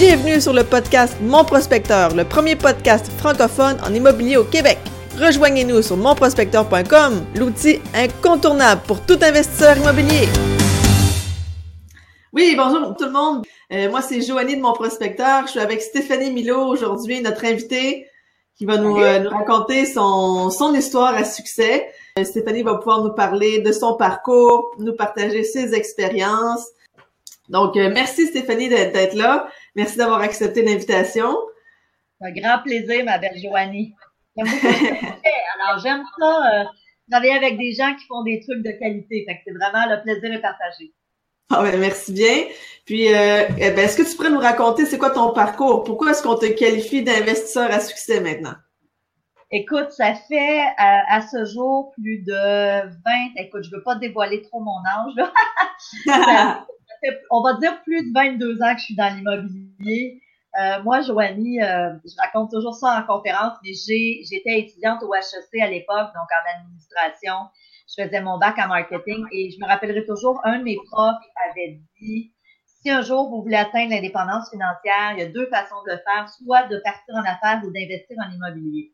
Bienvenue 0.00 0.40
sur 0.40 0.54
le 0.54 0.64
podcast 0.64 1.14
Mon 1.20 1.44
Prospecteur, 1.44 2.14
le 2.14 2.24
premier 2.24 2.56
podcast 2.56 3.06
francophone 3.18 3.76
en 3.86 3.92
immobilier 3.92 4.38
au 4.38 4.44
Québec. 4.44 4.78
Rejoignez-nous 5.18 5.82
sur 5.82 5.98
monprospecteur.com, 5.98 7.26
l'outil 7.34 7.80
incontournable 7.92 8.80
pour 8.86 9.04
tout 9.04 9.18
investisseur 9.20 9.76
immobilier. 9.76 10.26
Oui, 12.32 12.54
bonjour 12.56 12.96
tout 12.96 13.04
le 13.04 13.10
monde. 13.10 13.44
Euh, 13.74 13.90
moi, 13.90 14.00
c'est 14.00 14.22
Joanie 14.22 14.56
de 14.56 14.62
Mon 14.62 14.72
Prospecteur. 14.72 15.42
Je 15.44 15.50
suis 15.50 15.60
avec 15.60 15.82
Stéphanie 15.82 16.30
Milo 16.30 16.62
aujourd'hui, 16.62 17.20
notre 17.20 17.44
invitée 17.44 18.06
qui 18.56 18.64
va 18.64 18.78
nous, 18.78 18.96
euh, 18.96 19.18
nous 19.18 19.28
raconter 19.28 19.84
son, 19.84 20.48
son 20.48 20.72
histoire 20.72 21.14
à 21.14 21.24
succès. 21.24 21.92
Euh, 22.18 22.24
Stéphanie 22.24 22.62
va 22.62 22.76
pouvoir 22.76 23.04
nous 23.04 23.12
parler 23.12 23.58
de 23.58 23.70
son 23.70 23.96
parcours, 23.96 24.74
nous 24.78 24.94
partager 24.94 25.44
ses 25.44 25.74
expériences. 25.74 26.68
Donc, 27.50 27.76
euh, 27.76 27.90
merci 27.92 28.28
Stéphanie 28.28 28.68
d'être 28.68 29.14
là. 29.14 29.48
Merci 29.76 29.96
d'avoir 29.96 30.20
accepté 30.20 30.62
l'invitation. 30.62 31.36
Un 32.20 32.32
grand 32.32 32.58
plaisir, 32.62 33.04
ma 33.04 33.18
belle 33.18 33.38
Joanie. 33.40 33.94
Alors, 34.36 35.82
j'aime 35.82 36.02
ça, 36.18 36.60
euh, 36.60 36.64
travailler 37.10 37.34
avec 37.34 37.58
des 37.58 37.72
gens 37.72 37.94
qui 37.94 38.06
font 38.06 38.22
des 38.22 38.40
trucs 38.40 38.62
de 38.62 38.72
qualité. 38.78 39.24
Fait 39.26 39.36
que 39.36 39.40
c'est 39.46 39.52
vraiment 39.52 39.86
le 39.88 40.02
plaisir 40.02 40.32
est 40.32 40.40
partagé. 40.40 40.92
Ah 41.50 41.62
ben, 41.62 41.78
merci 41.80 42.12
bien. 42.12 42.44
Puis, 42.86 43.12
euh, 43.12 43.48
eh 43.58 43.70
ben, 43.70 43.78
est-ce 43.78 43.96
que 43.96 44.08
tu 44.08 44.16
pourrais 44.16 44.30
nous 44.30 44.38
raconter 44.38 44.86
c'est 44.86 44.98
quoi 44.98 45.10
ton 45.10 45.32
parcours? 45.32 45.82
Pourquoi 45.82 46.12
est-ce 46.12 46.22
qu'on 46.22 46.36
te 46.36 46.46
qualifie 46.46 47.02
d'investisseur 47.02 47.70
à 47.70 47.80
succès 47.80 48.20
maintenant? 48.20 48.54
Écoute, 49.52 49.90
ça 49.90 50.14
fait 50.14 50.60
euh, 50.60 51.00
à 51.08 51.22
ce 51.22 51.44
jour 51.44 51.90
plus 51.94 52.18
de 52.18 52.82
20, 52.82 52.90
écoute, 53.38 53.64
je 53.64 53.70
veux 53.74 53.82
pas 53.82 53.96
dévoiler 53.96 54.42
trop 54.42 54.60
mon 54.60 54.78
âge, 54.86 55.12
là. 55.16 55.32
ça, 56.06 56.14
fait, 56.14 56.72
on 57.30 57.42
va 57.42 57.54
dire 57.54 57.82
plus 57.82 58.02
de 58.02 58.12
22 58.14 58.62
ans 58.62 58.74
que 58.74 58.80
je 58.80 58.84
suis 58.84 58.96
dans 58.96 59.14
l'immobilier. 59.14 60.20
Euh, 60.60 60.82
moi, 60.82 61.00
Joanie, 61.00 61.62
euh, 61.62 61.94
je 62.04 62.14
raconte 62.18 62.50
toujours 62.50 62.74
ça 62.74 62.98
en 62.98 63.02
conférence, 63.06 63.52
mais 63.62 63.72
j'étais 63.74 64.60
étudiante 64.60 65.02
au 65.02 65.14
HEC 65.14 65.60
à 65.62 65.68
l'époque, 65.68 66.08
donc 66.14 66.28
en 66.30 66.58
administration. 66.58 67.34
Je 67.88 68.02
faisais 68.02 68.20
mon 68.20 68.38
bac 68.38 68.58
en 68.58 68.68
marketing 68.68 69.24
et 69.32 69.50
je 69.50 69.58
me 69.60 69.66
rappellerai 69.66 70.04
toujours, 70.06 70.40
un 70.44 70.58
de 70.58 70.64
mes 70.64 70.76
profs 70.90 71.16
avait 71.50 71.80
dit, 72.00 72.32
si 72.66 72.90
un 72.90 73.02
jour 73.02 73.28
vous 73.30 73.42
voulez 73.42 73.56
atteindre 73.56 73.90
l'indépendance 73.90 74.50
financière, 74.50 75.12
il 75.12 75.18
y 75.18 75.22
a 75.22 75.28
deux 75.28 75.46
façons 75.46 75.82
de 75.86 75.92
le 75.92 75.98
faire, 75.98 76.28
soit 76.28 76.66
de 76.68 76.78
partir 76.78 77.14
en 77.14 77.24
affaires 77.24 77.60
ou 77.64 77.70
d'investir 77.70 78.16
en 78.24 78.30
immobilier. 78.32 78.92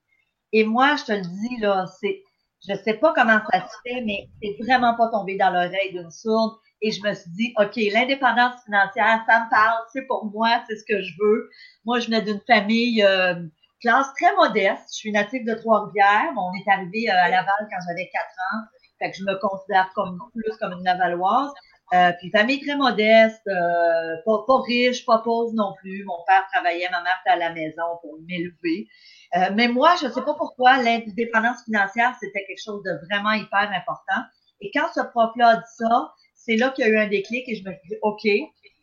Et 0.52 0.64
moi, 0.64 0.96
je 0.96 1.04
te 1.04 1.12
le 1.12 1.22
dis, 1.22 1.60
là, 1.60 1.86
c'est, 2.00 2.22
je 2.68 2.74
sais 2.74 2.94
pas 2.94 3.12
comment 3.14 3.38
ça 3.50 3.66
se 3.68 3.76
fait, 3.84 4.00
mais 4.02 4.28
c'est 4.42 4.56
vraiment 4.64 4.94
pas 4.94 5.08
tombé 5.08 5.36
dans 5.36 5.50
l'oreille 5.50 5.92
d'une 5.92 6.10
sourde. 6.10 6.56
Et 6.82 6.90
je 6.92 7.02
me 7.02 7.14
suis 7.14 7.30
dit, 7.30 7.54
OK, 7.58 7.76
l'indépendance 7.92 8.62
financière, 8.64 9.24
ça 9.26 9.44
me 9.44 9.50
parle, 9.50 9.78
c'est 9.92 10.06
pour 10.06 10.26
moi, 10.26 10.62
c'est 10.68 10.76
ce 10.76 10.84
que 10.86 11.02
je 11.02 11.12
veux. 11.18 11.50
Moi, 11.84 12.00
je 12.00 12.06
venais 12.06 12.22
d'une 12.22 12.40
famille 12.46 13.02
euh, 13.02 13.34
classe 13.80 14.12
très 14.20 14.34
modeste. 14.36 14.84
Je 14.90 14.96
suis 14.96 15.12
native 15.12 15.46
de 15.46 15.54
Trois-Rivières. 15.54 16.32
On 16.36 16.52
est 16.52 16.70
arrivé 16.70 17.08
euh, 17.08 17.14
à 17.14 17.28
Laval 17.30 17.68
quand 17.70 17.78
j'avais 17.88 18.10
quatre 18.12 18.34
ans. 18.52 18.62
Fait 18.98 19.10
que 19.10 19.16
je 19.16 19.24
me 19.24 19.38
considère 19.38 19.90
comme 19.94 20.18
plus 20.34 20.56
comme 20.58 20.72
une 20.72 20.84
Lavalloise. 20.84 21.52
Euh, 21.94 22.10
puis 22.18 22.30
famille 22.30 22.60
très 22.60 22.76
modeste, 22.76 23.46
euh, 23.46 24.16
pas, 24.24 24.44
pas, 24.44 24.60
riche, 24.62 25.06
pas 25.06 25.18
pauvre 25.18 25.52
non 25.54 25.72
plus. 25.78 26.04
Mon 26.04 26.18
père 26.26 26.44
travaillait, 26.52 26.88
ma 26.90 27.00
mère 27.02 27.16
était 27.24 27.34
à 27.34 27.36
la 27.36 27.52
maison 27.52 27.98
pour 28.02 28.18
m'élever. 28.26 28.88
Euh, 29.36 29.50
mais 29.54 29.68
moi, 29.68 29.94
je 30.00 30.06
ne 30.06 30.12
sais 30.12 30.22
pas 30.22 30.34
pourquoi 30.34 30.82
l'indépendance 30.82 31.62
financière, 31.64 32.14
c'était 32.20 32.44
quelque 32.44 32.62
chose 32.62 32.82
de 32.82 32.90
vraiment 33.06 33.32
hyper 33.32 33.70
important. 33.70 34.22
Et 34.60 34.70
quand 34.74 34.88
ce 34.94 35.00
prof-là 35.00 35.56
dit 35.56 35.62
ça, 35.76 36.12
c'est 36.46 36.56
là 36.56 36.70
qu'il 36.70 36.86
y 36.86 36.88
a 36.88 36.90
eu 36.90 36.98
un 36.98 37.08
déclic 37.08 37.48
et 37.48 37.56
je 37.56 37.64
me 37.68 37.72
suis 37.72 37.88
dit, 37.88 37.96
OK. 38.02 38.26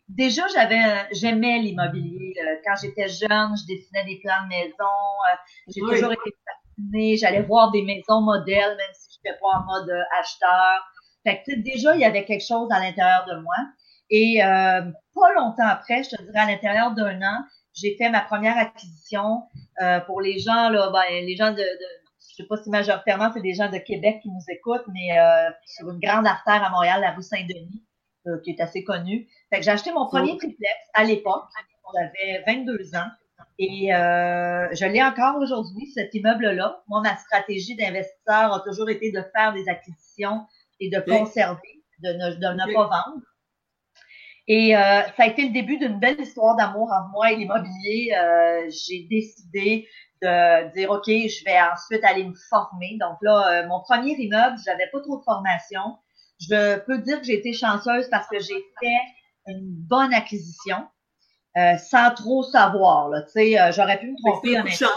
Déjà, 0.10 0.44
j'avais, 0.54 0.84
j'aimais 1.14 1.60
l'immobilier. 1.60 2.34
Quand 2.66 2.76
j'étais 2.82 3.08
jeune, 3.08 3.56
je 3.58 3.66
dessinais 3.74 4.04
des 4.06 4.20
plans 4.22 4.44
de 4.44 4.50
maison. 4.50 4.94
J'ai 5.70 5.82
oui. 5.82 5.92
toujours 5.92 6.12
été 6.12 6.36
fascinée. 6.46 7.18
J'allais 7.18 7.42
voir 7.42 7.72
des 7.72 7.82
maisons 7.84 8.22
modèles, 8.22 8.76
même 8.78 8.94
si 8.94 9.16
je 9.16 9.30
n'étais 9.30 9.40
pas 9.40 9.60
en 9.60 9.66
mode 9.66 9.90
acheteur. 10.20 10.84
Fait 11.26 11.42
que 11.48 11.56
déjà, 11.62 11.96
il 11.96 12.02
y 12.02 12.06
avait 12.06 12.26
quelque 12.26 12.46
chose 12.46 12.70
à 12.72 12.80
l'intérieur 12.80 13.26
de 13.28 13.40
moi. 13.42 13.56
Et 14.10 14.44
euh, 14.44 14.82
pas 15.16 15.34
longtemps 15.36 15.68
après, 15.68 16.04
je 16.04 16.10
te 16.10 16.22
dirais 16.22 16.40
à 16.40 16.46
l'intérieur 16.46 16.92
d'un 16.92 17.22
an, 17.22 17.44
j'ai 17.74 17.96
fait 17.98 18.10
ma 18.10 18.22
première 18.22 18.58
acquisition 18.58 19.44
euh, 19.82 20.00
pour 20.02 20.22
les 20.22 20.38
gens 20.38 20.70
là, 20.70 20.92
ben, 20.92 21.26
les 21.26 21.36
gens 21.36 21.52
de, 21.52 21.58
de 21.58 22.03
je 22.34 22.42
sais 22.42 22.48
pas 22.48 22.58
si 22.58 22.70
majoritairement 22.72 23.32
c'est 23.32 23.42
des 23.42 23.54
gens 23.54 23.70
de 23.70 23.78
Québec 23.78 24.20
qui 24.24 24.30
nous 24.30 24.44
écoutent, 24.50 24.88
mais 24.92 25.20
euh, 25.20 25.52
sur 25.66 25.90
une 25.92 26.00
grande 26.00 26.26
artère 26.26 26.64
à 26.64 26.70
Montréal, 26.72 27.02
la 27.02 27.12
rue 27.12 27.22
Saint-Denis, 27.22 27.84
euh, 28.26 28.40
qui 28.44 28.52
est 28.52 28.62
assez 28.62 28.84
connue. 28.84 29.28
Fait 29.52 29.60
que 29.60 29.64
j'ai 29.66 29.72
acheté 29.72 29.92
mon 29.92 30.08
premier 30.08 30.36
triplex 30.38 30.74
à 30.94 31.04
l'époque. 31.04 31.46
J'avais 31.94 32.44
22 32.48 32.96
ans. 32.96 33.10
Et 33.60 33.94
euh, 33.94 34.68
je 34.74 34.86
l'ai 34.86 35.04
encore 35.04 35.38
aujourd'hui, 35.38 35.92
cet 35.94 36.14
immeuble-là. 36.16 36.82
Moi, 36.88 37.02
ma 37.02 37.16
stratégie 37.18 37.76
d'investisseur 37.76 38.52
a 38.54 38.62
toujours 38.66 38.90
été 38.90 39.12
de 39.12 39.22
faire 39.36 39.54
des 39.54 39.70
acquisitions 39.70 40.48
et 40.80 40.90
de 40.90 41.00
conserver, 41.00 41.84
de 42.00 42.10
ne, 42.10 42.36
de 42.36 42.54
ne 42.54 42.74
pas 42.74 42.84
vendre. 42.84 43.22
Et 44.48 44.76
euh, 44.76 45.04
ça 45.16 45.24
a 45.24 45.28
été 45.28 45.44
le 45.44 45.54
début 45.54 45.78
d'une 45.78 46.00
belle 46.00 46.20
histoire 46.20 46.56
d'amour 46.56 46.92
entre 46.92 47.10
moi 47.12 47.32
et 47.32 47.36
l'immobilier. 47.36 48.14
Euh, 48.18 48.70
j'ai 48.70 49.08
décidé 49.10 49.88
de 50.24 50.74
dire 50.74 50.90
OK, 50.92 51.06
je 51.06 51.44
vais 51.46 51.60
ensuite 51.62 52.04
aller 52.04 52.24
me 52.24 52.34
former. 52.50 52.98
Donc 53.00 53.18
là, 53.22 53.64
euh, 53.64 53.68
mon 53.68 53.82
premier 53.82 54.14
immeuble, 54.14 54.58
j'avais 54.66 54.88
pas 54.92 55.02
trop 55.02 55.18
de 55.18 55.24
formation. 55.24 55.98
Je 56.40 56.80
peux 56.80 56.98
dire 57.00 57.20
que 57.20 57.26
j'ai 57.26 57.36
été 57.36 57.54
chanceuse 57.54 58.10
parce 58.10 58.28
que 58.28 58.40
j'ai 58.40 58.62
fait 58.80 59.02
une 59.48 59.76
bonne 59.88 60.14
acquisition 60.14 60.88
euh, 61.58 61.78
sans 61.78 62.14
trop 62.14 62.44
savoir. 62.44 63.10
Là, 63.10 63.22
tu 63.24 63.32
sais, 63.32 63.60
euh, 63.60 63.72
j'aurais 63.72 64.00
pu 64.00 64.12
me 64.12 64.18
tromper 64.18 64.60
honnêtement. 64.60 64.88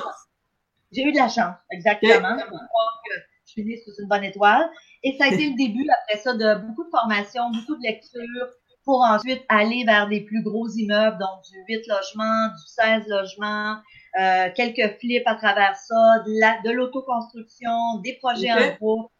J'ai 0.92 1.02
eu 1.02 1.12
de 1.12 1.18
la 1.18 1.28
chance, 1.28 1.56
exactement. 1.70 2.38
Je 2.38 2.44
que 2.44 3.20
je 3.46 3.52
finis 3.52 3.78
sous 3.84 3.92
une 4.00 4.08
bonne 4.08 4.24
étoile. 4.24 4.70
Et 5.02 5.16
ça 5.18 5.24
a 5.24 5.28
été 5.28 5.50
le 5.50 5.56
début, 5.56 5.86
après 6.02 6.18
ça, 6.18 6.34
de 6.34 6.54
beaucoup 6.66 6.84
de 6.84 6.90
formations, 6.90 7.50
beaucoup 7.50 7.76
de 7.76 7.82
lectures, 7.82 8.48
pour 8.86 9.02
ensuite 9.02 9.44
aller 9.48 9.84
vers 9.84 10.08
des 10.08 10.20
plus 10.20 10.42
gros 10.42 10.68
immeubles, 10.68 11.18
donc 11.18 11.42
du 11.50 11.58
8 11.68 11.88
logements, 11.88 12.46
du 12.46 12.66
16 12.66 13.08
logements, 13.08 13.78
euh, 14.18 14.48
quelques 14.54 14.98
flips 15.00 15.26
à 15.26 15.34
travers 15.34 15.74
ça, 15.74 16.20
de 16.24 16.70
l'autoconstruction, 16.70 17.98
des 18.04 18.14
projets 18.14 18.52
okay. 18.52 18.70
en 18.70 18.74
groupe. 18.76 19.10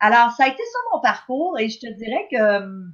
Alors, 0.00 0.32
ça 0.32 0.44
a 0.44 0.48
été 0.48 0.56
ça 0.56 0.78
mon 0.92 1.00
parcours 1.00 1.58
et 1.58 1.68
je 1.68 1.78
te 1.80 1.86
dirais 1.86 2.26
que 2.30 2.36
euh, 2.36 2.84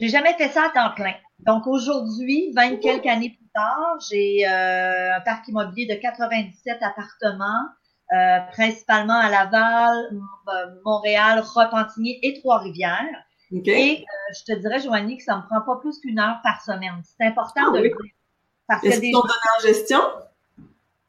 j'ai 0.00 0.08
jamais 0.08 0.34
fait 0.34 0.48
ça 0.48 0.64
à 0.66 0.70
temps 0.70 0.94
plein. 0.94 1.14
Donc 1.38 1.68
aujourd'hui, 1.68 2.52
20 2.56 2.80
quelques 2.80 3.06
années 3.06 3.30
plus 3.30 3.48
tard, 3.54 3.98
j'ai 4.10 4.48
euh, 4.48 5.16
un 5.16 5.20
parc 5.20 5.46
immobilier 5.46 5.86
de 5.86 5.94
97 6.00 6.82
appartements, 6.82 7.68
euh, 8.12 8.38
principalement 8.50 9.18
à 9.18 9.30
Laval, 9.30 10.10
Montréal, 10.84 11.38
Repentigny 11.40 12.18
et 12.22 12.40
Trois-Rivières. 12.40 13.25
Okay. 13.52 13.70
Et 13.70 14.00
euh, 14.02 14.34
je 14.34 14.52
te 14.52 14.58
dirais, 14.58 14.80
Joanie, 14.80 15.18
que 15.18 15.22
ça 15.22 15.36
me 15.36 15.42
prend 15.46 15.60
pas 15.60 15.80
plus 15.80 15.98
qu'une 16.00 16.18
heure 16.18 16.40
par 16.42 16.60
semaine. 16.62 17.02
C'est 17.04 17.26
important 17.26 17.62
ah, 17.68 17.70
de 17.70 17.80
oui. 17.80 17.90
le 17.90 18.02
dire. 18.02 18.12
Parce 18.66 18.84
Est-ce 18.84 19.00
qu'ils 19.00 19.12
sont 19.14 19.20
donnés 19.20 19.32
en 19.58 19.62
gestion? 19.62 20.00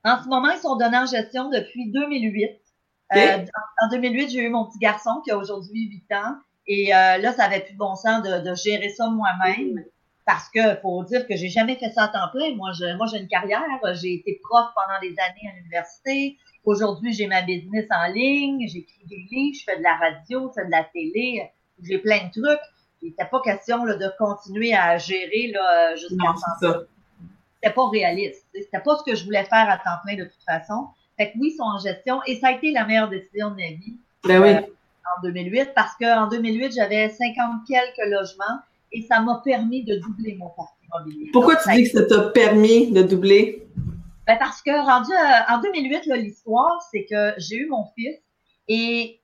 En 0.04 0.24
ce 0.24 0.30
moment, 0.30 0.50
ils 0.52 0.60
sont 0.60 0.76
donnés 0.76 0.98
en 0.98 1.06
gestion 1.06 1.50
depuis 1.50 1.92
2008. 1.92 2.62
Okay. 3.10 3.30
Euh, 3.30 3.46
en 3.82 3.90
2008, 3.90 4.30
j'ai 4.30 4.44
eu 4.44 4.50
mon 4.50 4.66
petit 4.66 4.78
garçon 4.78 5.22
qui 5.24 5.32
a 5.32 5.38
aujourd'hui 5.38 5.90
8 5.90 6.16
ans. 6.16 6.36
Et 6.68 6.94
euh, 6.94 7.18
là, 7.18 7.34
ça 7.34 7.46
avait 7.46 7.62
plus 7.62 7.74
de 7.74 7.78
bon 7.78 7.96
sens 7.96 8.22
de, 8.22 8.48
de 8.48 8.56
gérer 8.56 8.90
ça 8.90 9.10
moi-même. 9.10 9.84
Parce 10.26 10.50
que 10.50 10.76
faut 10.82 11.04
dire 11.06 11.26
que 11.26 11.36
j'ai 11.38 11.50
jamais 11.50 11.78
fait 11.78 11.90
ça 11.90 12.04
à 12.04 12.08
temps 12.10 12.30
plein. 12.34 12.54
Moi, 12.56 12.72
je, 12.74 12.96
moi, 12.98 13.08
j'ai 13.08 13.20
une 13.20 13.30
carrière. 13.30 13.64
J'ai 13.94 14.16
été 14.16 14.40
prof 14.44 14.68
pendant 14.76 15.00
des 15.02 15.16
années 15.20 15.50
à 15.52 15.56
l'université. 15.56 16.38
Aujourd'hui, 16.66 17.14
j'ai 17.14 17.28
ma 17.28 17.42
business 17.42 17.88
en 17.90 18.12
ligne. 18.12 18.68
J'écris 18.68 19.06
des 19.06 19.26
livres. 19.32 19.58
Je 19.58 19.64
fais 19.64 19.78
de 19.78 19.84
la 19.84 19.96
radio, 19.96 20.50
je 20.50 20.62
fais 20.62 20.66
de 20.66 20.72
la 20.72 20.84
télé 20.84 21.50
j'ai 21.84 22.00
plein 22.00 22.26
de 22.26 22.32
trucs. 22.32 22.60
Il 23.02 23.10
n'était 23.10 23.26
pas 23.26 23.42
question 23.42 23.86
là, 23.86 23.96
de 23.96 24.12
continuer 24.18 24.74
à 24.74 24.98
gérer 24.98 25.54
jusqu'à 25.96 26.34
temps 26.62 26.80
C'était 27.62 27.74
pas 27.74 27.90
réaliste. 27.90 28.46
C'était 28.54 28.80
pas 28.80 28.98
ce 28.98 29.04
que 29.04 29.16
je 29.16 29.24
voulais 29.24 29.44
faire 29.44 29.70
à 29.70 29.78
temps 29.78 30.02
plein 30.04 30.16
de 30.16 30.24
toute 30.24 30.44
façon. 30.46 30.88
Fait 31.18 31.32
que 31.32 31.38
oui, 31.40 31.52
ils 31.52 31.58
sont 31.58 31.64
en 31.64 31.80
gestion 31.80 32.22
et 32.26 32.36
ça 32.36 32.48
a 32.48 32.52
été 32.52 32.72
la 32.72 32.86
meilleure 32.86 33.10
décision 33.10 33.52
de 33.52 33.56
ma 33.56 33.68
vie. 33.70 33.98
Ben 34.24 34.42
oui. 34.42 34.50
Euh, 34.50 34.62
en 35.18 35.22
2008 35.24 35.72
parce 35.76 35.96
qu'en 35.96 36.28
2008, 36.28 36.74
j'avais 36.74 37.10
50 37.10 37.62
quelques 37.68 38.10
logements 38.10 38.60
et 38.92 39.02
ça 39.02 39.20
m'a 39.22 39.42
permis 39.44 39.84
de 39.84 39.96
doubler 39.98 40.36
mon 40.36 40.50
parc 40.50 40.74
immobilier. 40.84 41.30
Pourquoi 41.32 41.56
Donc, 41.56 41.64
tu 41.64 41.74
dis 41.74 41.84
que 41.84 42.00
ça 42.00 42.06
t'a 42.06 42.30
permis 42.30 42.92
de 42.92 43.04
doubler? 43.04 43.68
Ben 44.26 44.38
parce 44.38 44.62
que 44.62 44.72
rendu 44.72 45.12
à, 45.14 45.56
en 45.56 45.62
2008, 45.62 46.06
l'histoire, 46.18 46.82
c'est 46.92 47.06
que 47.06 47.34
j'ai 47.38 47.58
eu 47.58 47.68
mon 47.68 47.86
fils 47.96 48.18
et 48.68 49.22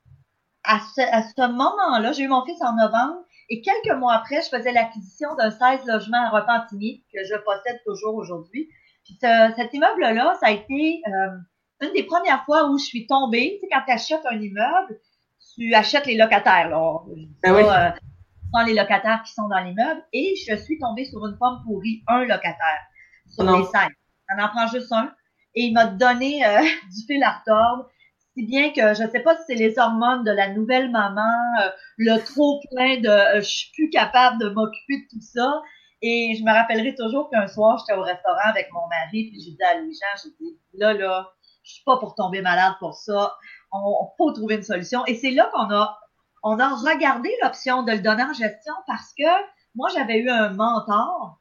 à 0.64 0.80
ce, 0.96 1.02
à 1.02 1.24
ce 1.24 1.52
moment-là, 1.52 2.12
j'ai 2.14 2.24
eu 2.24 2.28
mon 2.28 2.46
fils 2.46 2.62
en 2.62 2.76
novembre 2.76 3.24
et 3.50 3.62
quelques 3.62 3.98
mois 3.98 4.14
après, 4.14 4.42
je 4.42 4.50
faisais 4.50 4.72
l'acquisition 4.72 5.36
d'un 5.36 5.52
16 5.52 5.86
logements 5.86 6.26
à 6.26 6.30
Repentigny 6.30 7.04
que 7.14 7.24
je 7.24 7.36
possède 7.44 7.82
toujours 7.86 8.16
aujourd'hui. 8.16 8.70
Puis 9.04 9.18
ce, 9.22 9.54
cet 9.56 9.74
immeuble-là, 9.74 10.36
ça 10.40 10.48
a 10.48 10.52
été 10.52 11.02
euh, 11.08 11.38
une 11.82 11.94
des 11.94 12.04
premières 12.04 12.46
fois 12.46 12.70
où 12.70 12.78
je 12.78 12.86
suis 12.86 13.06
tombée. 13.06 13.60
Tu 13.60 13.62
sais, 13.62 13.68
quand 13.72 13.82
tu 13.86 13.92
achètes 13.92 14.26
un 14.30 14.40
immeuble, 14.40 15.00
tu 15.56 15.74
achètes 15.74 16.06
les 16.06 16.16
locataires. 16.16 16.70
Là. 16.70 17.00
Ben 17.44 17.54
oui. 17.54 17.64
euh, 17.64 17.92
les 18.66 18.74
locataires 18.74 19.24
qui 19.24 19.34
sont 19.34 19.48
dans 19.48 19.60
l'immeuble, 19.60 20.04
et 20.14 20.36
je 20.48 20.56
suis 20.56 20.78
tombée 20.78 21.06
sur 21.06 21.26
une 21.26 21.38
pomme 21.38 21.62
pourrie, 21.66 22.04
un 22.08 22.22
locataire, 22.22 22.82
sur 23.28 23.44
les 23.44 23.66
cinq. 23.66 23.92
On 24.36 24.42
en 24.42 24.48
prend 24.48 24.68
juste 24.68 24.92
un, 24.92 25.12
et 25.56 25.64
il 25.64 25.74
m'a 25.74 25.86
donné 25.86 26.46
euh, 26.46 26.62
du 26.96 27.06
fil 27.08 27.24
à 27.24 27.40
retordre, 27.40 27.90
si 28.34 28.46
bien 28.46 28.72
que 28.72 28.94
je 28.94 29.04
ne 29.04 29.10
sais 29.10 29.20
pas 29.20 29.36
si 29.38 29.44
c'est 29.48 29.56
les 29.56 29.78
hormones 29.78 30.24
de 30.24 30.32
la 30.32 30.50
nouvelle 30.50 30.90
maman, 30.92 31.22
euh, 31.62 31.70
le 31.98 32.18
trop 32.20 32.60
plein 32.72 33.00
de 33.00 33.08
euh, 33.08 33.42
je 33.42 33.48
suis 33.48 33.72
plus 33.72 33.90
capable 33.90 34.40
de 34.40 34.50
m'occuper 34.50 34.98
de 34.98 35.08
tout 35.12 35.22
ça. 35.22 35.62
Et 36.02 36.36
je 36.38 36.44
me 36.44 36.52
rappellerai 36.52 36.96
toujours 36.96 37.30
qu'un 37.30 37.48
soir, 37.48 37.78
j'étais 37.80 37.98
au 37.98 38.04
restaurant 38.04 38.50
avec 38.50 38.70
mon 38.74 38.86
mari, 38.88 39.30
puis 39.30 39.40
j'ai 39.40 39.52
dit 39.52 39.64
à 39.64 39.80
Louis-Jean, 39.80 40.22
j'ai 40.22 40.32
dit, 40.46 40.60
là, 40.74 40.94
là, 40.94 41.32
je 41.64 41.76
suis 41.76 41.84
pas 41.86 41.98
pour 41.98 42.14
tomber 42.16 42.42
malade 42.42 42.74
pour 42.80 42.94
ça. 42.94 43.38
On, 43.72 43.80
on 43.80 44.10
faut 44.18 44.34
trouver 44.34 44.56
une 44.56 44.64
solution. 44.64 45.06
Et 45.06 45.16
c'est 45.16 45.32
là 45.32 45.50
qu'on 45.54 45.74
a, 45.74 45.98
on 46.44 46.60
a 46.60 46.70
regardé 46.76 47.30
l'option 47.42 47.84
de 47.84 47.94
le 47.94 48.00
donner 48.00 48.24
en 48.24 48.34
gestion 48.34 48.74
parce 48.86 49.14
que 49.18 49.24
moi, 49.76 49.90
j'avais 49.96 50.20
eu 50.20 50.30
un 50.30 50.50
mentor 50.50 51.40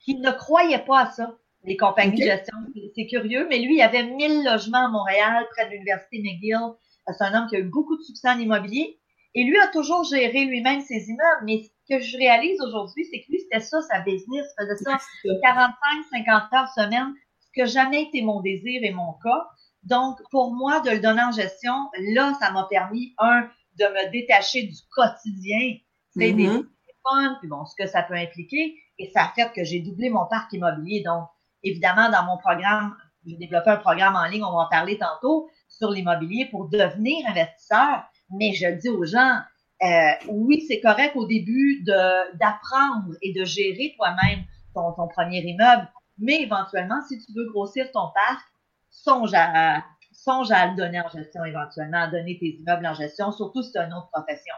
qui 0.00 0.16
ne 0.18 0.30
croyait 0.32 0.84
pas 0.84 1.02
à 1.02 1.06
ça 1.06 1.32
les 1.64 1.76
compagnies 1.76 2.20
de 2.20 2.24
gestion. 2.24 2.56
C'est 2.94 3.06
curieux, 3.06 3.46
mais 3.48 3.58
lui, 3.58 3.76
il 3.76 3.82
avait 3.82 4.04
1000 4.04 4.44
logements 4.44 4.86
à 4.86 4.88
Montréal, 4.88 5.46
près 5.50 5.66
de 5.66 5.72
l'Université 5.72 6.18
McGill. 6.18 6.74
C'est 7.06 7.24
un 7.24 7.34
homme 7.34 7.48
qui 7.48 7.56
a 7.56 7.58
eu 7.58 7.64
beaucoup 7.64 7.96
de 7.96 8.02
succès 8.02 8.28
en 8.28 8.38
immobilier. 8.38 8.98
Et 9.34 9.44
lui 9.44 9.58
a 9.60 9.68
toujours 9.68 10.04
géré 10.04 10.44
lui-même 10.44 10.80
ses 10.80 11.08
immeubles. 11.08 11.44
Mais 11.44 11.62
ce 11.62 11.94
que 11.96 12.02
je 12.02 12.16
réalise 12.16 12.60
aujourd'hui, 12.60 13.04
c'est 13.10 13.20
que 13.20 13.30
lui, 13.30 13.40
c'était 13.40 13.60
ça, 13.60 13.80
sa 13.82 14.00
business. 14.00 14.46
Il 14.58 14.62
faisait 14.62 14.76
ça 14.76 14.98
45, 15.42 16.24
50 16.26 16.42
heures 16.54 16.68
semaine, 16.74 17.14
ce 17.40 17.60
que 17.60 17.66
jamais 17.66 18.02
été 18.02 18.22
mon 18.22 18.40
désir 18.40 18.80
et 18.82 18.90
mon 18.90 19.12
cas. 19.22 19.46
Donc, 19.84 20.18
pour 20.30 20.52
moi, 20.52 20.80
de 20.80 20.90
le 20.90 21.00
donner 21.00 21.22
en 21.22 21.32
gestion, 21.32 21.74
là, 22.14 22.34
ça 22.40 22.50
m'a 22.50 22.66
permis, 22.68 23.14
un, 23.18 23.48
de 23.78 23.84
me 23.84 24.10
détacher 24.10 24.64
du 24.64 24.76
quotidien. 24.94 25.76
C'est 26.10 26.32
des 26.32 26.46
mm-hmm. 26.46 26.66
téléphones, 26.66 27.36
puis 27.40 27.48
bon, 27.48 27.64
ce 27.64 27.74
que 27.76 27.88
ça 27.88 28.02
peut 28.02 28.14
impliquer. 28.14 28.76
Et 28.98 29.10
ça 29.14 29.24
a 29.24 29.28
fait 29.28 29.52
que 29.54 29.64
j'ai 29.64 29.80
doublé 29.80 30.10
mon 30.10 30.26
parc 30.26 30.52
immobilier. 30.52 31.02
Donc, 31.02 31.28
évidemment, 31.62 32.10
dans 32.10 32.24
mon 32.24 32.38
programme, 32.38 32.96
j'ai 33.26 33.36
développé 33.36 33.70
un 33.70 33.76
programme 33.76 34.16
en 34.16 34.24
ligne, 34.24 34.44
on 34.44 34.52
va 34.52 34.64
en 34.64 34.68
parler 34.68 34.98
tantôt, 34.98 35.48
sur 35.68 35.90
l'immobilier 35.90 36.46
pour 36.50 36.68
devenir 36.68 37.26
investisseur. 37.28 38.04
Mais 38.30 38.52
je 38.52 38.68
dis 38.78 38.88
aux 38.88 39.04
gens, 39.04 39.40
euh, 39.82 40.10
oui, 40.28 40.64
c'est 40.68 40.80
correct 40.80 41.16
au 41.16 41.26
début 41.26 41.82
de 41.84 42.36
d'apprendre 42.36 43.14
et 43.22 43.32
de 43.32 43.44
gérer 43.44 43.94
toi-même 43.96 44.44
ton, 44.74 44.92
ton 44.92 45.08
premier 45.08 45.40
immeuble, 45.40 45.88
mais 46.18 46.42
éventuellement, 46.42 47.00
si 47.08 47.18
tu 47.18 47.32
veux 47.32 47.50
grossir 47.50 47.90
ton 47.92 48.10
parc, 48.14 48.42
songe 48.90 49.32
à, 49.34 49.82
songe 50.12 50.50
à 50.50 50.66
le 50.66 50.76
donner 50.76 51.00
en 51.00 51.08
gestion 51.08 51.44
éventuellement, 51.44 52.02
à 52.02 52.06
donner 52.08 52.38
tes 52.38 52.58
immeubles 52.60 52.86
en 52.86 52.94
gestion, 52.94 53.32
surtout 53.32 53.62
si 53.62 53.70
c'est 53.72 53.80
une 53.80 53.94
autre 53.94 54.10
profession. 54.12 54.54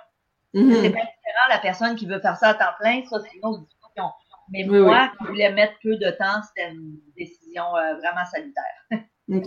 Mm-hmm. 0.55 0.83
C'est 0.83 0.91
pas 0.91 1.01
différent 1.01 1.49
la 1.49 1.59
personne 1.59 1.97
qui 1.97 2.07
veut 2.07 2.21
faire 2.21 2.37
ça 2.37 2.49
à 2.49 2.55
temps 2.55 2.75
plein, 2.81 3.03
ça 3.09 3.21
c'est 3.21 3.37
une 3.37 3.45
autre 3.45 3.61
discussion. 3.61 4.11
Mais 4.53 4.65
moi, 4.65 5.11
qui 5.19 5.27
voulais 5.27 5.53
mettre 5.53 5.75
peu 5.83 5.97
de 5.97 6.11
temps, 6.11 6.43
c'était 6.47 6.71
une 6.71 6.99
décision 7.17 7.65
euh, 7.77 7.95
vraiment 7.95 8.25
salutaire. 8.31 8.83
OK. 9.33 9.47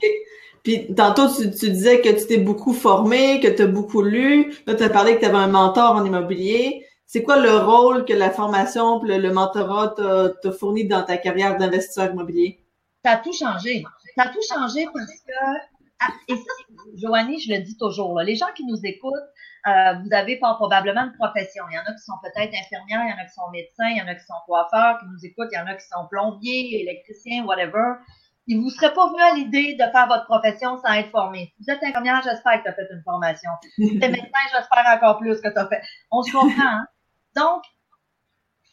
Puis 0.63 0.93
tantôt, 0.95 1.27
tu, 1.31 1.47
disais 1.47 2.01
que 2.01 2.09
tu 2.09 2.25
t'es 2.25 2.37
beaucoup 2.39 2.73
formé, 2.73 3.39
que 3.39 3.47
tu 3.47 3.61
as 3.61 3.67
beaucoup 3.67 4.01
lu. 4.01 4.51
Là, 4.65 4.73
tu 4.73 4.83
as 4.83 4.89
parlé 4.89 5.15
que 5.15 5.19
tu 5.19 5.25
avais 5.25 5.37
un 5.37 5.47
mentor 5.47 5.95
en 5.95 6.03
immobilier. 6.03 6.85
C'est 7.05 7.21
quoi 7.21 7.37
le 7.37 7.55
rôle 7.55 8.03
que 8.05 8.13
la 8.13 8.31
formation, 8.31 9.01
le, 9.03 9.19
le 9.19 9.31
mentorat 9.31 9.93
t'a 10.41 10.51
fourni 10.51 10.87
dans 10.87 11.03
ta 11.03 11.17
carrière 11.17 11.57
d'investisseur 11.57 12.11
immobilier? 12.11 12.65
Ça 13.03 13.11
a 13.11 13.17
tout 13.17 13.33
changé. 13.33 13.83
Ça 14.15 14.23
a 14.23 14.27
tout 14.29 14.41
changé 14.51 14.87
parce 14.91 15.05
que, 15.05 15.74
et 16.27 16.35
ça, 16.35 16.51
Joanie, 16.95 17.39
je 17.39 17.53
le 17.53 17.61
dis 17.61 17.77
toujours, 17.77 18.15
là, 18.15 18.23
les 18.23 18.35
gens 18.35 18.51
qui 18.55 18.65
nous 18.65 18.79
écoutent, 18.83 19.13
euh, 19.67 19.93
vous 20.03 20.13
avez 20.13 20.37
pas 20.37 20.53
probablement 20.55 21.01
une 21.01 21.13
profession. 21.13 21.63
Il 21.71 21.75
y 21.75 21.79
en 21.79 21.83
a 21.83 21.93
qui 21.93 22.03
sont 22.03 22.17
peut-être 22.21 22.53
infirmières, 22.53 23.01
il 23.05 23.09
y 23.09 23.13
en 23.13 23.17
a 23.17 23.25
qui 23.25 23.33
sont 23.33 23.49
médecins, 23.51 23.89
il 23.89 23.97
y 23.97 24.01
en 24.01 24.07
a 24.07 24.15
qui 24.15 24.25
sont 24.25 24.35
coiffeurs, 24.45 24.99
qui 24.99 25.05
nous 25.07 25.25
écoutent, 25.25 25.49
il 25.51 25.55
y 25.55 25.59
en 25.59 25.67
a 25.67 25.73
qui 25.73 25.87
sont 25.87 26.07
plombiers, 26.09 26.81
électriciens, 26.81 27.45
whatever. 27.45 27.95
Il 28.47 28.61
vous 28.61 28.69
serait 28.69 28.93
pas 28.93 29.07
venu 29.07 29.21
à 29.21 29.33
l'idée 29.33 29.73
de 29.73 29.83
faire 29.91 30.07
votre 30.07 30.25
profession 30.25 30.77
sans 30.77 30.93
être 30.93 31.09
formé. 31.09 31.51
Si 31.57 31.63
vous 31.63 31.73
êtes 31.73 31.83
infirmière, 31.83 32.21
j'espère 32.23 32.59
que 32.59 32.63
tu 32.63 32.69
as 32.69 32.73
fait 32.73 32.87
une 32.91 33.01
formation. 33.03 33.49
Si 33.75 33.97
tu 33.99 34.03
es 34.03 34.09
médecin, 34.09 34.41
j'espère 34.53 34.85
encore 34.95 35.17
plus 35.17 35.41
que 35.41 35.49
tu 35.49 35.57
as 35.57 35.67
fait. 35.67 35.81
On 36.11 36.21
se 36.21 36.31
comprend. 36.31 36.51
Hein? 36.61 36.87
Donc, 37.35 37.63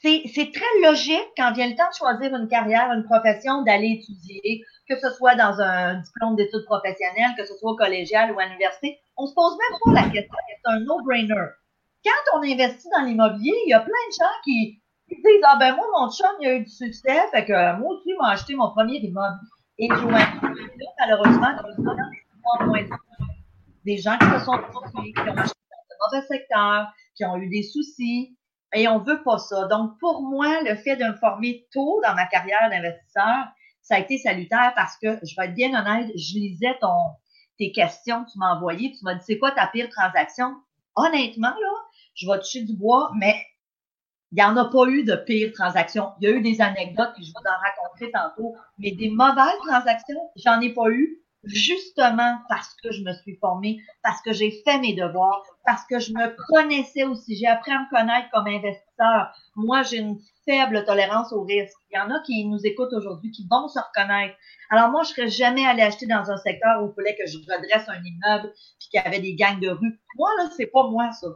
c'est 0.02 0.52
très 0.52 0.80
logique 0.82 1.28
quand 1.36 1.52
vient 1.52 1.68
le 1.68 1.76
temps 1.76 1.88
de 1.88 1.94
choisir 1.94 2.36
une 2.36 2.48
carrière, 2.48 2.90
une 2.92 3.04
profession, 3.04 3.62
d'aller 3.62 4.00
étudier, 4.00 4.62
que 4.88 4.98
ce 4.98 5.10
soit 5.10 5.34
dans 5.34 5.60
un 5.60 5.94
diplôme 5.94 6.36
d'études 6.36 6.64
professionnelles, 6.64 7.34
que 7.36 7.44
ce 7.44 7.54
soit 7.54 7.72
au 7.72 7.76
collégial 7.76 8.32
ou 8.32 8.40
à 8.40 8.46
l'université. 8.46 8.98
On 9.16 9.26
se 9.26 9.34
pose 9.34 9.56
même 9.58 9.78
pas 9.84 10.02
la 10.02 10.10
question, 10.10 10.36
c'est 10.48 10.70
un 10.72 10.80
no-brainer. 10.80 11.50
Quand 12.04 12.38
on 12.38 12.42
investit 12.42 12.88
dans 12.96 13.04
l'immobilier, 13.04 13.54
il 13.66 13.70
y 13.70 13.74
a 13.74 13.80
plein 13.80 13.92
de 13.92 14.12
gens 14.12 14.34
qui, 14.44 14.80
disent, 15.08 15.42
ah 15.44 15.56
ben 15.58 15.76
moi, 15.76 15.86
mon 15.94 16.10
chum, 16.10 16.30
il 16.40 16.48
a 16.48 16.54
eu 16.54 16.64
du 16.64 16.70
succès, 16.70 17.20
fait 17.30 17.44
que 17.44 17.52
euh, 17.52 17.76
moi 17.76 17.94
aussi, 17.94 18.12
m'a 18.18 18.30
acheté 18.30 18.54
mon 18.54 18.70
premier 18.70 18.98
immeuble. 18.98 19.38
Et 19.78 19.88
malheureusement, 19.88 21.48
des 23.84 23.98
gens 23.98 24.18
qui 24.18 24.26
se 24.26 24.44
sont 24.44 24.58
trompés, 24.70 25.12
qui 25.12 25.20
ont 25.20 25.36
acheté 25.36 25.60
dans 25.70 25.84
le 25.90 26.16
mauvais 26.16 26.26
secteur, 26.26 26.92
qui 27.14 27.24
ont 27.24 27.36
eu 27.36 27.48
des 27.48 27.62
soucis, 27.62 28.36
et 28.74 28.88
on 28.88 28.98
veut 28.98 29.22
pas 29.22 29.38
ça. 29.38 29.66
Donc, 29.68 29.98
pour 30.00 30.22
moi, 30.22 30.62
le 30.62 30.74
fait 30.76 30.96
de 30.96 31.04
me 31.04 31.14
former 31.14 31.66
tôt 31.72 32.00
dans 32.02 32.14
ma 32.14 32.26
carrière 32.26 32.68
d'investisseur, 32.70 33.46
ça 33.82 33.96
a 33.96 33.98
été 33.98 34.18
salutaire 34.18 34.72
parce 34.74 34.96
que, 34.96 35.18
je 35.24 35.34
vais 35.36 35.46
être 35.46 35.54
bien 35.54 35.78
honnête, 35.78 36.10
je 36.16 36.34
lisais 36.34 36.76
ton, 36.80 36.96
tes 37.58 37.72
questions 37.72 38.24
que 38.24 38.30
tu 38.30 38.38
m'as 38.38 38.54
envoyées, 38.54 38.92
tu 38.92 39.04
m'as 39.04 39.14
dit, 39.14 39.24
c'est 39.26 39.38
quoi 39.38 39.50
ta 39.50 39.66
pire 39.66 39.88
transaction? 39.90 40.54
Honnêtement, 40.94 41.48
là, 41.48 41.74
je 42.14 42.30
vais 42.30 42.38
toucher 42.38 42.62
du 42.62 42.74
bois, 42.74 43.10
mais 43.16 43.34
il 44.32 44.36
n'y 44.36 44.42
en 44.42 44.56
a 44.56 44.64
pas 44.64 44.86
eu 44.86 45.04
de 45.04 45.14
pire 45.14 45.52
transaction. 45.52 46.12
Il 46.20 46.28
y 46.28 46.32
a 46.32 46.36
eu 46.36 46.40
des 46.40 46.60
anecdotes 46.60 47.14
que 47.14 47.22
je 47.22 47.28
vais 47.28 47.50
en 47.50 47.60
raconter 47.60 48.10
tantôt, 48.12 48.56
mais 48.78 48.92
des 48.92 49.10
mauvaises 49.10 49.58
transactions, 49.66 50.30
j'en 50.36 50.60
ai 50.60 50.72
pas 50.72 50.88
eu 50.90 51.18
justement 51.44 52.38
parce 52.48 52.74
que 52.82 52.92
je 52.92 53.02
me 53.02 53.12
suis 53.14 53.36
formée, 53.36 53.78
parce 54.02 54.22
que 54.22 54.32
j'ai 54.32 54.62
fait 54.64 54.78
mes 54.78 54.94
devoirs, 54.94 55.42
parce 55.64 55.84
que 55.86 55.98
je 55.98 56.12
me 56.12 56.34
connaissais 56.48 57.04
aussi. 57.04 57.36
J'ai 57.36 57.46
appris 57.46 57.72
à 57.72 57.80
me 57.80 57.90
connaître 57.90 58.28
comme 58.32 58.46
investisseur. 58.46 58.91
Moi, 59.56 59.82
j'ai 59.82 59.98
une 59.98 60.18
faible 60.44 60.84
tolérance 60.84 61.32
au 61.32 61.42
risque. 61.42 61.76
Il 61.90 61.96
y 61.96 62.00
en 62.00 62.10
a 62.10 62.20
qui 62.20 62.44
nous 62.46 62.64
écoutent 62.64 62.92
aujourd'hui, 62.92 63.30
qui 63.30 63.46
vont 63.50 63.68
se 63.68 63.78
reconnaître. 63.78 64.34
Alors 64.70 64.90
moi, 64.90 65.02
je 65.02 65.10
serais 65.10 65.28
jamais 65.28 65.64
allée 65.66 65.82
acheter 65.82 66.06
dans 66.06 66.30
un 66.30 66.36
secteur 66.38 66.82
où 66.82 66.90
il 66.90 66.94
fallait 66.94 67.16
que 67.16 67.26
je 67.26 67.38
redresse 67.38 67.88
un 67.88 68.02
immeuble 68.02 68.52
puis 68.78 68.88
qu'il 68.90 69.00
y 69.00 69.04
avait 69.04 69.20
des 69.20 69.34
gangs 69.34 69.60
de 69.60 69.70
rue. 69.70 70.00
Moi, 70.16 70.30
là, 70.38 70.48
c'est 70.56 70.66
pas 70.66 70.88
moi, 70.88 71.10
ça. 71.12 71.28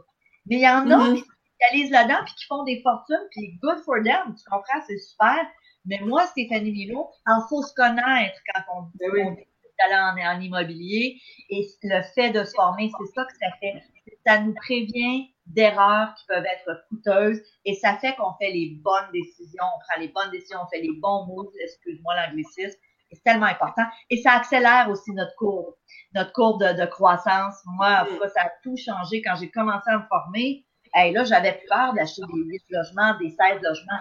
Mais 0.47 0.57
il 0.57 0.61
y 0.61 0.69
en 0.69 0.89
a 0.89 0.97
mm-hmm. 0.97 1.15
qui 1.15 1.23
spécialisent 1.55 1.91
là-dedans 1.91 2.23
puis 2.25 2.33
qui 2.35 2.45
font 2.45 2.63
des 2.63 2.81
fortunes 2.81 3.27
puis 3.31 3.57
good 3.61 3.79
for 3.85 3.95
them. 4.03 4.35
Tu 4.35 4.43
comprends? 4.49 4.81
C'est 4.87 4.97
super. 4.97 5.45
Mais 5.85 5.99
moi, 6.01 6.25
Stéphanie 6.27 6.71
Milo, 6.71 7.09
il 7.27 7.43
faut 7.49 7.61
se 7.61 7.73
connaître 7.73 8.35
quand 8.53 8.61
on, 8.75 8.81
ben 8.99 9.35
dit 9.35 9.43
d'aller 9.79 10.23
en, 10.25 10.41
immobilier. 10.41 11.19
Et 11.49 11.67
le 11.83 12.01
fait 12.15 12.31
de 12.31 12.43
se 12.43 12.51
former, 12.51 12.89
c'est 12.97 13.13
ça 13.13 13.25
que 13.25 13.33
ça 13.39 13.47
fait. 13.59 13.81
Ça 14.27 14.41
nous 14.41 14.53
prévient 14.53 15.33
d'erreurs 15.45 16.13
qui 16.15 16.25
peuvent 16.25 16.43
être 16.43 16.85
coûteuses 16.89 17.41
et 17.63 17.75
ça 17.75 17.97
fait 17.97 18.13
qu'on 18.15 18.33
fait 18.33 18.51
les 18.51 18.77
bonnes 18.83 19.09
décisions, 19.13 19.63
on 19.63 19.79
prend 19.79 20.01
les 20.01 20.09
bonnes 20.09 20.31
décisions, 20.31 20.59
on 20.61 20.67
fait 20.67 20.81
les 20.81 20.91
bons 20.99 21.25
mots, 21.27 21.49
excuse-moi 21.61 22.13
l'anglicisme. 22.15 22.77
C'est 23.09 23.23
tellement 23.23 23.45
important. 23.45 23.83
Et 24.09 24.17
ça 24.17 24.33
accélère 24.33 24.89
aussi 24.91 25.13
notre 25.13 25.33
courbe, 25.37 25.73
notre 26.13 26.33
courbe 26.33 26.61
de, 26.61 26.85
croissance. 26.87 27.55
Moi, 27.77 28.05
ça 28.33 28.41
a 28.41 28.49
tout 28.63 28.75
changé 28.75 29.21
quand 29.21 29.35
j'ai 29.39 29.49
commencé 29.49 29.89
à 29.89 29.99
me 29.99 30.05
former. 30.09 30.65
Et 31.01 31.11
là, 31.11 31.23
j'avais 31.23 31.61
peur 31.69 31.93
d'acheter 31.93 32.21
des 32.33 32.41
8 32.41 32.63
logements, 32.69 33.17
des 33.19 33.29
16 33.29 33.61
logements. 33.61 33.99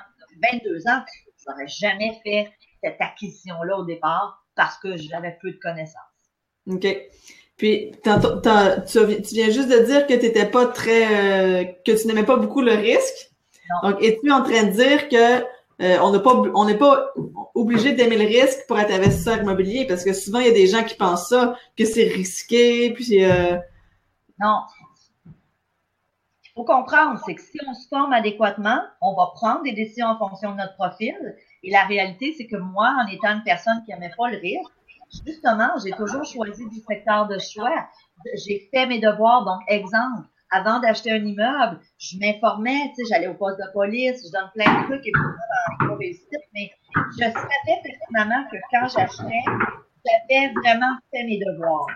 22 0.52 0.88
ans, 0.88 1.04
je 1.38 1.50
n'aurais 1.50 1.68
jamais 1.68 2.21
fait 2.25 2.52
cette 2.83 3.00
acquisition-là 3.00 3.76
au 3.76 3.85
départ 3.85 4.45
parce 4.56 4.76
que 4.78 4.97
j'avais 4.97 5.38
peu 5.40 5.52
de 5.52 5.59
connaissances. 5.59 6.02
OK. 6.66 6.87
Puis, 7.56 7.92
tu, 8.02 8.10
viens 9.34 9.50
juste 9.50 9.68
de 9.68 9.86
dire 9.86 10.06
que 10.06 10.12
tu 10.12 10.26
n'étais 10.26 10.46
pas 10.46 10.66
très, 10.66 11.06
euh, 11.06 11.64
que 11.84 11.98
tu 11.98 12.06
n'aimais 12.06 12.25
pas 12.25 12.36
beaucoup 12.36 12.60
le 12.60 12.72
risque. 12.72 13.30
Non. 13.70 13.90
Donc, 13.90 14.02
es-tu 14.02 14.30
en 14.30 14.42
train 14.42 14.64
de 14.64 14.72
dire 14.72 15.08
que 15.08 15.42
euh, 15.82 15.98
on 16.00 16.12
n'est 16.12 16.22
pas, 16.22 16.34
on 16.54 16.64
n'est 16.66 16.76
pas 16.76 17.12
obligé 17.54 17.92
d'aimer 17.92 18.18
le 18.18 18.26
risque 18.26 18.66
pour 18.68 18.78
être 18.78 18.92
investisseur 18.92 19.38
immobilier? 19.38 19.86
Parce 19.86 20.04
que 20.04 20.12
souvent 20.12 20.38
il 20.38 20.46
y 20.46 20.50
a 20.50 20.54
des 20.54 20.66
gens 20.66 20.84
qui 20.84 20.94
pensent 20.94 21.28
ça, 21.28 21.56
que 21.76 21.84
c'est 21.84 22.08
risqué, 22.08 22.92
puis. 22.92 23.25
Euh... 23.25 23.56
Non. 24.38 24.60
Il 25.25 26.50
faut 26.54 26.64
comprendre, 26.64 27.20
c'est 27.25 27.34
que 27.34 27.42
si 27.42 27.58
on 27.66 27.75
se 27.75 27.88
forme 27.88 28.12
adéquatement, 28.12 28.80
on 29.00 29.14
va 29.14 29.30
prendre 29.34 29.62
des 29.62 29.72
décisions 29.72 30.06
en 30.06 30.18
fonction 30.18 30.52
de 30.52 30.56
notre 30.56 30.75
profil 30.75 31.14
et 31.62 31.70
la 31.70 31.84
réalité, 31.84 32.34
c'est 32.36 32.46
que 32.46 32.56
moi, 32.56 32.94
en 33.02 33.06
étant 33.08 33.32
une 33.32 33.42
personne 33.42 33.82
qui 33.84 33.92
n'aimait 33.92 34.12
pas 34.16 34.30
le 34.30 34.38
risque, 34.38 34.72
justement, 35.26 35.70
j'ai 35.84 35.92
toujours 35.92 36.25
choisi 36.25 36.68
du 36.68 36.80
secteur 36.80 37.28
de 37.28 37.38
choix. 37.38 37.88
J'ai 38.46 38.68
fait 38.72 38.86
mes 38.86 39.00
devoirs. 39.00 39.44
Donc, 39.44 39.60
exemple, 39.68 40.26
avant 40.50 40.80
d'acheter 40.80 41.12
un 41.12 41.25
immeuble, 41.25 41.80
je 41.98 42.18
m'informais, 42.18 42.92
tu 42.96 43.04
sais, 43.04 43.10
j'allais 43.10 43.28
au 43.28 43.34
poste 43.34 43.58
de 43.58 43.72
police, 43.72 44.25
je 44.26 44.32
donne 44.32 44.50
plein 44.54 44.82
de 44.82 44.86
trucs, 44.86 45.06
et 45.06 45.12
les 45.88 45.94
réussite, 45.96 46.28
mais 46.54 46.70
je 47.12 47.25
savais 47.25 47.82
pertinemment 47.82 48.44
que 48.50 48.56
quand 48.70 48.88
j'achetais, 48.88 49.44
j'avais 50.04 50.52
vraiment 50.54 50.96
fait 51.10 51.25
mes 51.25 51.38
devoirs. 51.38 51.86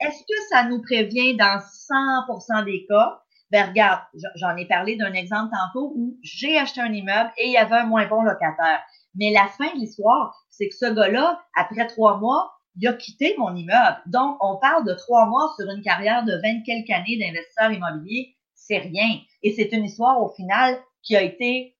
Est-ce 0.00 0.20
que 0.20 0.48
ça 0.50 0.64
nous 0.64 0.80
prévient 0.82 1.36
dans 1.36 1.60
100% 1.60 2.64
des 2.64 2.86
cas? 2.88 3.20
Ben 3.50 3.68
regarde, 3.68 4.00
j'en 4.36 4.56
ai 4.56 4.66
parlé 4.66 4.96
d'un 4.96 5.12
exemple 5.12 5.52
tantôt 5.52 5.92
où 5.96 6.16
j'ai 6.22 6.56
acheté 6.56 6.80
un 6.80 6.92
immeuble 6.92 7.32
et 7.36 7.48
il 7.48 7.52
y 7.52 7.56
avait 7.56 7.76
un 7.76 7.86
moins 7.86 8.06
bon 8.06 8.22
locataire. 8.22 8.80
Mais 9.16 9.32
la 9.32 9.48
fin 9.48 9.74
de 9.74 9.80
l'histoire, 9.80 10.46
c'est 10.50 10.68
que 10.68 10.74
ce 10.74 10.86
gars-là, 10.86 11.42
après 11.56 11.86
trois 11.88 12.18
mois, 12.18 12.52
il 12.80 12.88
a 12.88 12.94
quitté 12.94 13.34
mon 13.36 13.54
immeuble. 13.54 13.98
Donc, 14.06 14.38
on 14.40 14.56
parle 14.56 14.86
de 14.86 14.94
trois 14.94 15.26
mois 15.26 15.52
sur 15.56 15.68
une 15.70 15.82
carrière 15.82 16.24
de 16.24 16.32
vingt 16.32 16.62
quelques 16.64 16.90
années 16.90 17.18
d'investisseur 17.18 17.70
immobilier. 17.70 18.34
C'est 18.54 18.78
rien. 18.78 19.20
Et 19.42 19.52
c'est 19.52 19.70
une 19.72 19.84
histoire, 19.84 20.20
au 20.22 20.30
final, 20.30 20.78
qui 21.02 21.14
a 21.14 21.22
été 21.22 21.76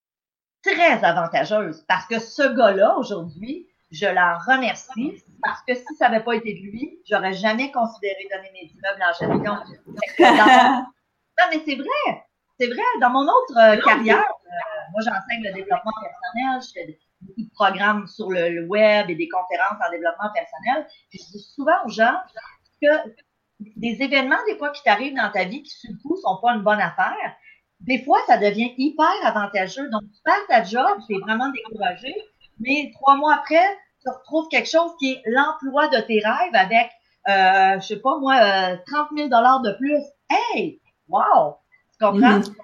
très 0.63 1.03
avantageuse 1.03 1.85
parce 1.89 2.07
que 2.07 2.19
ce 2.19 2.55
gars-là, 2.55 2.97
aujourd'hui, 2.99 3.67
je 3.91 4.07
l'en 4.07 4.39
remercie 4.47 5.15
parce 5.43 5.63
que 5.67 5.75
si 5.75 5.97
ça 5.99 6.09
n'avait 6.09 6.23
pas 6.23 6.35
été 6.35 6.53
de 6.53 6.61
lui, 6.61 7.01
j'aurais 7.09 7.33
jamais 7.33 7.73
considéré 7.73 8.29
donner 8.31 8.51
mes 8.53 8.71
immeubles 8.71 9.03
en 9.03 9.13
gestion. 9.13 9.55
non, 11.39 11.45
mais 11.51 11.63
c'est 11.65 11.77
vrai. 11.77 12.25
C'est 12.59 12.67
vrai. 12.67 12.83
Dans 13.01 13.11
mon 13.11 13.23
autre 13.23 13.57
euh, 13.57 13.81
carrière, 13.81 14.19
euh, 14.19 14.91
moi, 14.93 15.01
j'enseigne 15.03 15.43
le 15.45 15.55
développement 15.55 15.93
personnel. 16.03 16.61
Je 16.61 16.73
fais 16.75 16.87
beaucoup 17.21 17.43
de 17.43 17.51
programmes 17.55 18.07
sur 18.07 18.31
le, 18.31 18.67
web 18.67 19.11
et 19.11 19.15
des 19.15 19.29
conférences 19.29 19.79
en 19.87 19.91
développement 19.91 20.31
personnel. 20.35 20.87
Puis 21.11 21.21
je 21.21 21.39
dis 21.39 21.45
souvent 21.55 21.85
aux 21.85 21.91
gens 21.91 22.17
que 22.81 22.89
des 23.61 24.03
événements, 24.03 24.39
des 24.47 24.57
fois, 24.57 24.71
qui 24.71 24.83
t'arrivent 24.83 25.17
dans 25.17 25.31
ta 25.31 25.45
vie 25.45 25.63
qui, 25.63 25.71
sur 25.71 25.91
le 25.91 25.99
coup, 26.03 26.17
sont 26.17 26.39
pas 26.43 26.55
une 26.55 26.63
bonne 26.63 26.81
affaire, 26.81 27.37
des 27.81 28.03
fois, 28.05 28.19
ça 28.27 28.37
devient 28.37 28.73
hyper 28.77 29.11
avantageux. 29.25 29.89
Donc, 29.91 30.03
tu 30.03 30.21
perds 30.25 30.47
ta 30.49 30.63
job, 30.63 31.01
tu 31.07 31.17
es 31.17 31.19
vraiment 31.19 31.51
découragé, 31.51 32.15
mais 32.59 32.91
trois 32.95 33.17
mois 33.17 33.35
après, 33.35 33.65
tu 34.03 34.11
retrouves 34.11 34.49
quelque 34.49 34.69
chose 34.69 34.93
qui 34.99 35.13
est 35.13 35.23
l'emploi 35.27 35.89
de 35.89 36.01
tes 36.01 36.21
rêves 36.25 36.55
avec, 36.55 36.91
euh, 37.29 37.81
je 37.81 37.87
sais 37.87 38.01
pas 38.01 38.19
moi, 38.19 38.35
euh, 38.37 38.77
30 38.87 39.09
000 39.17 39.29
dollars 39.29 39.61
de 39.61 39.73
plus. 39.73 40.03
Hey! 40.31 40.81
Wow! 41.09 41.57
Tu 41.93 42.05
comprends? 42.05 42.39
Mm-hmm. 42.39 42.55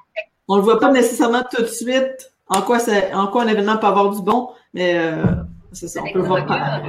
On 0.49 0.57
le 0.57 0.63
voit 0.63 0.79
pas 0.79 0.93
nécessairement 0.93 1.43
tout 1.51 1.63
de 1.63 1.67
suite 1.67 2.33
en 2.49 2.63
quoi, 2.63 2.79
ça, 2.79 2.93
en 3.19 3.29
quoi 3.29 3.43
un 3.43 3.49
événement 3.49 3.77
peut 3.79 3.87
avoir 3.87 4.15
du 4.15 4.23
bon, 4.23 4.53
mais 4.73 4.97
euh, 4.99 5.25
c'est 5.73 5.89
ça, 5.89 6.01
on 6.03 6.13
peut 6.13 6.21
voir 6.21 6.47
par... 6.47 6.81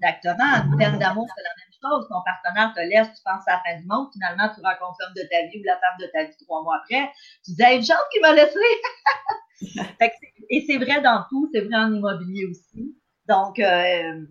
Exactement. 0.00 0.72
Une 0.72 0.78
peine 0.78 0.98
d'amour, 0.98 1.26
c'est 1.36 1.42
la 1.42 1.50
même 1.58 1.72
chose. 1.82 2.08
Ton 2.08 2.22
partenaire 2.24 2.72
te 2.74 2.80
laisse, 2.80 3.08
tu 3.08 3.22
penses 3.24 3.46
à 3.46 3.54
la 3.54 3.62
fin 3.64 3.80
du 3.80 3.86
monde, 3.86 4.08
finalement, 4.12 4.48
tu 4.54 4.60
rencontres 4.62 4.98
l'homme 5.00 5.14
de 5.16 5.28
ta 5.30 5.46
vie 5.48 5.60
ou 5.60 5.64
la 5.64 5.78
femme 5.78 5.98
de 6.00 6.06
ta 6.12 6.24
vie 6.24 6.36
trois 6.44 6.62
mois 6.62 6.76
après. 6.82 7.10
Tu 7.44 7.52
dis, 7.52 7.62
hey, 7.62 7.78
une 7.78 7.84
chance 7.84 8.06
qui 8.12 8.20
m'a 8.20 8.32
laissé! 8.32 8.58
et 10.50 10.64
c'est 10.66 10.78
vrai 10.78 11.02
dans 11.02 11.24
tout, 11.28 11.48
c'est 11.52 11.60
vrai 11.60 11.76
en 11.76 11.92
immobilier 11.92 12.46
aussi. 12.46 12.96
Donc, 13.28 13.58
euh, 13.58 14.24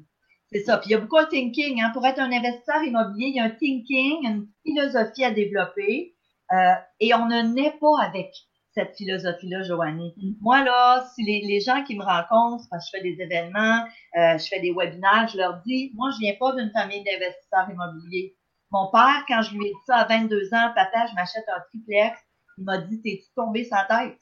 c'est 0.52 0.64
ça. 0.64 0.78
Puis 0.78 0.90
il 0.90 0.94
y 0.94 0.96
a 0.96 1.00
beaucoup 1.00 1.20
de 1.20 1.26
thinking. 1.26 1.82
Hein. 1.82 1.92
Pour 1.94 2.06
être 2.06 2.20
un 2.20 2.32
investisseur 2.32 2.82
immobilier, 2.84 3.28
il 3.28 3.36
y 3.36 3.40
a 3.40 3.44
un 3.44 3.50
thinking, 3.50 4.26
une 4.26 4.48
philosophie 4.66 5.26
à 5.26 5.32
développer. 5.32 6.16
Euh, 6.54 6.74
et 7.02 7.14
on 7.14 7.26
ne 7.26 7.42
naît 7.54 7.76
pas 7.80 8.02
avec 8.02 8.32
cette 8.78 8.96
philosophie-là, 8.96 9.64
Joanie. 9.64 10.14
Mm. 10.18 10.32
Moi, 10.42 10.64
là, 10.64 11.06
si 11.16 11.24
les, 11.24 11.42
les, 11.42 11.60
gens 11.60 11.84
qui 11.84 11.98
me 11.98 12.04
rencontrent, 12.04 12.66
parce 12.70 12.90
que 12.90 12.98
je 12.98 12.98
fais 12.98 13.04
des 13.04 13.22
événements, 13.22 13.84
euh, 14.18 14.38
je 14.38 14.48
fais 14.48 14.60
des 14.60 14.72
webinaires, 14.72 15.28
je 15.32 15.38
leur 15.38 15.62
dis, 15.66 15.92
moi, 15.96 16.10
je 16.12 16.20
viens 16.20 16.36
pas 16.40 16.54
d'une 16.56 16.72
famille 16.72 17.04
d'investisseurs 17.04 17.70
immobiliers. 17.70 18.36
Mon 18.72 18.90
père, 18.92 19.24
quand 19.28 19.42
je 19.42 19.56
lui 19.56 19.68
ai 19.68 19.70
dit 19.70 19.86
ça 19.88 19.98
à 19.98 20.06
22 20.06 20.54
ans, 20.54 20.72
papa, 20.76 21.08
je 21.10 21.16
m'achète 21.16 21.46
un 21.48 21.62
triplex, 21.70 22.20
il 22.58 22.66
m'a 22.66 22.78
dit, 22.78 23.02
t'es-tu 23.02 23.34
tombé 23.36 23.64
sa 23.64 23.86
tête? 23.86 24.20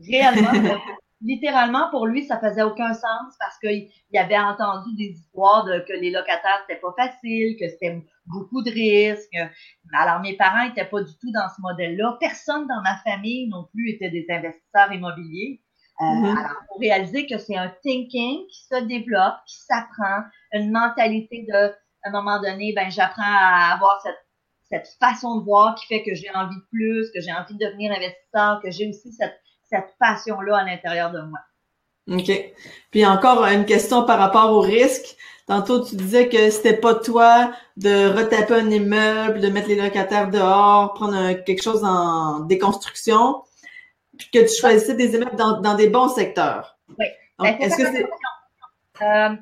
Réellement, 0.00 0.50
littéralement, 1.22 1.88
pour 1.90 2.06
lui, 2.06 2.24
ça 2.24 2.38
faisait 2.38 2.62
aucun 2.62 2.92
sens 2.92 3.34
parce 3.38 3.58
qu'il 3.58 3.88
avait 4.14 4.38
entendu 4.38 4.94
des 4.96 5.10
histoires 5.18 5.64
de 5.64 5.80
que 5.86 5.92
les 5.92 6.10
locataires, 6.10 6.64
c'était 6.66 6.80
pas 6.80 6.94
facile, 6.96 7.56
que 7.58 7.68
c'était 7.68 8.02
beaucoup 8.26 8.62
de 8.62 8.70
risques. 8.70 9.36
Alors, 9.92 10.20
mes 10.20 10.36
parents 10.36 10.64
étaient 10.64 10.84
pas 10.84 11.02
du 11.02 11.12
tout 11.20 11.30
dans 11.32 11.48
ce 11.54 11.60
modèle-là. 11.60 12.16
Personne 12.20 12.66
dans 12.66 12.82
ma 12.82 12.96
famille 12.98 13.48
non 13.48 13.68
plus 13.72 13.90
était 13.90 14.10
des 14.10 14.26
investisseurs 14.28 14.92
immobiliers. 14.92 15.60
Euh, 16.00 16.04
mm-hmm. 16.04 16.38
Alors, 16.38 16.56
faut 16.68 16.78
réaliser 16.78 17.26
que 17.26 17.38
c'est 17.38 17.56
un 17.56 17.72
thinking 17.82 18.46
qui 18.46 18.64
se 18.64 18.82
développe, 18.84 19.36
qui 19.46 19.56
s'apprend, 19.58 20.24
une 20.52 20.70
mentalité 20.70 21.46
de, 21.48 21.72
à 22.02 22.08
un 22.08 22.10
moment 22.10 22.40
donné, 22.40 22.72
ben, 22.74 22.90
j'apprends 22.90 23.22
à 23.22 23.74
avoir 23.74 24.00
cette, 24.02 24.18
cette 24.70 24.88
façon 24.98 25.38
de 25.38 25.44
voir 25.44 25.74
qui 25.74 25.86
fait 25.86 26.02
que 26.02 26.14
j'ai 26.14 26.30
envie 26.34 26.56
de 26.56 26.66
plus, 26.70 27.10
que 27.14 27.20
j'ai 27.20 27.32
envie 27.32 27.54
de 27.54 27.64
devenir 27.64 27.92
investisseur, 27.92 28.60
que 28.62 28.70
j'ai 28.70 28.88
aussi 28.88 29.12
cette 29.12 29.38
cette 29.72 29.96
passion-là 29.98 30.58
à 30.58 30.64
l'intérieur 30.64 31.10
de 31.10 31.20
moi. 31.22 31.38
OK. 32.10 32.30
Puis 32.90 33.06
encore 33.06 33.44
une 33.44 33.64
question 33.64 34.04
par 34.04 34.18
rapport 34.18 34.52
au 34.52 34.60
risque. 34.60 35.16
Tantôt, 35.46 35.84
tu 35.84 35.96
disais 35.96 36.28
que 36.28 36.50
c'était 36.50 36.76
pas 36.76 36.94
toi 36.94 37.52
de 37.76 38.16
retaper 38.16 38.54
un 38.54 38.70
immeuble, 38.70 39.40
de 39.40 39.48
mettre 39.48 39.68
les 39.68 39.76
locataires 39.76 40.30
dehors, 40.30 40.94
prendre 40.94 41.32
quelque 41.44 41.62
chose 41.62 41.84
en 41.84 42.40
déconstruction, 42.40 43.42
puis 44.16 44.28
que 44.32 44.38
tu 44.38 44.60
choisissais 44.60 44.94
des 44.94 45.14
immeubles 45.14 45.36
dans, 45.36 45.74
des 45.74 45.88
bons 45.88 46.08
secteurs. 46.08 46.78
Oui. 46.98 47.06
Ben, 47.38 47.56
est-ce 47.58 47.76
que 47.76 47.90
c'est... 47.90 48.06
Euh, 49.02 49.36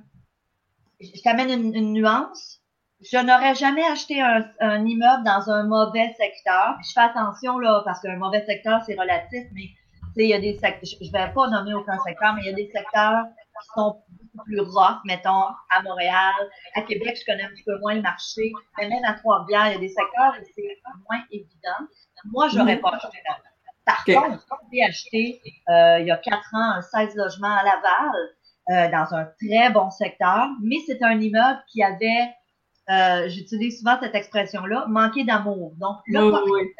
je 1.01 1.23
t'amène 1.23 1.75
une, 1.75 1.93
nuance. 1.93 2.61
Je 3.01 3.19
n'aurais 3.19 3.55
jamais 3.55 3.85
acheté 3.85 4.23
un, 4.23 4.45
un, 4.61 4.85
immeuble 4.87 5.25
dans 5.25 5.51
un 5.51 5.65
mauvais 5.65 6.15
secteur. 6.19 6.77
Je 6.83 6.93
fais 6.93 7.01
attention 7.01 7.59
là, 7.59 7.83
parce 7.85 8.01
qu'un 8.01 8.17
mauvais 8.17 8.45
secteur, 8.47 8.81
c'est 8.87 8.95
relatif, 8.99 9.45
mais 9.53 9.71
il 10.25 10.31
y 10.31 10.35
a 10.35 10.41
des 10.41 10.59
secteurs, 10.59 10.81
je 10.83 11.13
vais 11.13 11.33
pas 11.33 11.49
nommer 11.49 11.75
aucun 11.75 11.99
secteur, 12.05 12.35
mais 12.35 12.43
il 12.43 12.47
y 12.47 12.53
a 12.53 12.57
des 12.57 12.71
secteurs 12.75 13.25
qui 13.61 13.69
sont 13.75 14.03
beaucoup 14.09 14.45
plus 14.45 14.61
rough, 14.61 15.01
mettons, 15.05 15.45
à 15.71 15.83
Montréal. 15.83 16.35
À 16.75 16.83
Québec, 16.83 17.19
je 17.21 17.31
connais 17.31 17.45
un 17.45 17.51
petit 17.51 17.65
peu 17.65 17.79
moins 17.79 17.95
le 17.95 18.03
marché. 18.03 18.53
Mais 18.79 18.89
même 18.89 19.05
à 19.05 19.15
Trois-Rivières, 19.15 19.69
il 19.69 19.73
y 19.73 19.77
a 19.77 19.79
des 19.79 19.89
secteurs 19.89 20.35
où 20.41 20.45
c'est 20.57 20.79
moins 21.09 21.23
évident. 21.31 21.89
Moi, 22.25 22.49
j'aurais 22.49 22.79
pas 22.79 22.91
acheté 22.91 23.19
Par 23.85 24.05
contre, 24.05 24.47
j'ai 24.73 24.85
acheté, 24.85 25.41
euh, 25.69 25.99
il 26.01 26.07
y 26.07 26.11
a 26.11 26.17
quatre 26.17 26.55
ans, 26.55 26.77
un 26.77 26.83
16 26.83 27.15
logements 27.17 27.57
à 27.57 27.63
Laval, 27.63 28.11
euh, 28.71 28.91
dans 28.91 29.15
un 29.15 29.25
très 29.25 29.71
bon 29.71 29.91
secteur, 29.91 30.49
mais 30.63 30.77
c'est 30.87 31.03
un 31.03 31.19
immeuble 31.19 31.63
qui 31.73 31.83
avait, 31.83 32.29
euh, 32.91 33.29
j'utilise 33.29 33.79
souvent 33.79 33.99
cette 34.01 34.15
expression-là, 34.15 34.87
manqué 34.89 35.25
d'amour. 35.25 35.73
Donc, 35.79 35.97
le 36.07 36.31
propriétaire 36.31 36.75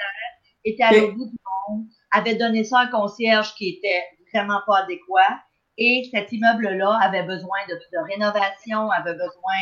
était 0.65 0.83
à 0.83 0.93
l'autre 0.93 1.15
bout 1.15 1.27
du 1.27 1.39
monde, 1.69 1.87
avait 2.11 2.35
donné 2.35 2.65
ça 2.65 2.81
à 2.81 2.83
un 2.85 2.87
concierge 2.89 3.55
qui 3.55 3.69
était 3.69 4.03
vraiment 4.33 4.61
pas 4.67 4.79
adéquat. 4.79 5.41
Et 5.79 6.09
cet 6.13 6.33
immeuble-là 6.33 6.99
avait 7.03 7.23
besoin 7.23 7.59
de, 7.69 7.75
de 7.75 8.13
rénovation, 8.13 8.91
avait 8.91 9.15
besoin 9.15 9.57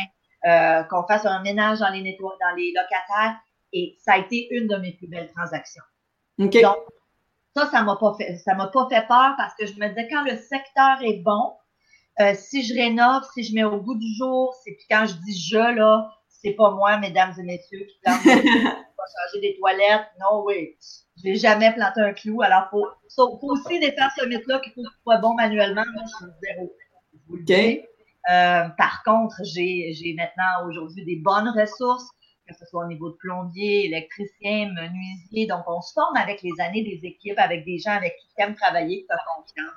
euh, 0.45 0.83
qu'on 0.83 1.05
fasse 1.07 1.25
un 1.25 1.41
ménage 1.41 1.79
dans 1.79 1.89
les 1.89 2.01
nettoies, 2.01 2.37
dans 2.41 2.55
les 2.55 2.73
locataires. 2.73 3.37
Et 3.71 3.95
ça 3.99 4.13
a 4.13 4.17
été 4.17 4.47
une 4.51 4.67
de 4.67 4.75
mes 4.77 4.93
plus 4.93 5.07
belles 5.07 5.31
transactions. 5.35 5.83
Okay. 6.39 6.61
Donc, 6.61 6.77
ça, 7.55 7.67
ça 7.67 7.83
m'a 7.83 7.95
pas 7.95 8.13
fait, 8.17 8.37
ça 8.37 8.53
m'a 8.55 8.67
pas 8.67 8.87
fait 8.89 9.05
peur 9.07 9.33
parce 9.37 9.53
que 9.55 9.65
je 9.65 9.73
me 9.73 9.87
disais 9.89 10.07
quand 10.09 10.23
le 10.23 10.37
secteur 10.37 11.01
est 11.01 11.21
bon, 11.23 11.53
euh, 12.21 12.33
si 12.35 12.63
je 12.63 12.73
rénove, 12.73 13.23
si 13.33 13.43
je 13.43 13.53
mets 13.53 13.63
au 13.63 13.77
goût 13.77 13.95
du 13.95 14.15
jour, 14.17 14.53
c'est 14.63 14.71
puis 14.71 14.85
quand 14.89 15.05
je 15.05 15.13
dis 15.13 15.39
je 15.39 15.57
là, 15.57 16.09
c'est 16.27 16.53
pas 16.53 16.71
moi, 16.71 16.97
mesdames 16.97 17.33
et 17.37 17.43
messieurs, 17.43 17.85
qui 17.85 17.99
plante, 18.03 18.23
pas 18.23 18.31
changer 19.31 19.41
des 19.41 19.57
toilettes. 19.57 20.07
Non, 20.19 20.43
oui. 20.45 20.77
J'ai 21.23 21.35
jamais 21.35 21.73
planté 21.73 22.01
un 22.01 22.13
clou. 22.13 22.41
Alors, 22.41 22.69
faut, 22.69 22.87
faut 23.15 23.37
aussi 23.41 23.79
défaire 23.79 24.11
ce 24.17 24.25
mythe-là 24.25 24.59
qu'il 24.59 24.73
faut 24.73 24.83
que 24.83 24.89
ce 24.89 25.01
soit 25.03 25.17
bon 25.17 25.33
manuellement. 25.35 25.83
Moi, 25.93 26.03
je 26.05 26.25
suis 26.25 26.33
zéro. 26.41 26.73
OK. 27.29 27.85
Euh, 28.29 28.69
par 28.77 29.03
contre, 29.03 29.35
j'ai, 29.43 30.15
maintenant 30.17 30.67
aujourd'hui 30.67 31.03
des 31.03 31.17
bonnes 31.17 31.49
ressources, 31.49 32.09
que 32.47 32.55
ce 32.55 32.65
soit 32.65 32.85
au 32.85 32.87
niveau 32.87 33.09
de 33.09 33.15
plombier, 33.15 33.85
électricien, 33.85 34.71
menuisier. 34.73 35.47
Donc, 35.47 35.63
on 35.67 35.81
se 35.81 35.93
forme 35.93 36.15
avec 36.15 36.41
les 36.41 36.53
années 36.59 36.83
des 36.83 37.05
équipes, 37.07 37.39
avec 37.39 37.65
des 37.65 37.79
gens 37.79 37.91
avec 37.91 38.15
qui 38.17 38.27
aiment 38.37 38.55
travailler, 38.55 39.05
qui 39.05 39.07
ont 39.11 39.41
confiance 39.41 39.73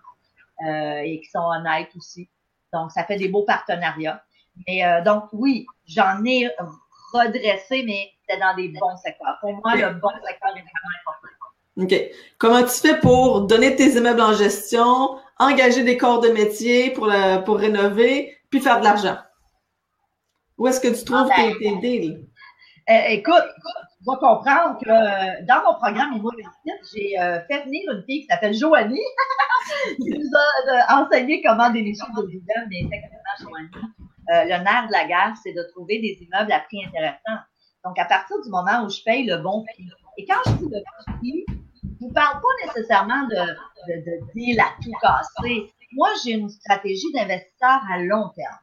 euh, 0.67 1.03
et 1.05 1.21
qui 1.21 1.31
sont 1.31 1.41
honnêtes 1.41 1.95
aussi. 1.97 2.29
Donc, 2.73 2.91
ça 2.91 3.05
fait 3.05 3.17
des 3.17 3.29
beaux 3.29 3.45
partenariats. 3.45 4.23
Mais 4.67 4.85
euh, 4.85 5.03
donc, 5.03 5.25
oui, 5.33 5.67
j'en 5.87 6.25
ai 6.25 6.49
redressé, 7.13 7.85
mais 7.85 8.11
c'était 8.21 8.41
dans 8.41 8.55
des 8.55 8.69
bons 8.69 8.97
secteurs. 8.97 9.39
Pour 9.41 9.53
moi, 9.53 9.77
le 9.77 9.95
bon 9.95 10.11
secteur 10.27 10.51
est 10.51 10.63
vraiment 10.63 10.93
important. 11.01 11.22
OK. 11.77 11.95
Comment 12.39 12.63
tu 12.63 12.81
fais 12.81 12.99
pour 13.01 13.43
donner 13.47 13.75
tes 13.77 13.97
immeubles 13.97 14.21
en 14.21 14.35
gestion, 14.35 15.17
engager 15.39 15.85
des 15.85 15.97
corps 15.97 16.21
de 16.21 16.29
métier 16.29 16.91
pour, 16.91 17.11
pour 17.45 17.59
rénover, 17.59 18.37
puis 18.51 18.61
faire 18.61 18.81
de 18.81 18.85
l'argent? 18.85 19.17
Où 20.59 20.69
est-ce 20.69 20.81
que 20.81 20.89
tu 20.89 21.05
trouves 21.05 21.29
ah, 21.33 21.37
ben, 21.37 21.59
tes, 21.59 21.77
deals? 21.77 22.29
Euh, 22.91 22.95
écoute, 23.09 23.45
tu 23.57 24.05
vas 24.07 24.17
comprendre 24.17 24.79
que 24.81 24.91
euh, 24.91 25.45
dans 25.49 25.63
mon 25.65 25.75
programme 25.79 26.15
Niveau 26.15 26.31
j'ai 26.95 27.19
euh, 27.19 27.41
fait 27.51 27.65
venir 27.65 27.83
une 27.91 28.05
fille 28.05 28.23
qui 28.23 28.27
s'appelle 28.27 28.55
Joanie, 28.55 29.01
qui 29.97 30.11
nous 30.11 30.31
a 30.89 31.03
enseigné 31.03 31.43
comment 31.43 31.71
dénicher 31.71 32.05
des 32.17 32.35
immeubles, 32.35 32.69
mais 32.69 32.81
effectivement, 32.81 33.19
Joanie, 33.41 33.89
le 34.29 34.63
nerf 34.63 34.87
de 34.89 34.93
la 34.93 35.07
guerre, 35.07 35.35
c'est 35.43 35.53
de 35.53 35.63
trouver 35.73 36.01
des 36.01 36.19
immeubles 36.21 36.53
à 36.53 36.61
prix 36.61 36.85
intéressant. 36.85 37.43
Donc, 37.85 37.99
à 37.99 38.05
partir 38.05 38.37
du 38.43 38.51
moment 38.51 38.85
où 38.85 38.91
je 38.91 39.03
paye 39.03 39.25
le 39.25 39.39
bon 39.39 39.65
prix, 39.65 39.89
et 40.19 40.27
quand 40.27 40.39
je 40.47 40.53
dis 40.53 40.69
le 40.71 40.81
prix, 41.19 41.47
je 42.03 42.09
ne 42.09 42.13
parle 42.13 42.41
pas 42.41 42.67
nécessairement 42.67 43.23
de, 43.29 43.37
de, 43.37 44.05
de 44.05 44.33
deal 44.35 44.61
à 44.61 44.71
tout 44.83 44.93
casser. 45.01 45.73
Moi, 45.93 46.09
j'ai 46.25 46.33
une 46.33 46.49
stratégie 46.49 47.13
d'investisseur 47.13 47.81
à 47.93 47.99
long 47.99 48.31
terme. 48.31 48.59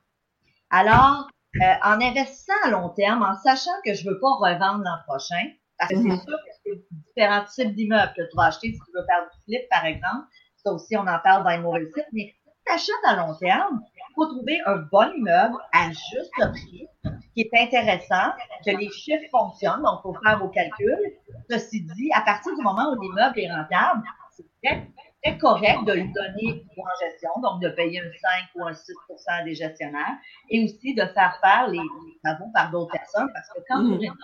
Alors, 0.70 1.28
euh, 1.62 1.74
en 1.84 2.02
investissant 2.02 2.54
à 2.64 2.70
long 2.70 2.90
terme, 2.90 3.24
en 3.24 3.36
sachant 3.36 3.72
que 3.86 3.94
je 3.94 4.08
veux 4.08 4.20
pas 4.20 4.28
revendre 4.40 4.84
l'an 4.84 4.98
prochain, 5.08 5.44
Parce 5.78 5.92
que 5.92 5.98
c'est 5.98 6.04
Mhm. 6.10 6.20
sûr 6.20 6.38
que 6.38 6.52
c'est 6.66 6.84
différents 6.92 7.46
types 7.46 7.74
d'immeubles 7.76 8.12
que 8.18 8.24
tu 8.24 8.36
vas 8.36 8.48
acheter 8.48 8.74
si 8.74 8.80
tu 8.80 8.92
veux 8.94 9.06
faire 9.06 9.24
du 9.24 9.44
flip, 9.46 9.70
par 9.70 9.86
exemple. 9.86 10.28
Ça 10.58 10.74
aussi, 10.74 10.98
on 10.98 11.08
en 11.08 11.20
parle 11.20 11.44
dans 11.46 11.52
les 11.52 11.60
mauvais 11.60 11.86
sites. 11.96 12.06
Mais 12.12 12.36
tu 12.70 12.74
achètes 12.76 13.06
à 13.06 13.16
long 13.16 13.36
terme, 13.36 13.82
il 13.96 14.14
faut 14.16 14.26
trouver 14.26 14.60
un 14.66 14.78
bon 14.92 15.12
immeuble 15.16 15.58
à 15.74 15.90
juste 15.92 16.32
prix, 16.38 16.88
qui 17.34 17.42
est 17.42 17.50
intéressant, 17.54 18.32
que 18.66 18.72
les 18.72 18.90
chiffres 18.92 19.26
fonctionnent, 19.32 19.82
donc 19.84 20.00
il 20.00 20.02
faut 20.04 20.18
faire 20.24 20.40
vos 20.40 20.50
calculs. 20.50 21.14
Ceci 21.50 21.82
dit, 21.82 22.10
à 22.14 22.22
partir 22.22 22.56
du 22.56 22.62
moment 22.62 22.92
où 22.92 23.02
l'immeuble 23.02 23.40
est 23.40 23.52
rentable, 23.52 24.04
c'est 24.32 24.46
très, 24.64 24.88
très 25.24 25.38
correct 25.38 25.84
de 25.86 25.94
lui 25.94 26.12
donner 26.12 26.64
pour 26.76 26.86
en 26.86 27.06
gestion, 27.06 27.30
donc 27.42 27.62
de 27.62 27.70
payer 27.70 28.00
un 28.00 28.12
5 28.12 28.50
ou 28.56 28.66
un 28.68 28.74
6 28.74 28.94
à 29.28 29.44
des 29.44 29.56
gestionnaires, 29.56 30.18
et 30.50 30.64
aussi 30.64 30.94
de 30.96 31.06
faire 31.14 31.38
faire 31.42 31.68
les, 31.70 31.78
les 31.78 32.20
travaux 32.24 32.52
par 32.54 32.72
d'autres 32.72 32.92
personnes, 32.92 33.30
parce 33.34 33.48
que 33.50 33.60
quand 33.68 33.82
Mhm. 33.84 33.94
tu 33.94 34.00
rénoves, 34.00 34.18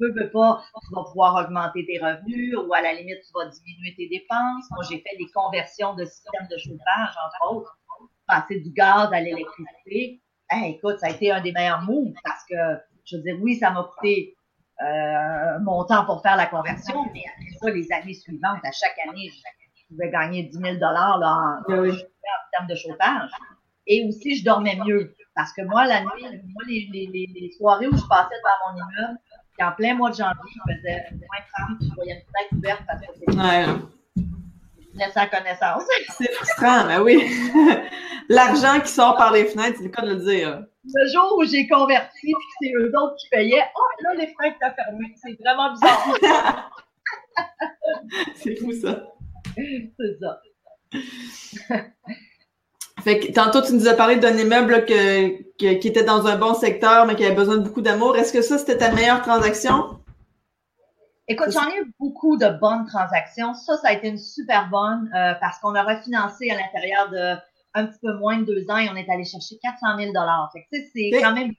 veux, 0.00 0.12
veux 0.12 0.30
pas, 0.30 0.62
tu 0.86 0.94
vas 0.94 1.04
pouvoir 1.04 1.44
augmenter 1.44 1.86
tes 1.86 1.98
revenus 1.98 2.56
ou 2.56 2.72
à 2.74 2.80
la 2.80 2.92
limite, 2.94 3.18
tu 3.26 3.32
vas 3.34 3.46
diminuer 3.46 3.94
tes 3.96 4.08
dépenses. 4.08 4.64
Moi, 4.72 4.84
j'ai 4.88 4.98
fait 4.98 5.16
des 5.16 5.26
conversions 5.34 5.94
de 5.94 6.04
systèmes 6.04 6.48
de 6.50 6.56
chauffage, 6.58 7.14
entre 7.26 7.52
autres, 7.52 7.78
passer 8.26 8.60
du 8.60 8.70
gaz 8.70 9.12
à 9.12 9.20
l'électricité. 9.20 10.20
Hey, 10.50 10.74
écoute, 10.74 10.98
ça 10.98 11.08
a 11.08 11.10
été 11.10 11.30
un 11.30 11.40
des 11.40 11.52
meilleurs 11.52 11.82
moves 11.82 12.14
parce 12.24 12.44
que, 12.48 12.54
je 13.04 13.16
veux 13.16 13.22
dire, 13.22 13.36
oui, 13.40 13.56
ça 13.56 13.70
m'a 13.70 13.84
coûté 13.84 14.34
euh, 14.82 15.58
mon 15.60 15.84
temps 15.84 16.04
pour 16.04 16.22
faire 16.22 16.36
la 16.36 16.46
conversion, 16.46 17.04
mais 17.12 17.24
après 17.34 17.50
ça, 17.60 17.70
les 17.70 17.92
années 17.92 18.14
suivantes, 18.14 18.60
à 18.64 18.72
chaque 18.72 18.96
année, 19.08 19.30
je 19.74 19.86
pouvais 19.88 20.10
gagner 20.10 20.44
10 20.44 20.56
000 20.56 20.74
là, 20.78 21.18
en, 21.68 21.72
oui. 21.72 21.90
en 21.90 22.50
termes 22.52 22.68
de 22.68 22.74
chauffage. 22.74 23.30
Et 23.86 24.06
aussi, 24.06 24.36
je 24.36 24.44
dormais 24.44 24.78
mieux. 24.86 25.14
Parce 25.34 25.52
que 25.52 25.62
moi, 25.62 25.86
la 25.86 26.00
nuit, 26.00 26.22
moi, 26.22 26.62
les, 26.66 26.88
les, 26.92 27.06
les, 27.06 27.28
les 27.34 27.50
soirées 27.52 27.86
où 27.86 27.96
je 27.96 28.06
passais 28.08 28.34
devant 28.34 28.72
mon 28.72 28.76
immeuble, 28.76 29.18
puis 29.58 29.66
en 29.66 29.72
plein 29.72 29.94
mois 29.94 30.10
de 30.10 30.16
janvier, 30.16 30.52
il 30.54 30.74
faisait 30.76 31.04
moins 31.10 31.66
30, 31.68 31.78
je 31.80 31.94
voyais 31.94 32.14
une 32.14 32.20
fenêtre 32.20 32.54
ouverte 32.56 32.82
parce 32.86 33.00
que 33.00 33.06
c'était 33.14 33.36
Ouais. 33.36 33.66
je 34.94 35.12
sans 35.12 35.26
connaissance. 35.26 35.82
C'est 36.16 36.32
frustrant, 36.32 37.02
oui. 37.02 37.28
L'argent 38.28 38.78
qui 38.80 38.88
sort 38.88 39.16
par 39.16 39.32
les 39.32 39.46
fenêtres, 39.46 39.78
c'est 39.78 39.84
le 39.84 39.90
cas 39.90 40.02
de 40.02 40.10
le 40.10 40.16
dire. 40.16 40.64
Le 40.84 41.12
jour 41.12 41.38
où 41.38 41.44
j'ai 41.44 41.66
converti, 41.66 42.10
puis 42.20 42.32
que 42.32 42.38
c'est 42.60 42.72
eux 42.74 42.92
autres 42.94 43.16
qui 43.16 43.28
payaient, 43.30 43.64
oh, 43.74 44.02
là, 44.02 44.14
les 44.14 44.26
fenêtres 44.26 44.56
étaient 44.60 44.74
fermées. 44.74 45.14
C'est 45.16 45.38
vraiment 45.42 45.72
bizarre. 45.72 46.70
C'est 48.36 48.56
fou, 48.56 48.72
ça. 48.72 49.06
c'est 49.56 50.18
ça. 50.20 50.40
Fait 53.08 53.20
que 53.20 53.32
tantôt, 53.32 53.62
tu 53.62 53.72
nous 53.72 53.88
as 53.88 53.94
parlé 53.94 54.16
d'un 54.16 54.36
immeuble 54.36 54.70
là, 54.70 54.80
que, 54.82 55.28
que- 55.58 55.78
qui 55.78 55.88
était 55.88 56.04
dans 56.04 56.26
un 56.26 56.36
bon 56.36 56.52
secteur, 56.52 57.06
mais 57.06 57.16
qui 57.16 57.24
avait 57.24 57.34
besoin 57.34 57.56
de 57.56 57.62
beaucoup 57.62 57.80
d'amour. 57.80 58.18
Est-ce 58.18 58.34
que 58.34 58.42
ça, 58.42 58.58
c'était 58.58 58.76
ta 58.76 58.92
meilleure 58.92 59.22
transaction? 59.22 59.98
Écoute, 61.26 61.50
j'en 61.50 61.66
ai 61.70 61.78
eu 61.80 61.90
beaucoup 61.98 62.36
de 62.36 62.46
bonnes 62.60 62.84
transactions. 62.84 63.54
Ça, 63.54 63.78
ça 63.78 63.88
a 63.88 63.92
été 63.94 64.08
une 64.08 64.18
super 64.18 64.68
bonne 64.68 65.10
euh, 65.14 65.32
parce 65.40 65.58
qu'on 65.58 65.74
a 65.74 65.82
refinancé 65.84 66.50
à 66.50 66.56
l'intérieur 66.56 67.08
de 67.08 67.36
un 67.72 67.86
petit 67.86 67.98
peu 68.02 68.12
moins 68.18 68.40
de 68.40 68.44
deux 68.44 68.66
ans 68.68 68.76
et 68.76 68.90
on 68.90 68.96
est 68.96 69.08
allé 69.08 69.24
chercher 69.24 69.56
400 69.62 69.86
000 69.98 70.12
Fait 70.52 70.60
que, 70.60 70.66
tu 70.70 70.82
sais, 70.82 70.90
c'est 70.94 71.22
quand 71.22 71.32
même. 71.32 71.52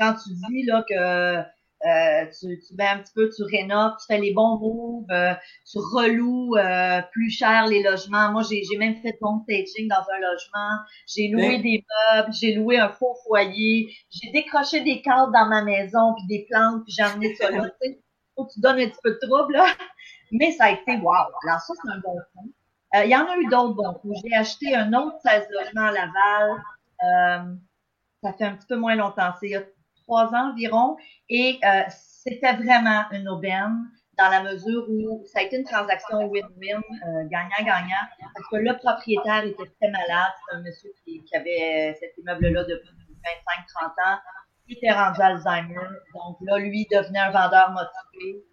Quand 0.00 0.14
tu 0.14 0.30
dis 0.30 0.64
là 0.64 0.84
que 0.88 1.42
euh, 1.86 2.26
tu, 2.38 2.60
tu 2.60 2.74
mets 2.74 2.88
un 2.88 2.98
petit 2.98 3.12
peu, 3.14 3.30
tu 3.34 3.42
rénoves, 3.42 3.92
tu 4.00 4.06
fais 4.06 4.18
les 4.20 4.34
bons 4.34 4.58
moves, 4.58 5.10
euh, 5.10 5.32
tu 5.70 5.78
reloues 5.78 6.56
euh, 6.56 7.00
plus 7.12 7.30
cher 7.30 7.66
les 7.66 7.82
logements. 7.82 8.30
Moi, 8.32 8.42
j'ai 8.42 8.76
même 8.76 8.96
fait 8.96 9.16
ton 9.20 9.40
staging 9.42 9.88
dans 9.88 9.96
un 9.96 10.20
logement. 10.20 10.76
J'ai 11.06 11.28
loué 11.28 11.58
des 11.58 11.84
meubles, 12.14 12.32
j'ai 12.32 12.54
loué 12.54 12.78
un 12.78 12.90
faux 12.90 13.16
foyer, 13.26 13.94
j'ai 14.10 14.30
décroché 14.30 14.80
des 14.80 15.00
cadres 15.00 15.32
dans 15.32 15.46
ma 15.46 15.62
maison, 15.62 16.14
puis 16.16 16.26
des 16.26 16.46
plantes, 16.50 16.84
puis 16.84 16.94
j'ai 16.96 17.02
amené 17.02 17.34
ça 17.34 17.50
là. 17.50 17.70
faut 18.36 18.44
que 18.44 18.52
tu 18.52 18.60
donnes 18.60 18.78
un 18.78 18.88
petit 18.88 19.00
peu 19.02 19.12
de 19.12 19.26
trouble, 19.26 19.54
là. 19.54 19.66
Mais 20.32 20.52
ça 20.52 20.64
a 20.64 20.70
été 20.72 20.96
wow. 20.96 21.12
Alors 21.12 21.60
ça, 21.60 21.74
c'est 21.82 21.90
un 21.90 21.98
bon 21.98 22.16
coup. 22.34 22.52
Euh, 22.94 23.04
Il 23.04 23.10
y 23.10 23.16
en 23.16 23.26
a 23.26 23.36
eu 23.36 23.46
d'autres 23.46 23.74
bons 23.74 23.94
coups. 23.94 24.18
J'ai 24.24 24.34
acheté 24.34 24.74
un 24.74 24.92
autre 24.92 25.16
16 25.24 25.48
logements 25.50 25.86
à 25.86 25.92
Laval. 25.92 26.62
Euh, 27.02 27.54
ça 28.22 28.32
fait 28.34 28.44
un 28.44 28.56
petit 28.56 28.66
peu 28.66 28.76
moins 28.76 28.96
longtemps. 28.96 29.32
C'est 29.40 29.48
trois 30.10 30.34
ans 30.34 30.50
environ. 30.50 30.96
Et 31.28 31.58
euh, 31.64 31.82
c'était 31.88 32.54
vraiment 32.54 33.04
une 33.12 33.28
aubaine 33.28 33.76
dans 34.18 34.28
la 34.28 34.42
mesure 34.42 34.84
où 34.88 35.22
ça 35.24 35.38
a 35.38 35.42
été 35.42 35.56
une 35.56 35.64
transaction 35.64 36.18
win-win, 36.28 36.76
euh, 36.76 37.28
gagnant-gagnant, 37.30 38.04
parce 38.34 38.48
que 38.50 38.56
le 38.56 38.76
propriétaire 38.76 39.44
était 39.44 39.70
très 39.80 39.90
malade. 39.90 40.32
C'est 40.48 40.56
un 40.56 40.60
monsieur 40.62 40.90
qui, 41.04 41.22
avait 41.34 41.96
cet 41.98 42.18
immeuble-là 42.18 42.64
depuis 42.64 42.90
25-30 43.24 43.86
ans 43.86 44.18
il 44.70 44.76
était 44.76 44.92
rendu 44.92 45.20
Alzheimer. 45.20 45.88
Donc 46.14 46.36
là, 46.42 46.58
lui 46.58 46.86
devenait 46.90 47.18
un 47.18 47.30
vendeur 47.30 47.72
motivé. 47.72 48.44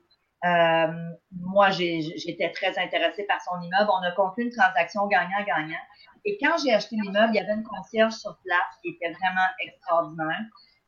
Euh, 0.46 0.88
moi, 1.32 1.70
j'étais 1.70 2.52
très 2.52 2.78
intéressée 2.80 3.24
par 3.26 3.40
son 3.42 3.62
immeuble. 3.62 3.90
On 3.92 4.04
a 4.04 4.12
conclu 4.12 4.46
une 4.46 4.52
transaction 4.52 5.06
gagnant-gagnant. 5.08 5.84
Et 6.26 6.38
quand 6.42 6.58
j'ai 6.58 6.74
acheté 6.74 6.96
l'immeuble, 6.96 7.34
il 7.34 7.36
y 7.36 7.40
avait 7.40 7.54
une 7.54 7.64
concierge 7.64 8.14
sur 8.14 8.38
place 8.44 8.80
qui 8.82 8.90
était 8.90 9.12
vraiment 9.12 9.48
extraordinaire. 9.60 10.42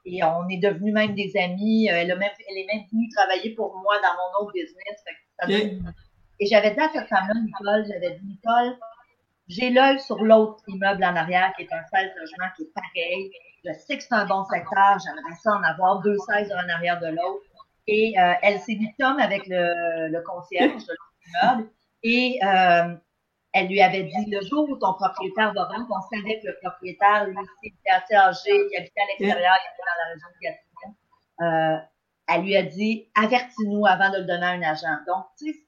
Et 0.05 0.23
on 0.23 0.47
est 0.49 0.57
devenus 0.57 0.93
même 0.93 1.13
des 1.15 1.31
amis. 1.37 1.89
Euh, 1.89 1.93
Elle, 1.95 2.11
a 2.11 2.15
même, 2.15 2.31
elle 2.49 2.57
est 2.57 2.67
même 2.73 2.83
venue 2.91 3.09
travailler 3.09 3.53
pour 3.55 3.75
moi 3.83 3.95
dans 4.01 4.13
mon 4.15 4.43
autre 4.45 4.53
business. 4.53 5.03
Donne- 5.47 5.93
Et 6.39 6.45
j'avais 6.45 6.71
dit 6.71 6.79
à 6.79 6.89
cette 6.93 7.07
femme-là, 7.07 7.33
Nicole, 7.41 7.85
j'avais 7.87 8.15
dit, 8.17 8.25
Nicole, 8.25 8.77
j'ai 9.47 9.69
l'œil 9.71 9.99
sur 9.99 10.23
l'autre 10.23 10.63
immeuble 10.67 11.03
en 11.03 11.15
arrière 11.15 11.53
qui 11.57 11.63
est 11.63 11.73
un 11.73 11.83
16 11.91 12.11
logements 12.17 12.51
qui 12.55 12.63
est 12.63 12.73
pareil. 12.73 13.31
Je 13.65 13.73
sais 13.73 13.97
que 13.97 14.03
c'est 14.03 14.13
un 14.13 14.25
bon 14.25 14.45
secteur. 14.45 14.97
J'aimerais 15.03 15.35
ça 15.41 15.51
en 15.53 15.63
avoir 15.63 16.01
deux 16.01 16.15
16 16.27 16.51
en 16.53 16.69
arrière 16.69 16.99
de 17.01 17.07
l'autre. 17.07 17.43
Et 17.87 18.13
euh, 18.19 18.33
elle 18.41 18.59
s'est 18.59 18.75
dit 18.75 18.89
Tom 18.99 19.17
avec 19.19 19.47
le, 19.47 20.07
le 20.07 20.21
concierge 20.21 20.85
de 20.85 20.91
l'autre 20.91 21.13
immeuble. 21.43 21.69
Et 22.03 22.39
euh, 22.43 22.95
elle 23.53 23.67
lui 23.67 23.81
avait 23.81 24.03
dit 24.03 24.31
le 24.31 24.41
jour 24.41 24.69
où 24.69 24.77
ton 24.77 24.93
propriétaire 24.93 25.53
va 25.53 25.63
rentrer, 25.65 25.83
on 25.89 26.15
savait 26.15 26.39
que 26.39 26.47
le 26.47 26.57
propriétaire, 26.61 27.25
lui, 27.27 27.35
il 27.63 27.67
était 27.69 27.89
assez 27.89 28.15
âgé, 28.15 28.51
il 28.51 28.77
habitait 28.77 29.01
à 29.01 29.05
l'extérieur, 29.07 29.53
il 29.57 29.69
était 29.73 29.85
dans 29.87 29.97
la 30.03 30.13
région 30.13 30.27
de 30.35 30.39
Gatineau. 30.41 30.95
Euh, 31.41 31.77
elle 32.27 32.41
lui 32.43 32.55
a 32.55 32.63
dit 32.63 33.09
avertis-nous 33.15 33.85
avant 33.87 34.11
de 34.11 34.17
le 34.17 34.25
donner 34.25 34.45
à 34.45 34.49
un 34.49 34.61
agent. 34.61 34.97
Donc, 35.07 35.25
tu 35.37 35.51
sais, 35.51 35.59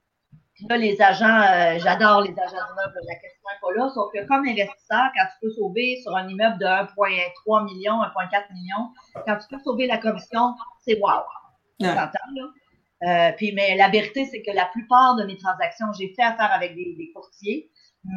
là, 0.69 0.77
les 0.77 1.01
agents, 1.01 1.41
euh, 1.41 1.79
j'adore 1.79 2.21
les 2.21 2.31
agents 2.37 2.65
d'immeuble, 2.69 2.99
la 3.07 3.15
question 3.15 3.41
n'est 3.51 3.59
pas 3.61 3.79
là, 3.79 3.89
sauf 3.89 4.11
que 4.13 4.27
comme 4.27 4.45
investisseur, 4.45 5.09
quand 5.15 5.25
tu 5.33 5.37
peux 5.41 5.51
sauver 5.51 5.99
sur 6.03 6.15
un 6.15 6.27
immeuble 6.27 6.59
de 6.59 6.65
1,3 6.65 7.65
million, 7.65 8.01
1,4 8.03 8.53
million, 8.53 8.91
quand 9.25 9.37
tu 9.37 9.47
peux 9.49 9.59
sauver 9.63 9.87
la 9.87 9.97
commission, 9.97 10.53
c'est 10.85 10.99
wow. 10.99 11.23
Ouais. 11.79 11.87
s'entend, 11.87 12.29
là? 12.35 12.43
Euh, 13.03 13.31
puis, 13.35 13.51
mais 13.53 13.75
la 13.75 13.89
vérité, 13.89 14.25
c'est 14.25 14.41
que 14.41 14.51
la 14.51 14.65
plupart 14.65 15.15
de 15.15 15.23
mes 15.23 15.37
transactions, 15.37 15.87
j'ai 15.97 16.13
fait 16.15 16.21
affaire 16.21 16.51
avec 16.53 16.75
des, 16.75 16.93
des 16.97 17.11
courtiers, 17.13 17.71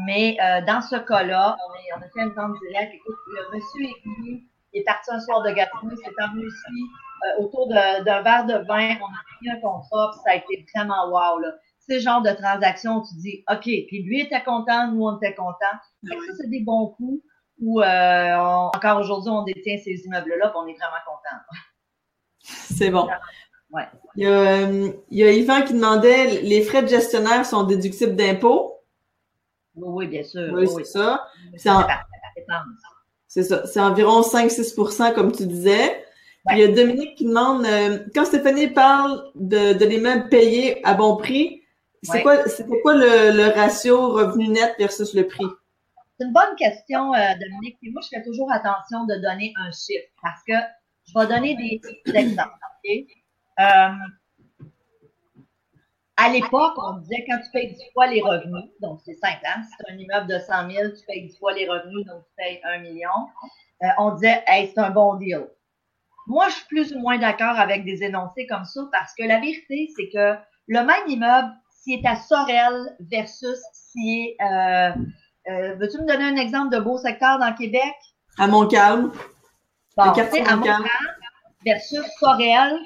mais 0.06 0.36
euh, 0.42 0.60
dans 0.66 0.80
ce 0.82 0.96
cas-là, 0.96 1.56
on, 1.96 2.00
a 2.00 2.08
fait 2.08 2.20
une 2.20 2.34
vente 2.34 2.56
directe. 2.68 2.92
Écoute, 2.94 3.16
le 3.28 3.54
monsieur 3.56 3.84
est 3.84 4.02
venu, 4.04 4.48
il 4.72 4.80
est 4.80 4.84
parti 4.84 5.10
un 5.10 5.20
soir 5.20 5.42
de 5.42 5.50
Gatineau, 5.52 5.90
il 5.92 5.96
s'est 5.96 6.12
emmené 6.22 6.46
ici, 6.46 6.82
euh, 7.26 7.42
autour 7.44 7.68
d'un 7.68 8.22
verre 8.22 8.44
de 8.46 8.66
vin, 8.66 8.96
on 9.00 9.06
a 9.06 9.22
pris 9.38 9.50
un 9.50 9.60
contrat, 9.60 10.10
puis 10.12 10.20
ça 10.24 10.30
a 10.32 10.34
été 10.36 10.66
vraiment 10.74 11.08
wow, 11.08 11.38
là. 11.40 11.52
C'est 11.86 12.00
genre 12.00 12.22
de 12.22 12.30
transaction 12.30 12.96
où 12.96 13.02
tu 13.06 13.14
dis, 13.16 13.44
OK, 13.50 13.62
puis 13.62 14.02
lui 14.04 14.20
était 14.20 14.42
content, 14.42 14.88
nous 14.90 15.04
on 15.04 15.16
était 15.18 15.34
contents. 15.34 15.76
Ça, 16.02 16.14
c'est 16.40 16.48
des 16.48 16.60
bons 16.60 16.88
coups 16.96 17.22
où 17.60 17.82
euh, 17.82 18.36
on- 18.38 18.70
encore 18.74 18.98
aujourd'hui, 19.00 19.30
on 19.30 19.42
détient 19.44 19.76
ces 19.76 20.02
immeubles-là, 20.06 20.52
on 20.56 20.66
est 20.66 20.72
vraiment 20.74 21.02
contents. 21.06 21.42
C'est 22.40 22.90
bon. 22.90 23.06
Ouais. 23.74 23.86
Il 24.16 24.22
y, 24.22 24.26
a, 24.26 24.62
il 24.70 24.94
y 25.10 25.24
a 25.24 25.30
Yvan 25.32 25.62
qui 25.62 25.74
demandait 25.74 26.40
les 26.42 26.62
frais 26.62 26.82
de 26.82 26.88
gestionnaire 26.88 27.44
sont 27.44 27.64
déductibles 27.64 28.14
d'impôts? 28.14 28.78
Oui, 29.74 29.88
oui, 29.88 30.06
bien 30.06 30.22
sûr. 30.22 30.52
Oui, 30.54 30.66
oui, 30.66 30.68
c'est 30.78 30.84
ça. 30.84 31.26
C'est 31.56 31.70
en- 31.70 31.82
ça. 31.82 33.66
C'est 33.66 33.80
environ 33.80 34.22
5-6% 34.22 35.12
comme 35.14 35.32
tu 35.32 35.46
disais. 35.46 36.04
Il 36.52 36.58
y 36.58 36.62
a 36.62 36.68
Dominique 36.68 37.16
qui 37.16 37.24
demande 37.24 37.64
euh, 37.66 37.98
quand 38.14 38.24
Stéphanie 38.26 38.68
parle 38.68 39.24
de, 39.34 39.72
de 39.72 39.84
l'immeuble 39.84 40.28
payé 40.28 40.86
à 40.86 40.94
bon 40.94 41.16
prix, 41.16 41.62
c'est 42.02 42.18
Ouais. 42.18 42.22
quoi 42.22 42.46
c'était 42.48 42.78
quoi 42.82 42.94
le, 42.94 43.32
le 43.34 43.46
ratio 43.54 44.12
revenu 44.12 44.48
net 44.48 44.74
versus 44.78 45.14
le 45.14 45.26
prix? 45.26 45.46
C'est 46.20 46.26
une 46.26 46.32
bonne 46.32 46.54
question, 46.56 47.12
euh, 47.14 47.18
Dominique. 47.40 47.78
Puis 47.80 47.90
moi, 47.90 48.02
je 48.04 48.08
fais 48.16 48.22
toujours 48.22 48.52
attention 48.52 49.04
de 49.06 49.14
donner 49.16 49.52
un 49.56 49.72
chiffre 49.72 50.06
parce 50.22 50.40
que 50.46 50.52
je 51.08 51.18
vais 51.18 51.26
donner 51.26 51.56
des, 51.56 51.80
exemples. 52.14 52.52
Euh, 53.60 53.88
à 56.16 56.28
l'époque, 56.28 56.74
on 56.76 56.98
disait 56.98 57.24
quand 57.28 57.38
tu 57.38 57.50
payes 57.52 57.72
10 57.72 57.82
fois 57.92 58.06
les 58.06 58.20
revenus, 58.20 58.70
donc 58.80 59.00
c'est 59.04 59.14
simple, 59.14 59.40
hein? 59.44 59.62
Si 59.64 59.76
tu 59.78 59.92
un 59.92 59.96
immeuble 59.96 60.28
de 60.28 60.38
100 60.38 60.70
000, 60.70 60.88
tu 60.90 61.04
payes 61.06 61.26
10 61.26 61.38
fois 61.38 61.52
les 61.52 61.68
revenus, 61.68 62.06
donc 62.06 62.22
tu 62.24 62.32
payes 62.36 62.60
1 62.64 62.78
million. 62.78 63.10
Euh, 63.82 63.86
on 63.98 64.12
disait, 64.12 64.42
hey, 64.46 64.70
c'est 64.72 64.80
un 64.80 64.90
bon 64.90 65.14
deal. 65.16 65.48
Moi, 66.26 66.48
je 66.48 66.54
suis 66.54 66.66
plus 66.66 66.94
ou 66.94 67.00
moins 67.00 67.18
d'accord 67.18 67.58
avec 67.58 67.84
des 67.84 68.02
énoncés 68.02 68.46
comme 68.46 68.64
ça 68.64 68.80
parce 68.92 69.12
que 69.14 69.24
la 69.24 69.40
vérité, 69.40 69.90
c'est 69.96 70.08
que 70.08 70.38
le 70.68 70.84
même 70.84 71.08
immeuble, 71.08 71.52
s'il 71.70 72.00
est 72.00 72.06
à 72.06 72.16
Sorel 72.16 72.96
versus 73.00 73.58
s'il 73.72 74.28
est 74.28 74.36
euh, 74.40 74.90
euh, 75.48 75.74
Veux-tu 75.74 75.98
me 75.98 76.06
donner 76.06 76.24
un 76.24 76.36
exemple 76.36 76.74
de 76.74 76.80
beau 76.80 76.96
secteur 76.96 77.38
dans 77.38 77.52
Québec? 77.52 77.94
À 78.38 78.46
Montcalm. 78.46 79.12
Bon, 79.96 80.02
à. 80.04 80.56
Montcalm 80.56 80.84
versus 81.66 82.04
Sorel, 82.18 82.78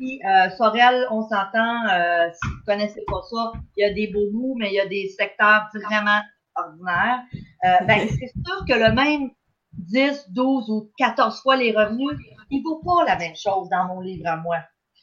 Puis, 0.00 0.18
euh, 0.24 0.48
Sorel, 0.56 1.06
on 1.10 1.20
s'entend, 1.20 1.86
euh, 1.92 2.30
si 2.32 2.48
vous 2.48 2.64
connaissez 2.66 3.04
pas 3.06 3.20
ça, 3.30 3.52
il 3.76 3.82
y 3.82 3.84
a 3.84 3.92
des 3.92 4.06
beaux 4.06 4.30
bouts, 4.32 4.54
mais 4.58 4.70
il 4.70 4.72
y 4.72 4.80
a 4.80 4.86
des 4.86 5.10
secteurs 5.10 5.68
vraiment 5.74 6.22
ordinaires. 6.56 7.20
Euh, 7.66 7.84
ben, 7.84 8.08
c'est 8.08 8.32
sûr 8.46 8.64
que 8.66 8.72
le 8.72 8.94
même 8.94 9.30
10, 9.74 10.30
12 10.30 10.70
ou 10.70 10.90
14 10.96 11.42
fois 11.42 11.56
les 11.56 11.76
revenus, 11.76 12.18
il 12.48 12.62
vaut 12.62 12.80
pas 12.82 13.04
la 13.04 13.18
même 13.18 13.36
chose 13.36 13.68
dans 13.68 13.88
mon 13.88 14.00
livre 14.00 14.26
à 14.26 14.36
moi. 14.36 14.56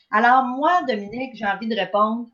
Alors, 0.09 0.45
moi, 0.45 0.81
Dominique, 0.87 1.35
j'ai 1.35 1.45
envie 1.45 1.67
de 1.67 1.75
répondre. 1.75 2.25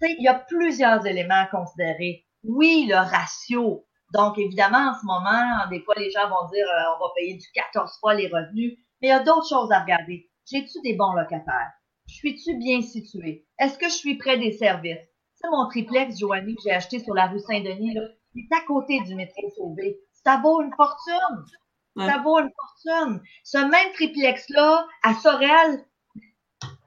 Il 0.00 0.22
y 0.22 0.28
a 0.28 0.34
plusieurs 0.34 1.04
éléments 1.04 1.42
à 1.42 1.46
considérer. 1.46 2.24
Oui, 2.42 2.86
le 2.88 2.96
ratio. 2.96 3.84
Donc, 4.14 4.38
évidemment, 4.38 4.92
en 4.92 4.94
ce 4.94 5.04
moment, 5.04 5.68
des 5.68 5.82
fois, 5.82 5.94
les 5.98 6.10
gens 6.10 6.26
vont 6.26 6.48
dire, 6.48 6.64
euh, 6.66 6.96
on 6.96 7.04
va 7.04 7.12
payer 7.14 7.34
du 7.34 7.46
14 7.52 7.98
fois 8.00 8.14
les 8.14 8.28
revenus. 8.28 8.78
Mais 9.02 9.08
il 9.08 9.10
y 9.10 9.12
a 9.12 9.22
d'autres 9.22 9.48
choses 9.50 9.70
à 9.72 9.80
regarder. 9.80 10.30
J'ai-tu 10.50 10.80
des 10.82 10.94
bons 10.94 11.12
locataires? 11.12 11.72
Suis-tu 12.08 12.56
bien 12.56 12.82
situé? 12.82 13.46
Est-ce 13.58 13.78
que 13.78 13.86
je 13.86 13.94
suis 13.94 14.16
près 14.16 14.38
des 14.38 14.52
services? 14.52 14.98
C'est 15.34 15.50
mon 15.50 15.68
triplex, 15.68 16.18
Joanie, 16.18 16.56
que 16.56 16.62
j'ai 16.64 16.72
acheté 16.72 16.98
sur 16.98 17.14
la 17.14 17.26
rue 17.26 17.38
Saint-Denis, 17.38 17.94
là, 17.94 18.02
il 18.34 18.44
est 18.44 18.56
à 18.56 18.60
côté 18.66 19.00
du 19.02 19.14
métro 19.14 19.48
Sauvé. 19.56 20.00
Ça 20.24 20.40
vaut 20.42 20.60
une 20.62 20.74
fortune. 20.74 21.44
Ça 21.96 22.18
vaut 22.18 22.38
une 22.38 22.50
fortune. 22.50 23.22
Ce 23.44 23.58
même 23.58 23.92
triplex-là, 23.94 24.86
à 25.02 25.14
Sorel, 25.14 25.84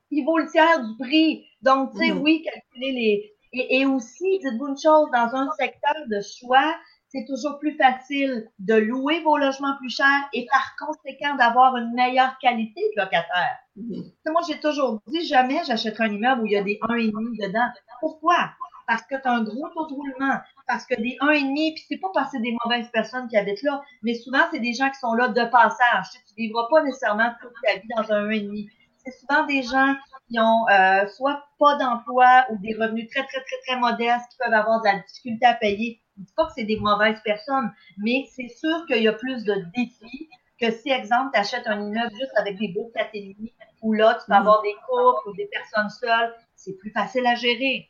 il 0.10 0.26
vaut 0.26 0.38
le 0.38 0.50
tiers 0.50 0.86
du 0.86 0.98
prix. 0.98 1.46
Donc, 1.62 1.92
tu 1.94 2.00
sais, 2.00 2.12
oui, 2.12 2.44
calculer 2.44 2.92
les... 2.92 3.36
Et, 3.54 3.80
et 3.80 3.86
aussi, 3.86 4.40
dites-vous 4.40 4.68
une 4.68 4.80
chose, 4.82 5.10
dans 5.14 5.36
un 5.36 5.50
secteur 5.60 5.96
de 6.10 6.22
choix, 6.22 6.76
c'est 7.12 7.26
toujours 7.26 7.60
plus 7.60 7.76
facile 7.76 8.50
de 8.60 8.76
louer 8.76 9.21
vos 9.21 9.38
logements 9.38 9.76
plus 9.78 9.89
chers 9.89 10.30
et 10.34 10.45
par 10.45 10.76
conséquent 10.80 11.36
d'avoir 11.36 11.76
une 11.76 11.93
meilleure 11.93 12.38
qualité 12.39 12.82
de 12.95 13.02
locataire. 13.02 13.58
Mm-hmm. 13.78 14.32
Moi, 14.32 14.41
j'ai 14.47 14.60
toujours 14.60 15.02
dit 15.08 15.26
jamais 15.26 15.62
j'achèterai 15.65 16.06
un 16.06 16.13
immeuble 16.13 16.43
où 16.43 16.45
il 16.45 16.54
y 16.54 16.58
a 16.58 16.63
des 16.63 16.80
1,5 16.82 17.47
dedans. 17.47 17.67
Pourquoi? 18.00 18.52
Parce 18.88 19.04
que 19.04 19.15
tu 19.15 19.28
as 19.28 19.32
un 19.32 19.43
gros 19.43 19.67
taux 19.69 19.88
de 19.88 19.93
roulement, 19.93 20.39
parce 20.67 20.86
que 20.86 20.95
des 20.95 21.17
1,5, 21.21 21.74
puis 21.74 21.84
c'est 21.88 21.97
pas 21.97 22.10
parce 22.13 22.32
que 22.32 22.38
c'est 22.38 22.43
des 22.43 22.56
mauvaises 22.63 22.89
personnes 22.89 23.28
qui 23.28 23.38
habitent 23.38 23.62
là, 23.63 23.82
mais 24.04 24.15
souvent, 24.15 24.41
c'est 24.52 24.60
des 24.60 24.74
gens 24.74 24.89
qui 24.89 25.00
sont 25.00 25.13
là 25.13 25.28
de 25.28 25.43
passage. 25.45 26.06
Tu, 26.12 26.17
ne 26.41 26.47
vivras 26.47 26.67
pas 26.69 26.84
nécessairement 26.84 27.32
toute 27.41 27.54
ta 27.63 27.74
vie 27.74 27.88
dans 27.95 28.12
un 28.12 28.28
1,5. 28.28 28.69
C'est 29.04 29.12
souvent 29.19 29.45
des 29.45 29.63
gens 29.63 29.95
qui 30.30 30.39
ont 30.39 30.65
euh, 30.69 31.08
soit 31.08 31.43
pas 31.60 31.76
d'emploi 31.76 32.45
ou 32.52 32.58
des 32.60 32.76
revenus 32.76 33.10
très, 33.10 33.24
très, 33.24 33.41
très, 33.41 33.56
très 33.67 33.80
modestes, 33.80 34.30
qui 34.32 34.38
peuvent 34.38 34.54
avoir 34.54 34.82
de 34.82 34.86
la 34.86 35.00
difficulté 35.00 35.45
à 35.45 35.56
payer 35.56 36.02
je 36.17 36.24
dis 36.24 36.34
pas 36.36 36.45
que 36.45 36.54
c'est 36.56 36.63
des 36.63 36.80
mauvaises 36.80 37.21
personnes, 37.24 37.71
mais 37.97 38.26
c'est 38.30 38.50
sûr 38.50 38.86
qu'il 38.88 39.04
y 39.04 39.08
a 39.08 39.13
plus 39.13 39.43
de 39.43 39.56
défis 39.76 40.30
que 40.60 40.71
si, 40.71 40.91
exemple, 40.91 41.32
tu 41.34 41.39
achètes 41.39 41.65
un 41.65 41.82
immeuble 41.82 42.12
juste 42.12 42.34
avec 42.36 42.58
des 42.60 42.67
beaux 42.67 42.91
catégories, 42.93 43.54
où 43.82 43.93
là, 43.93 44.19
tu 44.24 44.30
vas 44.30 44.39
mm. 44.39 44.41
avoir 44.41 44.62
des 44.62 44.76
couples 44.88 45.30
ou 45.30 45.36
des 45.36 45.47
personnes 45.47 45.89
seules, 45.89 46.34
c'est 46.56 46.78
plus 46.78 46.91
facile 46.91 47.26
à 47.26 47.36
gérer. 47.36 47.89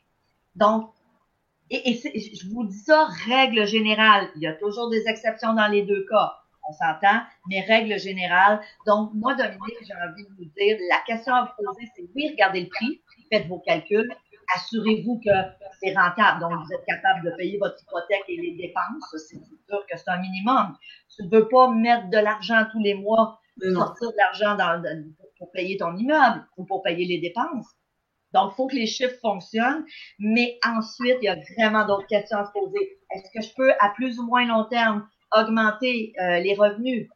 Donc, 0.54 0.90
et, 1.70 1.90
et 1.90 2.34
je 2.34 2.48
vous 2.48 2.64
dis 2.64 2.78
ça, 2.78 3.06
règle 3.26 3.66
générale. 3.66 4.28
Il 4.36 4.42
y 4.42 4.46
a 4.46 4.54
toujours 4.54 4.90
des 4.90 5.06
exceptions 5.06 5.54
dans 5.54 5.68
les 5.68 5.82
deux 5.82 6.04
cas. 6.06 6.32
On 6.68 6.72
s'entend, 6.72 7.22
mais 7.48 7.60
règle 7.60 7.98
générale. 7.98 8.60
Donc, 8.86 9.10
moi, 9.14 9.34
Dominique, 9.34 9.76
j'ai 9.82 9.94
envie 9.94 10.24
de 10.24 10.28
vous 10.36 10.44
dire, 10.56 10.78
la 10.88 11.00
question 11.06 11.34
à 11.34 11.44
vous 11.44 11.64
poser, 11.64 11.88
c'est 11.96 12.08
oui, 12.14 12.28
regardez 12.30 12.62
le 12.62 12.68
prix, 12.68 13.02
faites 13.30 13.48
vos 13.48 13.58
calculs, 13.58 14.14
assurez-vous 14.54 15.20
que 15.24 15.30
c'est 15.80 15.94
rentable. 15.94 16.40
Donc, 16.40 16.52
vous 16.52 16.72
êtes 16.72 16.84
capable 16.86 17.24
de 17.24 17.36
payer 17.36 17.58
votre 17.58 17.80
hypothèque 17.82 18.24
et 18.28 18.36
les 18.36 18.56
dépenses. 18.56 19.16
C'est 19.28 19.36
sûr 19.36 19.86
que 19.90 19.96
c'est 19.96 20.08
un 20.08 20.20
minimum. 20.20 20.76
Tu 21.14 21.24
ne 21.24 21.30
veux 21.30 21.48
pas 21.48 21.70
mettre 21.70 22.08
de 22.10 22.18
l'argent 22.18 22.64
tous 22.70 22.82
les 22.82 22.94
mois, 22.94 23.40
sortir 23.60 24.10
de 24.10 24.16
l'argent 24.16 24.56
pour 25.38 25.50
payer 25.52 25.76
ton 25.76 25.96
immeuble 25.96 26.46
ou 26.56 26.64
pour 26.64 26.82
payer 26.82 27.06
les 27.06 27.20
dépenses. 27.20 27.68
Donc, 28.32 28.52
il 28.52 28.56
faut 28.56 28.66
que 28.66 28.76
les 28.76 28.86
chiffres 28.86 29.18
fonctionnent. 29.20 29.84
Mais 30.18 30.58
ensuite, 30.66 31.18
il 31.20 31.26
y 31.26 31.28
a 31.28 31.36
vraiment 31.56 31.86
d'autres 31.86 32.06
questions 32.06 32.38
à 32.38 32.46
se 32.46 32.52
poser. 32.52 32.98
Est-ce 33.10 33.30
que 33.34 33.46
je 33.46 33.54
peux, 33.54 33.72
à 33.80 33.90
plus 33.90 34.18
ou 34.18 34.26
moins 34.26 34.46
long 34.46 34.64
terme, 34.64 35.06
augmenter 35.36 36.12
euh, 36.20 36.38
les 36.38 36.54
revenus? 36.54 37.08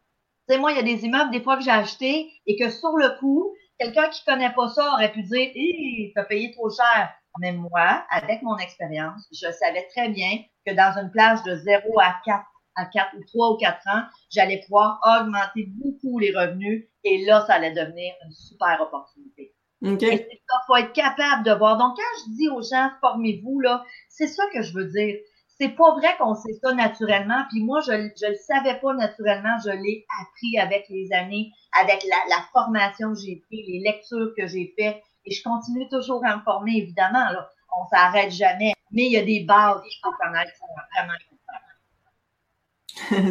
Tu 0.49 0.55
sais, 0.55 0.61
moi, 0.61 0.73
il 0.73 0.77
y 0.77 0.81
a 0.81 0.83
des 0.83 1.05
immeubles, 1.05 1.31
des 1.31 1.41
fois, 1.41 1.57
que 1.57 1.65
j'ai 1.65 1.71
achetés 1.71 2.31
et 2.47 2.57
que 2.57 2.71
sur 2.71 2.97
le 2.97 3.19
coup, 3.19 3.55
quelqu'un 3.79 4.09
qui 4.09 4.25
connaît 4.25 4.53
pas 4.53 4.69
ça 4.69 4.93
aurait 4.93 5.13
pu 5.13 5.23
dire, 5.23 5.51
hé, 5.55 6.13
t'as 6.15 6.25
payé 6.25 6.51
trop 6.53 6.71
cher. 6.71 7.11
Mais 7.41 7.53
moi, 7.53 8.05
avec 8.11 8.43
mon 8.43 8.57
expérience, 8.59 9.27
je 9.33 9.51
savais 9.53 9.87
très 9.95 10.09
bien 10.09 10.39
que 10.67 10.73
dans 10.75 10.99
une 11.01 11.11
plage 11.11 11.43
de 11.45 11.57
0 11.57 12.01
à 12.01 12.17
4, 12.25 12.45
à 12.77 12.87
4 12.87 13.17
ou 13.17 13.25
3 13.25 13.51
ou 13.53 13.57
4 13.57 13.77
ans, 13.89 14.03
j'allais 14.31 14.61
pouvoir 14.63 15.01
augmenter 15.05 15.69
beaucoup 15.77 16.19
les 16.19 16.37
revenus 16.37 16.89
et 17.05 17.25
là, 17.25 17.45
ça 17.47 17.55
allait 17.55 17.73
devenir 17.73 18.15
une 18.25 18.33
super 18.33 18.81
opportunité. 18.81 19.55
Okay. 19.85 20.07
Et 20.07 20.17
c'est 20.17 20.41
ça, 20.49 20.57
faut 20.67 20.77
être 20.77 20.93
capable 20.93 21.45
de 21.45 21.53
voir. 21.53 21.77
Donc, 21.77 21.97
quand 21.97 22.25
je 22.25 22.37
dis 22.37 22.49
aux 22.49 22.63
gens, 22.63 22.91
formez-vous, 23.01 23.61
là, 23.61 23.85
c'est 24.09 24.27
ça 24.27 24.43
que 24.53 24.63
je 24.63 24.73
veux 24.73 24.87
dire. 24.87 25.17
C'est 25.59 25.71
pas 25.71 25.95
vrai 25.95 26.15
qu'on 26.19 26.35
sait 26.35 26.53
ça 26.63 26.75
naturellement. 26.75 27.45
Puis 27.51 27.63
moi, 27.63 27.81
je, 27.81 27.93
je 27.93 28.29
le 28.29 28.35
savais 28.35 28.79
pas 28.79 28.93
naturellement. 28.95 29.57
Je 29.65 29.71
l'ai 29.71 30.05
appris 30.21 30.59
avec 30.59 30.87
les 30.91 31.09
années, 31.13 31.51
avec 31.81 32.05
la, 32.05 32.37
la 32.37 32.43
formation 32.53 33.13
que 33.13 33.21
j'ai 33.21 33.37
pris, 33.47 33.65
les 33.67 33.81
lectures 33.81 34.33
que 34.37 34.47
j'ai 34.47 34.75
faites, 34.79 35.03
et 35.27 35.35
je 35.35 35.43
continue 35.43 35.89
toujours 35.89 36.25
à 36.25 36.37
me 36.37 36.43
former, 36.43 36.77
évidemment. 36.77 37.31
Là. 37.31 37.51
On 37.79 37.87
s'arrête 37.89 38.33
jamais. 38.33 38.73
Mais 38.93 39.07
il 39.07 39.13
y 39.13 39.19
a 39.19 39.25
des 39.25 39.45
bases 39.45 39.83
qui 39.83 39.99
sont 40.01 40.11
vraiment 40.21 41.13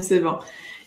C'est 0.01 0.19
bon. 0.19 0.39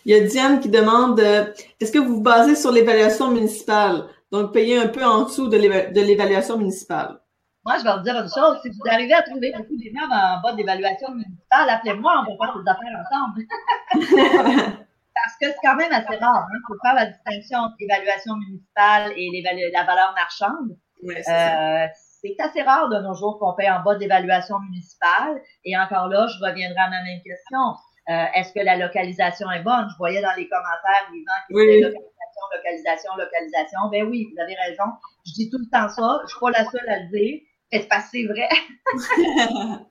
Il 0.05 0.15
y 0.15 0.19
a 0.19 0.21
Diane 0.25 0.59
qui 0.59 0.69
demande 0.69 1.19
euh, 1.19 1.51
est-ce 1.79 1.91
que 1.91 1.99
vous 1.99 2.15
vous 2.15 2.21
basez 2.21 2.55
sur 2.55 2.71
l'évaluation 2.71 3.31
municipale? 3.31 4.05
Donc, 4.31 4.53
payer 4.53 4.77
un 4.77 4.87
peu 4.87 5.03
en 5.03 5.23
dessous 5.23 5.49
de 5.49 5.57
l'évaluation 5.57 6.57
municipale. 6.57 7.19
Moi, 7.65 7.77
je 7.79 7.83
vais 7.83 7.93
vous 7.93 8.03
dire 8.03 8.15
une 8.15 8.29
chose. 8.29 8.59
Si 8.61 8.69
vous 8.69 8.89
arrivez 8.89 9.13
à 9.13 9.23
trouver 9.23 9.51
beaucoup 9.57 9.75
d'immeubles 9.75 10.13
en 10.13 10.39
bas 10.41 10.53
d'évaluation 10.53 11.11
municipale, 11.11 11.69
appelez-moi, 11.69 12.25
on 12.27 12.37
va 12.37 12.45
faire 12.45 12.63
des 12.63 12.69
affaires 12.69 13.03
ensemble. 13.03 13.45
Parce 15.13 15.35
que 15.41 15.47
c'est 15.47 15.67
quand 15.67 15.75
même 15.75 15.91
assez 15.91 16.15
rare. 16.15 16.47
Il 16.49 16.55
hein. 16.55 16.59
faut 16.67 16.75
faire 16.81 16.93
la 16.93 17.07
distinction 17.07 17.59
entre 17.59 17.75
l'évaluation 17.79 18.35
municipale 18.35 19.11
et 19.17 19.71
la 19.73 19.83
valeur 19.83 20.13
marchande. 20.15 20.77
Euh, 21.03 21.87
c'est 22.21 22.35
assez 22.39 22.61
rare 22.61 22.89
de 22.89 22.99
nos 22.99 23.13
jours 23.13 23.39
qu'on 23.39 23.53
paye 23.53 23.69
en 23.69 23.81
bas 23.81 23.95
d'évaluation 23.95 24.59
municipale. 24.59 25.41
Et 25.63 25.77
encore 25.77 26.07
là, 26.07 26.27
je 26.27 26.43
reviendrai 26.43 26.79
à 26.79 26.89
ma 26.89 27.03
même 27.03 27.21
question. 27.23 27.59
Euh, 28.09 28.25
est-ce 28.35 28.53
que 28.53 28.59
la 28.59 28.75
localisation 28.75 29.49
est 29.51 29.63
bonne? 29.63 29.87
Je 29.91 29.97
voyais 29.97 30.21
dans 30.21 30.33
les 30.35 30.47
commentaires 30.49 31.07
les 31.13 31.19
gens 31.19 31.39
qui 31.47 31.53
disaient 31.53 31.89
localisation, 31.89 32.41
localisation, 32.51 33.11
localisation. 33.17 33.79
Ben 33.91 34.03
oui, 34.09 34.27
vous 34.31 34.41
avez 34.41 34.55
raison. 34.55 34.91
Je 35.25 35.33
dis 35.33 35.49
tout 35.49 35.59
le 35.59 35.69
temps 35.71 35.89
ça. 35.89 36.19
Je 36.23 36.31
suis 36.31 36.39
pas 36.39 36.51
la 36.51 36.65
seule 36.65 36.89
à 36.89 36.99
le 36.99 37.09
dire. 37.09 37.39
C'est 37.71 37.87
pas 37.87 38.01
c'est 38.01 38.25
vrai. 38.25 38.49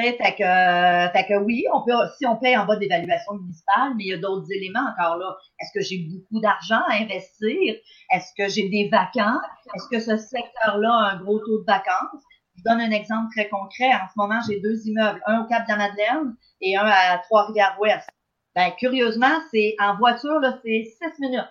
fait 0.00 0.34
que, 0.38 1.12
fait 1.12 1.26
que 1.28 1.38
oui, 1.38 1.64
on 1.72 1.82
peut, 1.82 1.92
si 2.16 2.26
on 2.26 2.36
paye 2.36 2.56
en 2.56 2.64
bas 2.64 2.76
d'évaluation 2.76 3.34
municipale, 3.34 3.92
mais 3.96 4.04
il 4.04 4.08
y 4.08 4.14
a 4.14 4.18
d'autres 4.18 4.50
éléments 4.50 4.86
encore 4.90 5.18
là. 5.18 5.36
Est-ce 5.60 5.70
que 5.74 5.84
j'ai 5.84 6.06
beaucoup 6.08 6.40
d'argent 6.40 6.80
à 6.88 6.94
investir? 6.94 7.74
Est-ce 8.10 8.32
que 8.36 8.48
j'ai 8.48 8.68
des 8.68 8.88
vacances? 8.88 9.42
Est-ce 9.74 9.88
que 9.90 10.00
ce 10.00 10.16
secteur-là 10.16 10.92
a 10.92 11.12
un 11.12 11.22
gros 11.22 11.38
taux 11.40 11.58
de 11.60 11.64
vacances? 11.66 12.22
Je 12.56 12.62
donne 12.64 12.80
un 12.80 12.90
exemple 12.90 13.28
très 13.34 13.48
concret. 13.48 13.92
En 13.92 14.08
ce 14.08 14.14
moment, 14.16 14.40
j'ai 14.48 14.60
deux 14.60 14.86
immeubles, 14.86 15.20
un 15.26 15.40
au 15.40 15.46
Cap 15.46 15.66
de 15.66 15.72
la 15.72 15.76
Madeleine 15.76 16.36
et 16.60 16.76
un 16.76 16.86
à 16.86 17.18
Trois-Rivières-Ouest. 17.18 18.08
Ben, 18.54 18.70
curieusement, 18.78 19.40
c'est 19.50 19.74
en 19.78 19.96
voiture, 19.96 20.38
là, 20.40 20.58
c'est 20.62 20.84
six 20.84 21.20
minutes. 21.20 21.44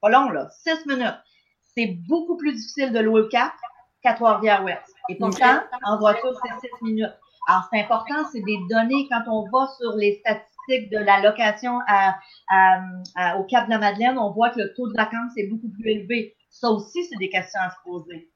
Pas 0.00 0.08
long, 0.08 0.30
là, 0.30 0.48
six 0.50 0.86
minutes. 0.86 1.18
C'est 1.74 1.98
beaucoup 2.08 2.36
plus 2.36 2.54
difficile 2.54 2.92
de 2.92 2.98
louer 2.98 3.22
au 3.22 3.28
Cap 3.28 3.52
qu'à 4.02 4.14
Trois-Rivières-Ouest. 4.14 4.94
Et 5.10 5.16
pourtant, 5.16 5.60
en 5.84 5.98
voiture, 5.98 6.32
c'est 6.42 6.68
six 6.68 6.84
minutes. 6.84 7.14
Alors, 7.46 7.64
c'est 7.72 7.80
important, 7.80 8.14
c'est 8.32 8.42
des 8.42 8.58
données 8.68 9.08
quand 9.10 9.22
on 9.28 9.48
va 9.50 9.68
sur 9.78 9.92
les 9.96 10.20
statistiques 10.20 10.90
de 10.90 10.98
la 10.98 11.20
location 11.20 11.78
à, 11.86 12.18
au 13.38 13.44
Cap 13.44 13.66
de 13.66 13.70
la 13.70 13.78
Madeleine, 13.78 14.18
on 14.18 14.32
voit 14.32 14.50
que 14.50 14.60
le 14.60 14.74
taux 14.74 14.88
de 14.88 14.94
vacances 14.94 15.32
est 15.36 15.48
beaucoup 15.48 15.68
plus 15.68 15.90
élevé. 15.90 16.36
Ça 16.50 16.68
aussi, 16.70 17.04
c'est 17.04 17.16
des 17.18 17.30
questions 17.30 17.60
à 17.60 17.70
se 17.70 17.76
poser 17.84 18.30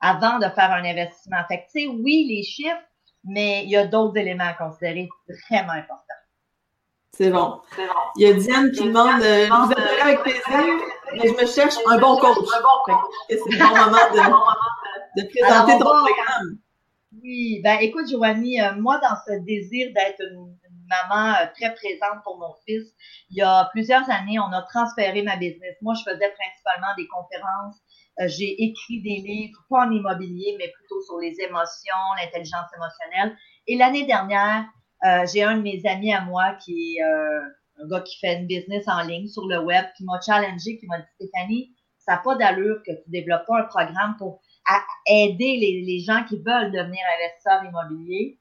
avant 0.00 0.38
de 0.38 0.44
faire 0.44 0.70
un 0.72 0.84
investissement. 0.84 1.38
Fait 1.48 1.58
que, 1.58 1.72
tu 1.72 1.80
sais, 1.80 1.86
oui, 1.86 2.26
les 2.28 2.42
chiffres, 2.42 2.76
mais 3.24 3.64
il 3.64 3.70
y 3.70 3.76
a 3.76 3.86
d'autres 3.86 4.16
éléments 4.16 4.44
à 4.44 4.52
considérer 4.54 5.08
vraiment 5.50 5.72
importants. 5.72 6.04
C'est 7.12 7.30
bon. 7.30 7.60
Il 8.16 8.22
y 8.22 8.26
a 8.26 8.34
Diane 8.34 8.70
qui 8.70 8.84
demande, 8.84 9.20
euh, 9.22 9.48
vous 9.48 9.72
êtes 9.72 10.02
avec 10.02 10.22
plaisir, 10.22 10.42
mais 11.12 11.26
je 11.26 11.32
me 11.34 11.46
cherche 11.46 11.74
un 11.86 11.98
bon 11.98 12.16
coach. 12.18 12.36
C'est 13.28 13.34
le 13.34 13.58
bon 13.58 13.68
moment 13.76 14.36
de, 15.16 15.22
de 15.22 15.28
présenter 15.28 15.72
ton 15.72 15.84
programme. 15.84 16.58
Oui, 17.28 17.60
ben 17.62 17.76
écoute, 17.82 18.08
Joanie, 18.08 18.58
euh, 18.58 18.72
moi, 18.76 18.98
dans 19.00 19.14
ce 19.26 19.38
désir 19.44 19.92
d'être 19.92 20.22
une, 20.22 20.56
maman 20.88 21.34
euh, 21.34 21.46
très 21.54 21.74
présente 21.74 22.24
pour 22.24 22.38
mon 22.38 22.54
fils, 22.66 22.88
il 23.28 23.36
y 23.36 23.42
a 23.42 23.68
plusieurs 23.70 24.08
années, 24.08 24.38
on 24.38 24.50
a 24.50 24.62
transféré 24.62 25.20
ma 25.20 25.36
business. 25.36 25.76
Moi, 25.82 25.92
je 25.92 26.10
faisais 26.10 26.30
principalement 26.30 26.94
des 26.96 27.06
conférences. 27.06 27.76
Euh, 28.22 28.28
j'ai 28.28 28.64
écrit 28.64 29.02
des 29.02 29.20
livres, 29.28 29.58
pas 29.68 29.84
en 29.84 29.90
immobilier, 29.90 30.56
mais 30.58 30.68
plutôt 30.68 31.02
sur 31.02 31.18
les 31.18 31.34
émotions, 31.38 32.00
l'intelligence 32.16 32.70
émotionnelle. 32.74 33.36
Et 33.66 33.76
l'année 33.76 34.06
dernière, 34.06 34.64
j'ai 35.30 35.42
un 35.42 35.58
de 35.58 35.62
mes 35.62 35.82
amis 35.84 36.14
à 36.14 36.22
moi 36.22 36.54
qui 36.64 36.96
est 36.96 37.02
un 37.02 37.88
gars 37.90 38.00
qui 38.00 38.18
fait 38.20 38.38
une 38.38 38.46
business 38.46 38.88
en 38.88 39.02
ligne 39.02 39.28
sur 39.28 39.46
le 39.46 39.58
web, 39.58 39.84
qui 39.98 40.04
m'a 40.04 40.18
challengé, 40.24 40.78
qui 40.78 40.86
m'a 40.86 40.98
dit, 40.98 41.06
Stéphanie, 41.16 41.76
Ça 41.98 42.12
n'a 42.12 42.18
pas 42.24 42.36
d'allure 42.36 42.82
que 42.86 42.92
tu 42.92 43.10
développes 43.10 43.46
pas 43.46 43.60
un 43.60 43.64
programme 43.64 44.16
pour 44.16 44.40
aider 45.06 45.56
les, 45.56 45.82
les 45.86 46.00
gens 46.00 46.24
qui 46.24 46.36
veulent 46.36 46.72
devenir 46.72 47.00
investisseurs 47.18 47.64
immobiliers. 47.64 48.38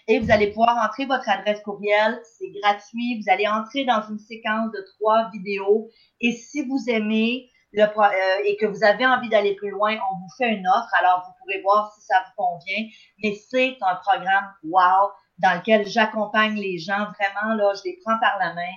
Et 0.09 0.19
vous 0.19 0.31
allez 0.31 0.49
pouvoir 0.49 0.77
entrer 0.85 1.07
votre 1.07 1.29
adresse 1.29 1.61
courriel. 1.63 2.21
C'est 2.39 2.51
gratuit. 2.63 3.21
Vous 3.21 3.31
allez 3.31 3.47
entrer 3.49 3.85
dans 3.85 4.03
une 4.09 4.19
séquence 4.19 4.71
de 4.73 4.85
trois 4.95 5.31
vidéos. 5.33 5.89
Et 6.21 6.33
si 6.33 6.63
vous 6.63 6.85
aimez, 6.89 7.51
le, 7.73 7.83
euh, 7.83 8.45
et 8.45 8.57
que 8.57 8.67
vous 8.67 8.85
avez 8.85 9.07
envie 9.07 9.29
d'aller 9.29 9.55
plus 9.55 9.71
loin, 9.71 9.95
on 9.95 10.19
vous 10.19 10.29
fait 10.39 10.55
une 10.55 10.67
offre. 10.67 10.91
Alors, 11.01 11.25
vous 11.27 11.33
pourrez 11.41 11.61
voir 11.63 11.93
si 11.95 12.07
ça 12.07 12.15
vous 12.27 12.45
convient. 12.45 12.89
Mais 13.23 13.35
c'est 13.51 13.77
un 13.81 13.97
programme 13.97 14.53
wow 14.65 15.11
dans 15.39 15.59
lequel 15.59 15.87
j'accompagne 15.87 16.55
les 16.55 16.79
gens 16.79 17.07
vraiment. 17.19 17.55
Là, 17.55 17.73
je 17.75 17.83
les 17.85 17.99
prends 18.05 18.19
par 18.21 18.39
la 18.39 18.55
main. 18.55 18.73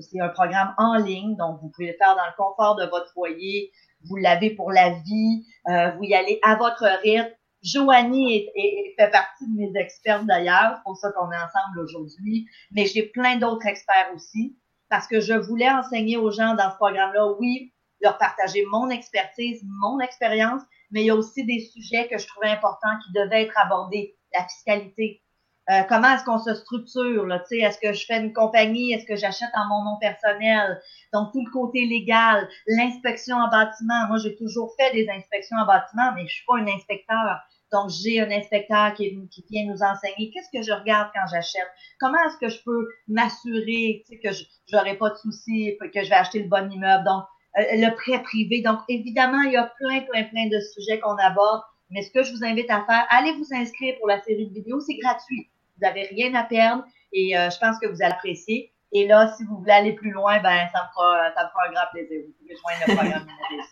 C'est 0.00 0.20
un 0.20 0.28
programme 0.30 0.74
en 0.76 0.96
ligne, 0.96 1.36
donc 1.36 1.60
vous 1.62 1.68
pouvez 1.68 1.92
le 1.92 1.96
faire 1.98 2.16
dans 2.16 2.26
le 2.26 2.36
confort 2.36 2.74
de 2.74 2.86
votre 2.86 3.12
foyer. 3.12 3.70
Vous 4.08 4.16
l'avez 4.16 4.50
pour 4.50 4.72
la 4.72 4.90
vie. 4.90 5.46
Euh, 5.68 5.92
vous 5.92 6.02
y 6.02 6.14
allez 6.14 6.40
à 6.42 6.56
votre 6.56 6.84
rythme. 7.02 7.30
Joanie 7.62 8.48
est, 8.54 8.94
fait 8.96 9.10
partie 9.10 9.46
de 9.46 9.56
mes 9.56 9.72
experts 9.80 10.24
d'ailleurs, 10.24 10.74
c'est 10.76 10.82
pour 10.84 10.96
ça 10.96 11.10
qu'on 11.12 11.30
est 11.32 11.36
ensemble 11.36 11.80
aujourd'hui. 11.80 12.46
Mais 12.72 12.86
j'ai 12.86 13.02
plein 13.02 13.36
d'autres 13.36 13.66
experts 13.66 14.10
aussi, 14.14 14.56
parce 14.88 15.06
que 15.06 15.20
je 15.20 15.34
voulais 15.34 15.70
enseigner 15.70 16.16
aux 16.16 16.30
gens 16.30 16.54
dans 16.54 16.70
ce 16.70 16.76
programme-là, 16.76 17.32
oui, 17.38 17.72
leur 18.00 18.18
partager 18.18 18.64
mon 18.70 18.90
expertise, 18.90 19.62
mon 19.64 20.00
expérience, 20.00 20.62
mais 20.90 21.02
il 21.02 21.06
y 21.06 21.10
a 21.10 21.16
aussi 21.16 21.44
des 21.44 21.60
sujets 21.60 22.08
que 22.08 22.18
je 22.18 22.26
trouvais 22.26 22.50
importants 22.50 22.96
qui 23.04 23.12
devaient 23.12 23.44
être 23.44 23.58
abordés. 23.58 24.16
La 24.34 24.46
fiscalité. 24.46 25.22
Euh, 25.70 25.82
comment 25.86 26.14
est-ce 26.14 26.24
qu'on 26.24 26.38
se 26.38 26.54
structure? 26.54 27.26
Là, 27.26 27.42
est-ce 27.50 27.78
que 27.78 27.92
je 27.92 28.06
fais 28.06 28.18
une 28.20 28.32
compagnie? 28.32 28.92
Est-ce 28.92 29.04
que 29.04 29.16
j'achète 29.16 29.50
en 29.54 29.66
mon 29.68 29.84
nom 29.84 29.98
personnel? 29.98 30.80
Donc, 31.12 31.32
tout 31.32 31.44
le 31.44 31.50
côté 31.50 31.84
légal, 31.84 32.48
l'inspection 32.66 33.36
en 33.36 33.50
bâtiment. 33.50 34.06
Moi, 34.08 34.16
j'ai 34.22 34.34
toujours 34.36 34.74
fait 34.78 34.92
des 34.94 35.06
inspections 35.10 35.58
en 35.58 35.66
bâtiment, 35.66 36.12
mais 36.14 36.26
je 36.26 36.36
suis 36.36 36.44
pas 36.46 36.56
un 36.56 36.66
inspecteur. 36.68 37.40
Donc, 37.70 37.90
j'ai 37.90 38.18
un 38.18 38.30
inspecteur 38.30 38.94
qui, 38.94 39.10
vient 39.50 39.66
nous 39.66 39.82
enseigner 39.82 40.30
qu'est-ce 40.32 40.48
que 40.50 40.62
je 40.62 40.72
regarde 40.72 41.10
quand 41.14 41.26
j'achète. 41.30 41.68
Comment 42.00 42.16
est-ce 42.24 42.38
que 42.38 42.48
je 42.48 42.62
peux 42.64 42.88
m'assurer 43.08 44.04
que 44.24 44.32
je 44.32 44.44
n'aurai 44.72 44.96
pas 44.96 45.10
de 45.10 45.16
soucis, 45.16 45.76
que 45.78 46.02
je 46.02 46.08
vais 46.08 46.16
acheter 46.16 46.42
le 46.42 46.48
bon 46.48 46.70
immeuble? 46.70 47.04
Donc, 47.04 47.24
euh, 47.58 47.62
le 47.72 47.94
prêt 47.94 48.22
privé. 48.22 48.62
Donc, 48.62 48.78
évidemment, 48.88 49.42
il 49.42 49.52
y 49.52 49.56
a 49.58 49.70
plein, 49.78 50.00
plein, 50.00 50.24
plein 50.24 50.48
de 50.48 50.60
sujets 50.60 50.98
qu'on 50.98 51.16
aborde. 51.16 51.60
Mais 51.90 52.00
ce 52.00 52.10
que 52.10 52.22
je 52.22 52.32
vous 52.32 52.42
invite 52.42 52.70
à 52.70 52.84
faire, 52.86 53.06
allez 53.10 53.32
vous 53.32 53.48
inscrire 53.52 53.96
pour 53.98 54.08
la 54.08 54.22
série 54.22 54.48
de 54.48 54.54
vidéos. 54.54 54.80
C'est 54.80 54.96
gratuit. 54.96 55.50
Vous 55.78 55.86
n'avez 55.86 56.04
rien 56.04 56.34
à 56.34 56.44
perdre 56.44 56.84
et 57.12 57.36
euh, 57.36 57.50
je 57.50 57.58
pense 57.58 57.78
que 57.78 57.86
vous 57.86 58.02
allez 58.02 58.12
apprécier. 58.12 58.72
Et 58.92 59.06
là, 59.06 59.32
si 59.36 59.44
vous 59.44 59.58
voulez 59.58 59.72
aller 59.72 59.92
plus 59.92 60.10
loin, 60.10 60.40
ben 60.40 60.66
ça 60.72 60.84
me 60.84 60.88
fera, 60.94 61.30
ça 61.36 61.44
me 61.44 61.48
fera 61.50 61.68
un 61.68 61.72
grand 61.72 61.90
plaisir. 61.92 62.22
Vous 62.26 62.32
pouvez 62.40 62.56
joindre 62.56 62.80
le 62.86 62.94
programme 62.94 63.26
de 63.26 63.62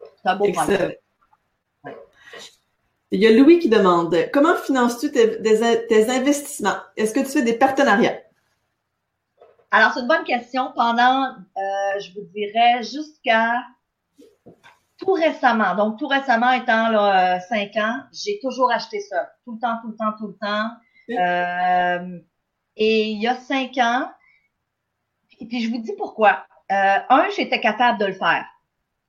C'est 0.00 0.28
un 0.28 0.36
beau 0.36 0.52
programme. 0.52 0.92
Il 3.12 3.20
y 3.20 3.26
a 3.26 3.30
Louis 3.32 3.58
qui 3.58 3.68
demande 3.68 4.16
comment 4.32 4.54
finances-tu 4.56 5.12
tes, 5.12 5.40
tes 5.40 6.10
investissements? 6.10 6.76
Est-ce 6.96 7.14
que 7.14 7.20
tu 7.20 7.26
fais 7.26 7.42
des 7.42 7.56
partenariats? 7.56 8.18
Alors, 9.70 9.92
c'est 9.92 10.00
une 10.00 10.08
bonne 10.08 10.24
question. 10.24 10.72
Pendant, 10.74 11.26
euh, 11.26 12.00
je 12.00 12.12
vous 12.14 12.26
dirais, 12.32 12.82
jusqu'à 12.82 13.62
tout 14.98 15.12
récemment, 15.12 15.74
donc 15.74 15.98
tout 15.98 16.06
récemment 16.06 16.52
étant 16.52 16.88
là, 16.88 17.40
5 17.40 17.76
euh, 17.76 17.80
ans, 17.80 18.00
j'ai 18.12 18.38
toujours 18.40 18.70
acheté 18.72 19.00
ça. 19.00 19.30
Tout 19.44 19.54
le 19.54 19.60
temps, 19.60 19.78
tout 19.82 19.88
le 19.88 19.96
temps, 19.96 20.12
tout 20.18 20.28
le 20.28 20.36
temps. 20.40 20.70
Euh, 21.10 22.18
et 22.76 23.10
il 23.10 23.22
y 23.22 23.26
a 23.26 23.36
5 23.36 23.76
ans, 23.78 24.10
et 25.40 25.46
puis 25.46 25.60
je 25.60 25.70
vous 25.70 25.78
dis 25.78 25.92
pourquoi. 25.96 26.46
Euh, 26.72 26.98
un, 27.08 27.28
j'étais 27.36 27.60
capable 27.60 27.98
de 27.98 28.06
le 28.06 28.12
faire. 28.12 28.44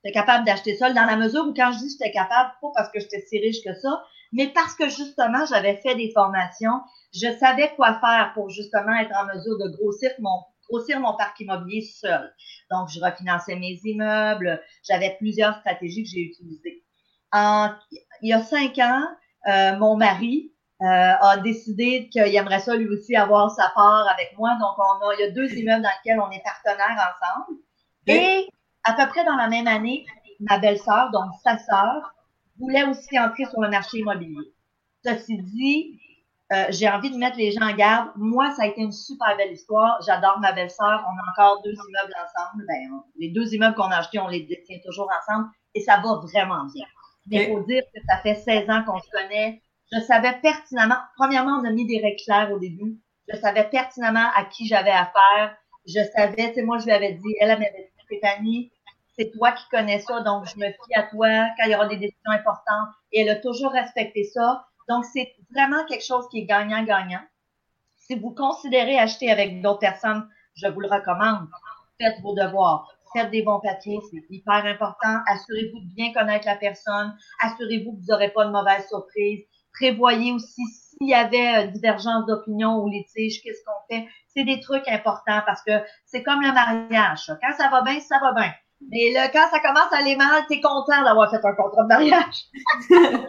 J'étais 0.03 0.13
capable 0.13 0.45
d'acheter 0.45 0.75
ça 0.75 0.93
dans 0.93 1.05
la 1.05 1.17
mesure 1.17 1.47
où 1.47 1.53
quand 1.53 1.71
je 1.71 1.79
dis 1.79 1.89
j'étais 1.89 2.11
capable, 2.11 2.51
pas 2.61 2.67
parce 2.75 2.89
que 2.91 2.99
j'étais 2.99 3.21
si 3.21 3.39
riche 3.39 3.63
que 3.63 3.73
ça, 3.73 4.03
mais 4.31 4.47
parce 4.47 4.75
que 4.75 4.89
justement, 4.89 5.45
j'avais 5.49 5.77
fait 5.77 5.95
des 5.95 6.11
formations, 6.13 6.81
je 7.13 7.31
savais 7.39 7.73
quoi 7.75 7.99
faire 7.99 8.31
pour 8.35 8.49
justement 8.49 8.95
être 8.95 9.15
en 9.15 9.25
mesure 9.25 9.57
de 9.57 9.75
grossir 9.75 10.11
mon 10.19 10.41
grossir 10.69 10.99
mon 10.99 11.15
parc 11.15 11.39
immobilier 11.39 11.81
seul. 11.81 12.33
Donc, 12.71 12.89
je 12.89 12.99
refinançais 12.99 13.55
mes 13.55 13.79
immeubles. 13.83 14.61
J'avais 14.83 15.15
plusieurs 15.17 15.57
stratégies 15.59 16.03
que 16.03 16.09
j'ai 16.09 16.21
utilisées. 16.21 16.83
En, 17.31 17.71
il 18.21 18.29
y 18.29 18.33
a 18.33 18.41
cinq 18.41 18.77
ans, 18.79 19.03
euh, 19.47 19.77
mon 19.77 19.95
mari 19.97 20.53
euh, 20.81 20.85
a 20.85 21.37
décidé 21.37 22.07
qu'il 22.09 22.35
aimerait 22.35 22.59
ça 22.59 22.75
lui 22.75 22.87
aussi 22.87 23.15
avoir 23.15 23.49
sa 23.51 23.71
part 23.73 24.07
avec 24.09 24.37
moi. 24.37 24.55
Donc, 24.59 24.77
on 24.77 25.07
a, 25.07 25.13
il 25.15 25.21
y 25.21 25.23
a 25.23 25.31
deux 25.31 25.51
immeubles 25.53 25.83
dans 25.83 25.89
lesquels 25.89 26.19
on 26.19 26.29
est 26.29 26.43
partenaires 26.43 27.15
ensemble. 27.15 27.59
Et 28.05 28.47
à 28.83 28.93
peu 28.93 29.07
près 29.09 29.25
dans 29.25 29.35
la 29.35 29.47
même 29.47 29.67
année, 29.67 30.05
ma 30.39 30.59
belle-sœur, 30.59 31.11
donc 31.11 31.31
sa 31.43 31.57
sœur, 31.57 32.13
voulait 32.59 32.83
aussi 32.85 33.19
entrer 33.19 33.45
sur 33.45 33.59
le 33.61 33.69
marché 33.69 33.99
immobilier. 33.99 34.53
Ceci 35.03 35.37
dit, 35.41 35.99
euh, 36.53 36.65
j'ai 36.69 36.87
envie 36.89 37.11
de 37.11 37.17
mettre 37.17 37.37
les 37.37 37.51
gens 37.51 37.67
en 37.67 37.75
garde. 37.75 38.09
Moi, 38.15 38.51
ça 38.51 38.63
a 38.63 38.65
été 38.67 38.81
une 38.81 38.91
super 38.91 39.35
belle 39.35 39.51
histoire. 39.51 39.99
J'adore 40.05 40.39
ma 40.39 40.53
belle-sœur. 40.53 41.05
On 41.05 41.11
a 41.11 41.31
encore 41.31 41.61
deux 41.63 41.73
immeubles 41.73 42.13
ensemble. 42.23 42.65
Ben, 42.67 43.01
les 43.19 43.29
deux 43.29 43.53
immeubles 43.53 43.75
qu'on 43.75 43.91
a 43.91 43.97
achetés, 43.97 44.19
on 44.19 44.27
les 44.27 44.43
détient 44.43 44.77
toujours 44.85 45.09
ensemble 45.21 45.49
et 45.73 45.81
ça 45.81 45.97
va 45.97 46.15
vraiment 46.15 46.65
bien. 46.73 46.85
Mais 47.29 47.43
il 47.43 47.53
faut 47.53 47.63
dire 47.63 47.83
que 47.93 47.99
ça 48.07 48.17
fait 48.19 48.35
16 48.35 48.69
ans 48.69 48.83
qu'on 48.85 48.99
se 48.99 49.09
connaît. 49.09 49.61
Je 49.91 49.99
savais 50.01 50.33
pertinemment, 50.41 50.97
premièrement, 51.15 51.59
on 51.61 51.65
a 51.65 51.71
mis 51.71 51.85
des 51.85 52.01
règles 52.01 52.21
claires 52.23 52.51
au 52.51 52.59
début. 52.59 52.97
Je 53.27 53.37
savais 53.37 53.69
pertinemment 53.69 54.29
à 54.35 54.45
qui 54.45 54.67
j'avais 54.67 54.91
affaire. 54.91 55.55
Je 55.85 55.99
savais, 56.15 56.53
tu 56.53 56.63
moi, 56.63 56.77
je 56.77 56.85
lui 56.85 56.91
avais 56.91 57.13
dit, 57.13 57.35
elle, 57.39 57.51
elle 57.51 57.59
m'avait 57.59 57.91
dit, 57.97 58.03
Stéphanie, 58.05 58.71
c'est 59.17 59.31
toi 59.31 59.51
qui 59.51 59.63
connais 59.69 59.99
ça, 59.99 60.21
donc 60.21 60.45
je 60.45 60.59
me 60.59 60.67
fie 60.67 60.93
à 60.95 61.03
toi 61.03 61.27
quand 61.57 61.65
il 61.65 61.71
y 61.71 61.75
aura 61.75 61.87
des 61.87 61.97
décisions 61.97 62.31
importantes. 62.31 62.89
Et 63.11 63.21
elle 63.21 63.29
a 63.29 63.35
toujours 63.35 63.71
respecté 63.71 64.23
ça. 64.23 64.65
Donc, 64.89 65.05
c'est 65.05 65.35
vraiment 65.51 65.85
quelque 65.85 66.05
chose 66.05 66.27
qui 66.29 66.39
est 66.39 66.45
gagnant-gagnant. 66.45 67.23
Si 67.95 68.15
vous 68.15 68.31
considérez 68.31 68.97
acheter 68.97 69.31
avec 69.31 69.61
d'autres 69.61 69.79
personnes, 69.79 70.27
je 70.55 70.67
vous 70.67 70.79
le 70.79 70.87
recommande. 70.87 71.47
Faites 71.99 72.19
vos 72.21 72.35
devoirs. 72.35 72.87
Faites 73.13 73.31
des 73.31 73.41
bons 73.41 73.59
papiers, 73.59 73.99
c'est 74.11 74.23
hyper 74.29 74.65
important. 74.65 75.19
Assurez-vous 75.27 75.79
de 75.79 75.95
bien 75.95 76.13
connaître 76.13 76.45
la 76.45 76.55
personne. 76.55 77.17
Assurez-vous 77.39 77.93
que 77.93 77.99
vous 78.01 78.11
n'aurez 78.11 78.29
pas 78.29 78.45
de 78.45 78.51
mauvaise 78.51 78.87
surprise. 78.87 79.45
Prévoyez 79.79 80.33
aussi 80.33 80.63
s'il 80.65 81.09
y 81.09 81.13
avait 81.13 81.67
divergence 81.69 82.25
d'opinion 82.25 82.77
ou 82.83 82.89
litige, 82.89 83.41
qu'est-ce 83.43 83.63
qu'on 83.65 83.93
fait? 83.93 84.07
C'est 84.27 84.43
des 84.43 84.59
trucs 84.59 84.87
importants 84.87 85.41
parce 85.45 85.61
que 85.63 85.71
c'est 86.05 86.23
comme 86.23 86.41
le 86.41 86.51
mariage. 86.51 87.31
Quand 87.41 87.55
ça 87.57 87.69
va 87.69 87.81
bien, 87.81 87.99
ça 87.99 88.19
va 88.19 88.33
bien. 88.33 88.51
Mais 88.91 89.11
là, 89.11 89.27
quand 89.29 89.47
ça 89.51 89.59
commence 89.59 89.91
à 89.91 89.97
aller 89.97 90.15
mal, 90.15 90.45
t'es 90.47 90.61
content 90.61 91.03
d'avoir 91.03 91.29
fait 91.29 91.43
un 91.43 91.53
contrat 91.53 91.83
de 91.83 91.87
mariage. 91.87 92.45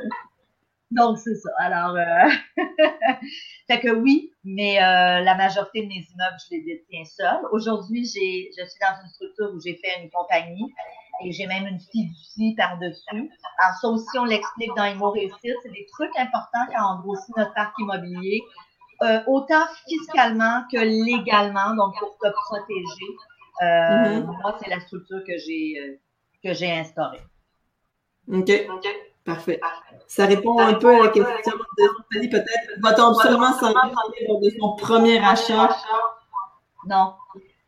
Donc, 0.90 1.18
c'est 1.18 1.34
ça. 1.34 1.50
Alors, 1.58 1.96
euh... 1.96 2.30
fait 3.66 3.80
que 3.80 3.90
oui, 3.90 4.32
mais 4.44 4.78
euh, 4.78 5.20
la 5.20 5.34
majorité 5.34 5.82
de 5.82 5.88
mes 5.88 6.06
immeubles, 6.14 6.36
je 6.48 6.56
les 6.56 6.62
détiens 6.62 7.04
seul. 7.04 7.40
Aujourd'hui, 7.52 8.04
je 8.04 8.10
suis 8.10 8.80
dans 8.80 9.02
une 9.02 9.08
structure 9.10 9.50
où 9.54 9.60
j'ai 9.60 9.74
fait 9.74 10.02
une 10.02 10.10
compagnie 10.10 10.72
et 11.24 11.32
j'ai 11.32 11.46
même 11.46 11.66
une 11.66 11.80
fiducie 11.80 12.54
par-dessus. 12.56 13.30
Alors, 13.58 13.74
ça 13.80 13.88
aussi, 13.88 14.18
on 14.18 14.24
l'explique 14.24 14.70
dans 14.76 14.84
Imo 14.84 15.10
Réussite. 15.10 15.56
C'est 15.62 15.72
des 15.72 15.86
trucs 15.92 16.16
importants 16.16 16.66
quand 16.72 16.96
on 16.96 17.00
grossit 17.00 17.36
notre 17.36 17.54
parc 17.54 17.74
immobilier, 17.78 18.42
euh, 19.02 19.20
autant 19.26 19.64
fiscalement 19.88 20.62
que 20.72 20.78
légalement, 20.78 21.74
donc 21.74 21.98
pour 21.98 22.16
te 22.18 22.28
protéger. 22.46 23.16
Euh, 23.62 23.64
mm-hmm. 23.64 24.24
Moi, 24.42 24.58
c'est 24.62 24.70
la 24.70 24.80
structure 24.80 25.22
que 25.26 25.36
j'ai 25.38 25.74
euh, 25.80 25.98
que 26.42 26.54
j'ai 26.54 26.70
instaurée. 26.70 27.20
OK. 28.32 28.50
Parfait. 29.24 29.60
Ça 30.06 30.24
répond 30.24 30.58
un 30.58 30.74
peu 30.74 30.94
à 30.94 31.00
la 31.00 31.08
question 31.08 31.52
de 31.76 31.84
Fanny, 32.14 32.30
peut-être. 32.30 32.80
Va-t-on 32.80 33.10
absolument 33.10 33.52
s'engager 33.52 34.26
lors 34.26 34.40
de 34.40 34.50
son 34.58 34.74
premier 34.76 35.18
achat? 35.18 35.76
Non. 36.86 37.12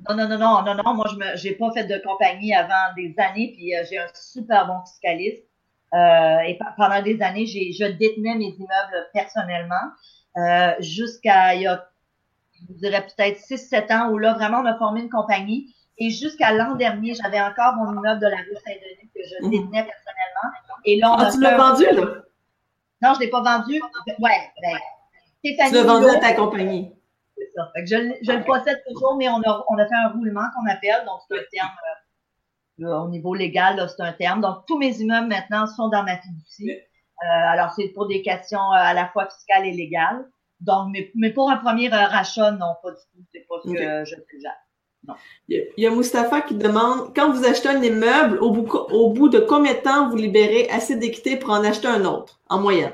Non, 0.09 0.17
non, 0.17 0.29
non, 0.29 0.39
non, 0.39 0.63
non, 0.63 0.75
non. 0.75 0.95
Moi, 0.95 1.07
je 1.37 1.49
n'ai 1.49 1.55
pas 1.55 1.71
fait 1.73 1.85
de 1.85 1.99
compagnie 2.05 2.55
avant 2.55 2.95
des 2.97 3.15
années, 3.19 3.53
puis 3.55 3.75
euh, 3.75 3.85
j'ai 3.89 3.99
un 3.99 4.07
super 4.15 4.67
bon 4.67 4.81
fiscaliste. 4.87 5.45
Euh, 5.93 6.39
et 6.47 6.59
pendant 6.77 7.03
des 7.03 7.21
années, 7.21 7.47
j'ai, 7.47 7.73
je 7.73 7.85
détenais 7.85 8.35
mes 8.37 8.55
immeubles 8.57 9.09
personnellement 9.13 9.75
euh, 10.37 10.73
jusqu'à, 10.79 11.55
il 11.55 11.63
y 11.63 11.67
a, 11.67 11.89
je 12.69 12.75
dirais 12.75 13.07
peut-être 13.07 13.39
6-7 13.41 13.93
ans, 13.93 14.11
où 14.11 14.19
là, 14.19 14.35
vraiment, 14.35 14.59
on 14.59 14.67
a 14.67 14.77
formé 14.79 15.01
une 15.03 15.11
compagnie. 15.11 15.75
Et 15.99 16.11
jusqu'à 16.11 16.53
l'an 16.53 16.77
dernier, 16.77 17.15
j'avais 17.15 17.41
encore 17.41 17.75
mon 17.75 17.93
immeuble 17.93 18.21
de 18.21 18.27
la 18.27 18.37
rue 18.37 18.57
Saint-Denis 18.65 19.11
que 19.15 19.21
je 19.23 19.45
mhm. 19.45 19.51
détenais 19.51 19.85
personnellement. 19.85 20.57
Et 20.85 20.99
là, 20.99 21.13
on 21.13 21.17
ah, 21.19 21.31
tu 21.31 21.41
l'as 21.41 21.57
vendu, 21.57 21.85
là? 21.85 22.23
Non, 23.03 23.15
je 23.15 23.19
ne 23.19 23.25
l'ai 23.25 23.31
pas 23.31 23.43
vendu. 23.43 23.81
Ouais, 24.19 24.51
ben, 24.63 24.79
Tu 25.43 25.75
l'as 25.75 25.83
vendu 25.83 26.09
à 26.09 26.19
ta 26.21 26.35
compagnie. 26.35 26.93
C'est 27.55 27.55
c'est 27.55 27.61
ça. 27.61 27.71
Fait 27.75 27.85
que 27.85 27.89
je, 27.89 27.97
je 28.23 28.33
le 28.33 28.45
possède 28.45 28.83
toujours, 28.89 29.17
mais 29.17 29.29
on 29.29 29.41
a, 29.43 29.65
on 29.69 29.79
a 29.79 29.87
fait 29.87 29.95
un 29.95 30.09
roulement 30.09 30.47
qu'on 30.55 30.67
appelle, 30.71 31.05
donc 31.07 31.21
c'est 31.29 31.39
un 31.39 31.43
terme 31.53 31.71
euh, 32.83 32.99
au 32.99 33.09
niveau 33.09 33.35
légal, 33.35 33.77
là, 33.77 33.89
c'est 33.89 34.03
un 34.03 34.13
terme. 34.13 34.41
Donc, 34.41 34.65
tous 34.67 34.79
mes 34.79 35.01
immeubles 35.01 35.29
maintenant 35.29 35.67
sont 35.67 35.89
dans 35.89 36.03
ma 36.03 36.17
fiducie. 36.17 36.71
Euh, 36.71 37.27
alors, 37.27 37.73
c'est 37.73 37.89
pour 37.89 38.09
des 38.09 38.23
questions 38.23 38.73
euh, 38.73 38.77
à 38.77 38.95
la 38.95 39.09
fois 39.09 39.29
fiscales 39.29 39.67
et 39.67 39.73
légales. 39.73 40.25
Donc, 40.61 40.89
mais, 40.91 41.11
mais 41.15 41.31
pour 41.31 41.51
un 41.51 41.57
premier 41.57 41.89
rachat, 41.89 42.53
non, 42.53 42.75
pas 42.83 42.91
du 42.91 42.97
tout. 42.97 43.25
C'est 43.33 43.47
pas 43.49 43.57
ce 43.65 43.71
que 43.71 44.05
je 44.05 44.15
fais 44.15 44.49
non. 45.07 45.15
Il 45.49 45.67
y 45.79 45.87
a 45.87 45.91
Mustapha 45.91 46.43
qui 46.43 46.55
demande 46.55 47.15
quand 47.15 47.33
vous 47.33 47.47
achetez 47.47 47.71
un 47.71 47.83
immeuble, 47.83 48.39
au 48.39 48.51
bout, 48.51 48.71
au 48.75 49.11
bout 49.15 49.31
de 49.31 49.39
combien 49.39 49.73
de 49.73 49.79
temps 49.79 50.11
vous 50.11 50.17
libérez 50.17 50.69
assez 50.69 50.95
d'équité 50.95 51.37
pour 51.37 51.51
en 51.51 51.65
acheter 51.65 51.89
un 51.89 52.05
autre, 52.05 52.39
en 52.51 52.61
moyenne? 52.61 52.93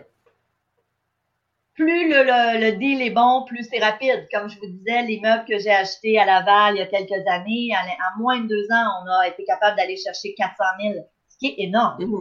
Plus 1.76 2.08
le, 2.08 2.58
le, 2.58 2.72
deal 2.72 3.02
est 3.02 3.10
bon, 3.10 3.44
plus 3.44 3.68
c'est 3.70 3.78
rapide. 3.78 4.26
Comme 4.32 4.48
je 4.48 4.58
vous 4.58 4.66
disais, 4.66 5.02
les 5.02 5.20
meubles 5.20 5.44
que 5.44 5.58
j'ai 5.58 5.70
achetés 5.70 6.18
à 6.18 6.24
Laval 6.24 6.74
il 6.74 6.78
y 6.78 6.82
a 6.82 6.86
quelques 6.86 7.26
années, 7.26 7.70
en, 7.74 8.18
moins 8.18 8.40
de 8.40 8.46
deux 8.46 8.66
ans, 8.72 9.04
on 9.04 9.10
a 9.10 9.28
été 9.28 9.44
capable 9.44 9.76
d'aller 9.76 9.96
chercher 9.96 10.34
400 10.34 10.64
000, 10.80 10.94
ce 11.28 11.36
qui 11.38 11.48
est 11.48 11.64
énorme. 11.64 12.02
Mmh. 12.02 12.18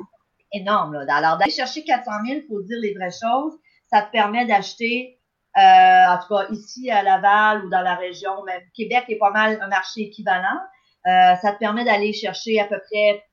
Énorme. 0.51 0.93
Là. 0.93 1.15
Alors, 1.15 1.37
d'aller 1.37 1.51
chercher 1.51 1.83
400 1.83 2.11
000, 2.27 2.41
faut 2.49 2.61
dire 2.63 2.77
les 2.81 2.93
vraies 2.93 3.11
choses, 3.11 3.53
ça 3.89 4.01
te 4.01 4.11
permet 4.11 4.45
d'acheter, 4.45 5.19
euh, 5.57 5.61
en 5.61 6.19
tout 6.19 6.35
cas 6.35 6.47
ici 6.51 6.91
à 6.91 7.01
Laval 7.01 7.65
ou 7.65 7.69
dans 7.69 7.81
la 7.81 7.95
région, 7.95 8.43
même 8.43 8.61
Québec 8.75 9.05
est 9.07 9.17
pas 9.17 9.31
mal 9.31 9.57
un 9.61 9.67
marché 9.67 10.01
équivalent. 10.01 10.59
Euh, 11.07 11.35
ça 11.41 11.53
te 11.53 11.59
permet 11.59 11.85
d'aller 11.85 12.11
chercher 12.11 12.59
à 12.59 12.65
peu 12.65 12.79
près 12.89 13.23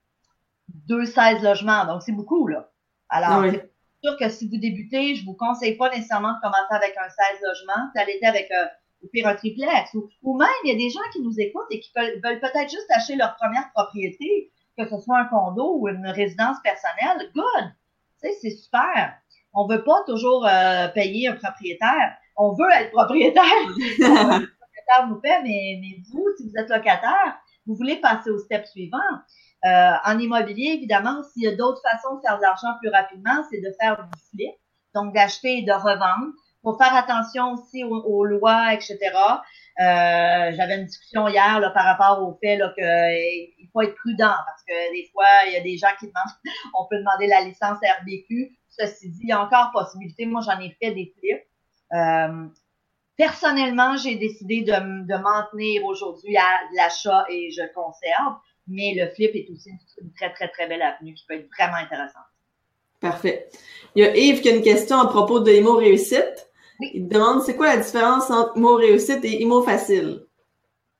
deux 0.68 1.04
16 1.04 1.42
logements. 1.42 1.84
Donc, 1.86 2.02
c'est 2.02 2.12
beaucoup, 2.12 2.46
là. 2.46 2.68
Alors, 3.08 3.44
ah 3.44 3.56
sûr 4.02 4.16
que 4.18 4.28
si 4.28 4.48
vous 4.48 4.58
débutez, 4.58 5.14
je 5.14 5.24
vous 5.24 5.34
conseille 5.34 5.76
pas 5.76 5.90
nécessairement 5.90 6.32
de 6.32 6.40
commencer 6.40 6.72
avec 6.72 6.94
un 6.98 7.08
16 7.08 7.40
logements, 7.42 7.88
d'aller 7.94 8.18
avec 8.22 8.50
euh, 8.50 8.66
au 9.04 9.08
pire 9.08 9.28
un 9.28 9.34
triplex. 9.34 9.94
Ou, 10.22 10.36
même, 10.36 10.48
il 10.64 10.72
y 10.72 10.74
a 10.74 10.78
des 10.78 10.90
gens 10.90 11.00
qui 11.12 11.20
nous 11.20 11.38
écoutent 11.38 11.66
et 11.70 11.80
qui 11.80 11.90
veulent, 11.94 12.20
peut-être 12.20 12.70
juste 12.70 12.90
acheter 12.90 13.16
leur 13.16 13.36
première 13.36 13.70
propriété, 13.74 14.50
que 14.76 14.88
ce 14.88 14.98
soit 14.98 15.18
un 15.18 15.24
condo 15.26 15.78
ou 15.78 15.88
une 15.88 16.06
résidence 16.08 16.56
personnelle. 16.62 17.30
Good! 17.34 17.72
Tu 18.22 18.28
sais, 18.28 18.38
c'est 18.40 18.50
super. 18.50 19.14
On 19.54 19.66
veut 19.66 19.84
pas 19.84 20.02
toujours 20.06 20.46
euh, 20.46 20.88
payer 20.88 21.28
un 21.28 21.36
propriétaire. 21.36 22.16
On 22.36 22.54
veut 22.54 22.70
être 22.72 22.90
propriétaire. 22.90 23.42
le 23.68 24.46
propriétaire 24.46 25.08
nous 25.08 25.20
paie, 25.20 25.42
mais, 25.42 25.78
mais 25.80 26.02
vous, 26.10 26.26
si 26.38 26.48
vous 26.48 26.56
êtes 26.56 26.70
locataire, 26.70 27.38
vous 27.66 27.74
voulez 27.74 27.96
passer 27.96 28.30
au 28.30 28.38
step 28.38 28.66
suivant. 28.66 28.98
Euh, 29.64 29.92
en 30.04 30.18
immobilier, 30.18 30.72
évidemment, 30.72 31.22
s'il 31.22 31.44
y 31.44 31.46
a 31.46 31.54
d'autres 31.54 31.80
façons 31.82 32.16
de 32.16 32.20
faire 32.20 32.36
de 32.36 32.42
l'argent 32.42 32.74
plus 32.80 32.90
rapidement, 32.90 33.44
c'est 33.50 33.60
de 33.60 33.72
faire 33.80 33.96
du 33.96 34.20
flip, 34.30 34.54
donc 34.94 35.14
d'acheter 35.14 35.58
et 35.58 35.62
de 35.62 35.72
revendre. 35.72 36.32
Faut 36.64 36.76
faire 36.76 36.94
attention 36.94 37.52
aussi 37.52 37.82
aux, 37.84 38.24
lois, 38.24 38.72
etc. 38.72 38.98
Euh, 39.02 40.52
J'avais 40.54 40.76
une 40.78 40.86
discussion 40.86 41.26
hier 41.26 41.58
là, 41.58 41.70
par 41.70 41.84
rapport 41.84 42.22
au 42.22 42.38
fait 42.40 42.58
qu'il 42.76 43.68
faut 43.72 43.80
être 43.80 43.96
prudent 43.96 44.34
parce 44.46 44.62
que 44.68 44.92
des 44.92 45.08
fois, 45.12 45.26
il 45.48 45.54
y 45.54 45.56
a 45.56 45.60
des 45.60 45.76
gens 45.76 45.88
qui 45.98 46.06
demandent, 46.06 46.38
on 46.78 46.86
peut 46.88 46.98
demander 46.98 47.26
la 47.26 47.40
licence 47.40 47.78
RBQ. 48.00 48.56
Ceci 48.68 49.10
dit, 49.10 49.20
il 49.24 49.28
y 49.28 49.32
a 49.32 49.40
encore 49.40 49.70
possibilité. 49.72 50.24
Moi, 50.24 50.40
j'en 50.44 50.58
ai 50.60 50.70
fait 50.80 50.92
des 50.92 51.12
flips. 51.18 51.46
Euh, 51.94 52.46
personnellement, 53.16 53.96
j'ai 53.96 54.16
décidé 54.16 54.62
de, 54.62 54.72
de 54.72 55.22
m'en 55.22 55.46
tenir 55.50 55.84
aujourd'hui 55.84 56.36
à 56.36 56.60
l'achat 56.74 57.24
et 57.28 57.50
je 57.50 57.62
conserve 57.74 58.36
mais 58.66 58.94
le 58.96 59.08
flip 59.14 59.34
est 59.34 59.48
aussi 59.50 59.70
une 60.00 60.12
très, 60.12 60.32
très, 60.32 60.48
très 60.48 60.68
belle 60.68 60.82
avenue 60.82 61.14
qui 61.14 61.24
peut 61.26 61.34
être 61.34 61.48
vraiment 61.58 61.76
intéressante. 61.76 62.22
Parfait. 63.00 63.48
Il 63.94 64.04
y 64.04 64.06
a 64.06 64.16
Yves 64.16 64.40
qui 64.40 64.48
a 64.48 64.54
une 64.54 64.62
question 64.62 64.98
à 64.98 65.06
propos 65.06 65.40
de 65.40 65.50
IMO 65.52 65.76
Réussite. 65.76 66.50
Il 66.80 67.08
demande 67.08 67.42
c'est 67.42 67.56
quoi 67.56 67.74
la 67.74 67.82
différence 67.82 68.30
entre 68.30 68.56
IMO 68.56 68.76
Réussite 68.76 69.24
et 69.24 69.42
IMO 69.42 69.62
Facile? 69.62 70.26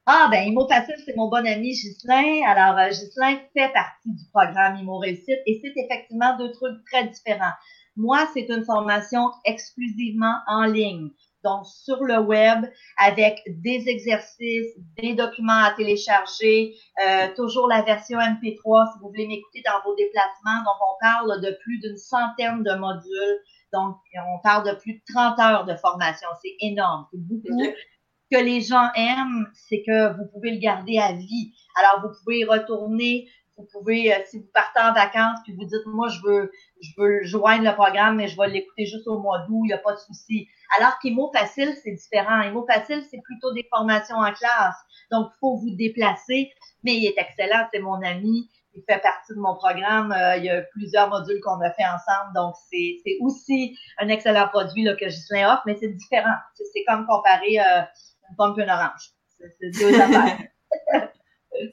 Ah, 0.07 0.29
ben, 0.31 0.49
IMO 0.49 0.67
Facile, 0.67 0.97
c'est 1.05 1.17
mon 1.17 1.29
bon 1.29 1.47
ami 1.47 1.71
Ghislain. 1.71 2.43
Alors, 2.47 2.77
euh, 2.79 2.89
Ghislain 2.89 3.39
fait 3.55 3.73
partie 3.73 4.11
du 4.11 4.25
programme 4.33 4.77
IMO 4.79 4.99
Réussite 4.99 5.41
et 5.47 5.61
c'est 5.63 5.73
effectivement 5.77 6.37
deux 6.39 6.51
trucs 6.51 6.85
très 6.91 7.07
différents. 7.07 7.53
Moi, 7.95 8.27
c'est 8.35 8.49
une 8.49 8.65
formation 8.65 9.31
exclusivement 9.45 10.35
en 10.49 10.65
ligne 10.65 11.11
donc 11.45 11.67
sur 11.67 12.03
le 12.05 12.19
web 12.19 12.65
avec 12.97 13.41
des 13.47 13.85
exercices, 13.89 14.77
des 14.99 15.15
documents 15.15 15.65
à 15.65 15.73
télécharger, 15.73 16.75
euh, 17.05 17.29
toujours 17.37 17.69
la 17.69 17.83
version 17.83 18.19
MP3 18.19 18.93
si 18.93 18.99
vous 19.01 19.09
voulez 19.09 19.27
m'écouter 19.27 19.63
dans 19.65 19.83
vos 19.85 19.95
déplacements. 19.97 20.63
Donc 20.65 20.77
on 20.81 20.97
parle 21.01 21.41
de 21.41 21.57
plus 21.63 21.79
d'une 21.81 21.97
centaine 21.97 22.63
de 22.63 22.75
modules. 22.75 23.39
Donc 23.73 23.97
on 24.15 24.39
parle 24.43 24.69
de 24.69 24.77
plus 24.77 24.95
de 24.95 25.03
30 25.13 25.39
heures 25.39 25.65
de 25.65 25.75
formation. 25.77 26.29
C'est 26.43 26.57
énorme, 26.61 27.07
c'est 27.13 27.21
beaucoup. 27.21 27.63
Ce 27.65 28.39
que 28.39 28.43
les 28.43 28.63
gens 28.63 28.89
aiment, 28.95 29.47
c'est 29.53 29.83
que 29.87 30.17
vous 30.17 30.27
pouvez 30.33 30.53
le 30.53 30.59
garder 30.59 30.99
à 30.99 31.13
vie. 31.13 31.53
Alors 31.77 32.03
vous 32.03 32.15
pouvez 32.23 32.39
y 32.39 32.45
retourner 32.45 33.29
vous 33.59 33.67
pouvez, 33.71 34.15
euh, 34.15 34.19
si 34.27 34.39
vous 34.39 34.49
partez 34.53 34.81
en 34.81 34.93
vacances, 34.93 35.39
puis 35.45 35.55
vous 35.55 35.65
dites, 35.65 35.87
moi, 35.87 36.09
je 36.09 36.21
veux, 36.25 36.51
je 36.83 36.91
veux 36.99 37.23
joindre 37.25 37.65
le 37.65 37.75
programme, 37.75 38.17
mais 38.17 38.29
je 38.29 38.37
vais 38.37 38.49
l'écouter 38.49 38.87
juste 38.87 39.07
au 39.07 39.19
mois 39.19 39.39
d'août, 39.47 39.63
il 39.65 39.69
n'y 39.69 39.73
a 39.73 39.79
pas 39.79 39.93
de 39.93 39.99
souci. 39.99 40.49
Alors 40.79 40.99
qu'Imo 40.99 41.31
Facile, 41.33 41.75
c'est 41.83 41.93
différent. 41.93 42.43
Imo 42.43 42.67
Facile, 42.67 43.03
c'est 43.11 43.21
plutôt 43.23 43.53
des 43.53 43.67
formations 43.71 44.17
en 44.17 44.33
classe. 44.33 44.77
Donc, 45.11 45.31
il 45.35 45.39
faut 45.39 45.57
vous 45.57 45.75
déplacer, 45.77 46.51
mais 46.83 46.95
il 46.97 47.07
est 47.07 47.19
excellent, 47.19 47.69
c'est 47.73 47.81
mon 47.81 48.03
ami. 48.03 48.51
Il 48.75 48.83
fait 48.89 49.01
partie 49.01 49.35
de 49.35 49.39
mon 49.39 49.55
programme. 49.55 50.13
Euh, 50.13 50.37
il 50.39 50.45
y 50.45 50.51
a 50.51 50.63
plusieurs 50.63 51.09
modules 51.11 51.41
qu'on 51.43 51.61
a 51.61 51.71
fait 51.73 51.85
ensemble. 51.85 52.33
Donc, 52.35 52.55
c'est 52.71 53.19
aussi 53.21 53.79
un 53.99 54.09
excellent 54.09 54.49
produit 54.49 54.83
là, 54.83 54.97
que 54.97 55.09
Gislain 55.09 55.53
offre, 55.53 55.63
mais 55.67 55.77
c'est 55.79 55.89
différent. 55.89 56.35
C'est 56.55 56.85
comme 56.89 57.07
comparer 57.07 57.61
euh, 57.61 57.83
une 58.31 58.37
pomme 58.37 58.59
et 58.59 58.63
une 58.63 58.71
orange. 58.71 59.13
C'est 59.61 59.71
deux 59.71 59.95
affaires. 60.01 60.39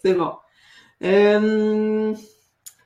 c'est 0.03 0.13
bon. 0.13 0.35
Euh, 1.03 2.13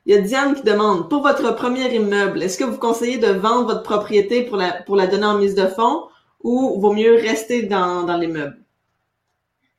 il 0.06 0.14
y 0.14 0.18
a 0.18 0.22
Diane 0.22 0.56
qui 0.56 0.64
demande, 0.64 1.10
pour 1.10 1.22
votre 1.22 1.56
premier 1.56 1.94
immeuble, 1.96 2.44
est-ce 2.44 2.58
que 2.58 2.66
vous 2.66 2.78
conseillez 2.78 3.18
de 3.18 3.32
vendre 3.32 3.68
votre 3.68 3.84
propriété 3.84 4.44
pour 4.44 4.58
la, 4.58 4.74
pour 4.84 4.96
la 4.96 5.08
donner 5.08 5.26
en 5.26 5.38
mise 5.38 5.56
de 5.56 5.68
fonds 5.68 6.08
ou 6.42 6.80
vaut 6.82 6.92
mieux 6.92 7.16
rester 7.16 7.64
dans, 7.64 8.04
dans 8.04 8.18
l'immeuble? 8.18 8.58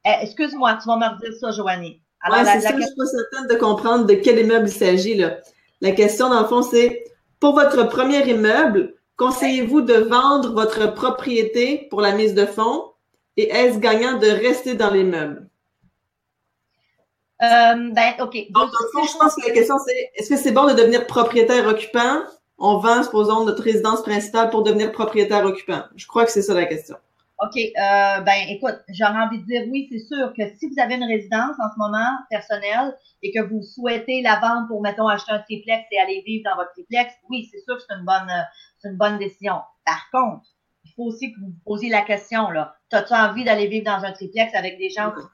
Eh, 0.07 0.23
excuse-moi, 0.23 0.79
tu 0.83 0.89
vas 0.89 0.97
me 0.97 1.15
redire 1.15 1.39
ça, 1.39 1.51
Joanie. 1.51 2.01
Alors, 2.23 2.39
c'est 2.39 2.61
ça, 2.61 2.75
je 2.75 2.83
suis 2.83 2.95
pas 2.97 3.05
certaine 3.05 3.49
de 3.49 3.55
comprendre 3.61 4.07
de 4.07 4.15
quel 4.15 4.39
immeuble 4.39 4.69
il 4.69 4.73
s'agit, 4.73 5.15
là. 5.15 5.39
La 5.83 5.93
question, 5.93 6.31
dans 6.31 6.41
le 6.41 6.47
fond, 6.47 6.63
c'est, 6.63 7.05
pour 7.39 7.55
votre 7.55 7.87
premier 7.89 8.27
immeuble, 8.27 8.95
conseillez-vous 9.17 9.83
de 9.83 9.95
vendre 9.95 10.55
votre 10.55 10.95
propriété 10.95 11.87
pour 11.91 12.01
la 12.01 12.13
mise 12.13 12.33
de 12.33 12.47
fonds 12.47 12.93
et 13.37 13.51
est-ce 13.51 13.79
gagnant 13.79 14.19
de 14.19 14.27
rester 14.27 14.75
dans 14.75 14.91
l'immeuble? 14.91 15.49
Euh, 17.45 17.91
ben, 17.93 18.15
OK. 18.21 18.37
Donc, 18.51 18.71
je 18.71 19.19
pense 19.19 19.35
que 19.35 19.47
la 19.47 19.53
question, 19.53 19.77
c'est 19.87 20.11
est-ce 20.15 20.31
que 20.31 20.37
c'est 20.37 20.53
bon 20.53 20.67
de 20.67 20.75
devenir 20.75 21.07
propriétaire 21.07 21.67
occupant? 21.67 22.23
On 22.59 22.79
vend, 22.79 23.03
supposons, 23.03 23.45
notre 23.45 23.63
résidence 23.63 24.03
principale 24.03 24.51
pour 24.51 24.63
devenir 24.63 24.93
propriétaire 24.93 25.45
occupant. 25.45 25.83
Je 25.97 26.07
crois 26.07 26.25
que 26.25 26.31
c'est 26.31 26.43
ça 26.43 26.55
la 26.55 26.67
question. 26.67 26.97
OK. 27.41 27.57
Euh, 27.57 28.21
ben, 28.21 28.47
écoute, 28.49 28.77
j'aurais 28.89 29.19
envie 29.19 29.41
de 29.41 29.47
dire 29.47 29.63
oui, 29.71 29.89
c'est 29.91 29.99
sûr 29.99 30.33
que 30.37 30.43
si 30.57 30.69
vous 30.69 30.81
avez 30.81 30.95
une 30.95 31.05
résidence 31.05 31.57
en 31.59 31.69
ce 31.73 31.79
moment 31.79 32.11
personnelle 32.31 32.97
et 33.23 33.33
que 33.33 33.41
vous 33.41 33.61
souhaitez 33.63 34.23
la 34.23 34.39
vendre 34.39 34.69
pour, 34.69 34.81
mettons, 34.81 35.09
acheter 35.09 35.33
un 35.33 35.41
triplex 35.41 35.85
et 35.91 35.99
aller 35.99 36.23
vivre 36.25 36.49
dans 36.49 36.57
votre 36.57 36.73
triplex, 36.73 37.13
oui, 37.29 37.49
c'est 37.51 37.61
sûr 37.61 37.77
que 37.77 37.83
c'est 37.89 37.97
une 37.97 38.05
bonne, 38.05 38.31
c'est 38.79 38.89
une 38.89 38.97
bonne 38.97 39.19
décision. 39.19 39.61
Par 39.85 40.09
contre, 40.13 40.47
il 40.85 40.93
faut 40.95 41.05
aussi 41.05 41.33
que 41.33 41.41
vous 41.41 41.47
vous 41.47 41.65
posiez 41.65 41.91
la 41.91 42.03
question, 42.03 42.51
là. 42.51 42.77
As-tu 42.93 43.13
envie 43.13 43.43
d'aller 43.43 43.67
vivre 43.67 43.85
dans 43.85 44.05
un 44.05 44.13
triplex 44.13 44.55
avec 44.55 44.79
des 44.79 44.91
gens 44.91 45.11
qui 45.11 45.27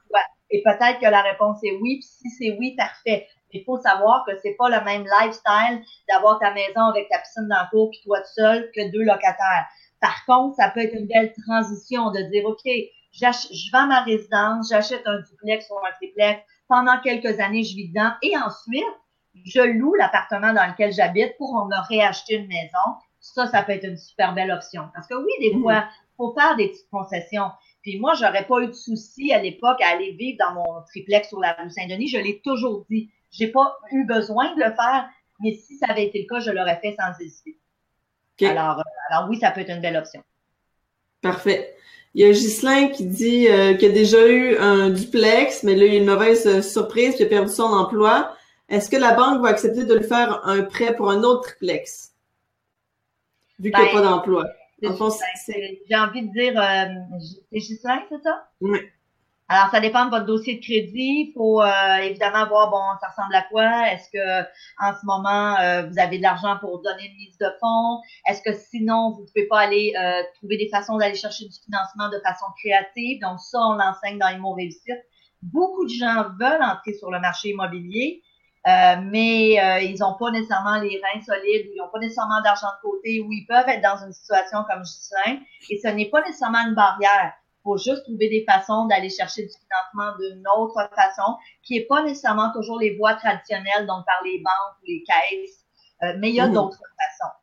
et 0.51 0.61
peut-être 0.63 0.99
que 0.99 1.05
la 1.05 1.21
réponse 1.21 1.59
est 1.63 1.77
oui. 1.81 1.99
Puis 1.99 2.07
si 2.07 2.29
c'est 2.29 2.57
oui, 2.59 2.75
parfait. 2.75 3.27
Il 3.53 3.63
faut 3.63 3.77
savoir 3.79 4.23
que 4.25 4.31
c'est 4.41 4.55
pas 4.57 4.69
le 4.69 4.83
même 4.85 5.03
lifestyle 5.03 5.81
d'avoir 6.07 6.39
ta 6.39 6.53
maison 6.53 6.81
avec 6.89 7.09
ta 7.09 7.19
piscine 7.19 7.47
dans 7.47 7.61
le 7.63 7.69
cour 7.69 7.89
puis 7.89 7.99
toi 8.05 8.19
tout 8.19 8.33
seul 8.35 8.71
que 8.75 8.91
deux 8.91 9.03
locataires. 9.03 9.67
Par 9.99 10.25
contre, 10.25 10.55
ça 10.55 10.69
peut 10.69 10.81
être 10.81 10.95
une 10.95 11.07
belle 11.07 11.33
transition 11.47 12.11
de 12.11 12.21
dire, 12.31 12.45
OK, 12.45 12.61
je 12.65 13.71
vends 13.71 13.87
ma 13.87 14.01
résidence, 14.01 14.69
j'achète 14.69 15.05
un 15.05 15.19
duplex 15.19 15.69
ou 15.69 15.77
un 15.85 15.91
triplex, 15.93 16.41
pendant 16.67 16.99
quelques 17.01 17.39
années, 17.39 17.63
je 17.63 17.75
vis 17.75 17.89
dedans 17.89 18.11
et 18.21 18.35
ensuite, 18.37 18.85
je 19.45 19.61
loue 19.61 19.93
l'appartement 19.95 20.53
dans 20.53 20.65
lequel 20.65 20.91
j'habite 20.91 21.37
pour 21.37 21.53
me 21.65 21.87
réacheter 21.87 22.35
une 22.35 22.47
maison. 22.47 22.95
Ça, 23.19 23.47
ça 23.47 23.61
peut 23.63 23.73
être 23.73 23.85
une 23.85 23.97
super 23.97 24.33
belle 24.33 24.51
option. 24.51 24.89
Parce 24.93 25.07
que 25.07 25.13
oui, 25.13 25.31
des 25.39 25.55
mmh. 25.55 25.61
fois, 25.61 25.85
faut 26.17 26.33
faire 26.33 26.55
des 26.55 26.69
petites 26.69 26.89
concessions. 26.89 27.51
Puis 27.81 27.99
moi, 27.99 28.13
j'aurais 28.13 28.45
pas 28.45 28.61
eu 28.61 28.67
de 28.67 28.73
souci 28.73 29.33
à 29.33 29.41
l'époque 29.41 29.81
à 29.81 29.89
aller 29.89 30.11
vivre 30.11 30.37
dans 30.39 30.53
mon 30.53 30.81
triplex 30.87 31.29
sur 31.29 31.39
la 31.39 31.53
rue 31.53 31.69
Saint-Denis. 31.69 32.09
Je 32.09 32.17
l'ai 32.17 32.39
toujours 32.43 32.85
dit. 32.89 33.09
J'ai 33.31 33.47
pas 33.47 33.77
eu 33.91 34.05
besoin 34.05 34.53
de 34.55 34.59
le 34.59 34.71
faire, 34.75 35.09
mais 35.39 35.53
si 35.53 35.77
ça 35.77 35.87
avait 35.89 36.05
été 36.05 36.21
le 36.21 36.27
cas, 36.27 36.41
je 36.41 36.51
l'aurais 36.51 36.79
fait 36.79 36.95
sans 36.99 37.17
hésiter. 37.23 37.57
Alors, 38.41 38.79
euh, 38.79 38.83
alors 39.09 39.29
oui, 39.29 39.37
ça 39.39 39.51
peut 39.51 39.61
être 39.61 39.69
une 39.69 39.81
belle 39.81 39.97
option. 39.97 40.23
Parfait. 41.21 41.75
Il 42.13 42.21
y 42.21 42.25
a 42.25 42.31
Ghislain 42.31 42.89
qui 42.89 43.05
dit 43.05 43.47
euh, 43.47 43.75
qu'il 43.75 43.89
a 43.89 43.93
déjà 43.93 44.27
eu 44.27 44.57
un 44.57 44.89
duplex, 44.89 45.63
mais 45.63 45.75
là, 45.75 45.85
il 45.85 45.93
a 45.93 45.97
une 45.97 46.05
mauvaise 46.05 46.45
euh, 46.45 46.61
surprise, 46.61 47.15
il 47.19 47.25
a 47.25 47.29
perdu 47.29 47.51
son 47.51 47.63
emploi. 47.63 48.35
Est-ce 48.67 48.89
que 48.89 48.97
la 48.97 49.13
banque 49.13 49.41
va 49.41 49.49
accepter 49.49 49.85
de 49.85 49.93
le 49.93 50.01
faire 50.01 50.41
un 50.45 50.63
prêt 50.63 50.95
pour 50.95 51.09
un 51.09 51.23
autre 51.23 51.43
triplex? 51.43 52.13
Vu 53.59 53.71
qu'il 53.71 53.79
n'y 53.79 53.89
a 53.89 53.93
ben, 53.93 54.01
pas 54.01 54.09
d'emploi. 54.09 54.45
J'ai 54.81 55.95
envie 55.95 56.27
de 56.27 56.31
dire, 56.31 56.59
euh, 56.59 57.19
c'est 57.51 57.59
Gislain, 57.59 58.01
c'est 58.09 58.21
ça? 58.23 58.47
Oui. 58.61 58.79
Alors, 59.53 59.69
ça 59.69 59.81
dépend 59.81 60.05
de 60.05 60.11
votre 60.11 60.25
dossier 60.25 60.55
de 60.55 60.61
crédit. 60.61 61.27
Il 61.27 61.33
faut 61.35 61.61
euh, 61.61 61.97
évidemment 61.97 62.47
voir, 62.47 62.71
bon, 62.71 62.79
ça 63.01 63.09
ressemble 63.09 63.35
à 63.35 63.41
quoi? 63.41 63.91
Est-ce 63.91 64.09
que 64.09 64.41
en 64.79 64.93
ce 64.93 65.05
moment, 65.05 65.59
euh, 65.59 65.87
vous 65.87 65.99
avez 65.99 66.19
de 66.19 66.23
l'argent 66.23 66.57
pour 66.61 66.81
donner 66.81 67.07
une 67.07 67.17
mise 67.17 67.37
de 67.37 67.47
fonds? 67.59 67.99
Est-ce 68.29 68.41
que 68.41 68.53
sinon, 68.53 69.11
vous 69.11 69.23
ne 69.23 69.27
pouvez 69.27 69.47
pas 69.47 69.59
aller 69.59 69.93
euh, 69.99 70.23
trouver 70.35 70.55
des 70.55 70.69
façons 70.69 70.97
d'aller 70.97 71.15
chercher 71.15 71.43
du 71.43 71.55
financement 71.65 72.07
de 72.07 72.19
façon 72.23 72.45
créative? 72.63 73.19
Donc, 73.19 73.41
ça, 73.41 73.59
on 73.59 73.73
l'enseigne 73.73 74.17
dans 74.19 74.29
Immo 74.29 74.53
Réussite. 74.53 75.03
Beaucoup 75.41 75.83
de 75.83 75.91
gens 75.91 76.29
veulent 76.39 76.63
entrer 76.63 76.93
sur 76.93 77.11
le 77.11 77.19
marché 77.19 77.49
immobilier, 77.49 78.23
mais 78.65 79.53
ils 79.83 79.97
n'ont 79.99 80.15
pas 80.19 80.31
nécessairement 80.31 80.79
les 80.79 81.01
reins 81.01 81.21
solides, 81.21 81.67
ils 81.73 81.77
n'ont 81.77 81.89
pas 81.91 81.99
nécessairement 81.99 82.41
d'argent 82.41 82.67
de 82.67 82.89
côté, 82.89 83.21
ou 83.21 83.31
ils 83.31 83.45
peuvent 83.47 83.67
être 83.67 83.81
dans 83.81 84.05
une 84.05 84.13
situation 84.13 84.59
comme 84.69 84.85
Justin, 84.85 85.39
et 85.69 85.79
ce 85.79 85.87
n'est 85.87 86.09
pas 86.09 86.21
nécessairement 86.21 86.67
une 86.67 86.75
barrière 86.75 87.33
faut 87.63 87.77
juste 87.77 88.03
trouver 88.03 88.29
des 88.29 88.45
façons 88.47 88.85
d'aller 88.85 89.09
chercher 89.09 89.43
du 89.43 89.49
financement 89.49 90.17
d'une 90.17 90.43
autre 90.57 90.89
façon, 90.95 91.37
qui 91.63 91.77
est 91.77 91.85
pas 91.85 92.03
nécessairement 92.03 92.51
toujours 92.53 92.79
les 92.79 92.95
voies 92.97 93.15
traditionnelles, 93.15 93.85
donc 93.87 94.05
par 94.05 94.21
les 94.23 94.39
banques 94.39 94.77
ou 94.81 94.85
les 94.87 95.03
caisses, 95.03 95.65
euh, 96.03 96.13
mais 96.19 96.29
il 96.29 96.35
y 96.35 96.39
a 96.39 96.47
mhm. 96.47 96.53
d'autres 96.53 96.77
façons. 96.79 97.33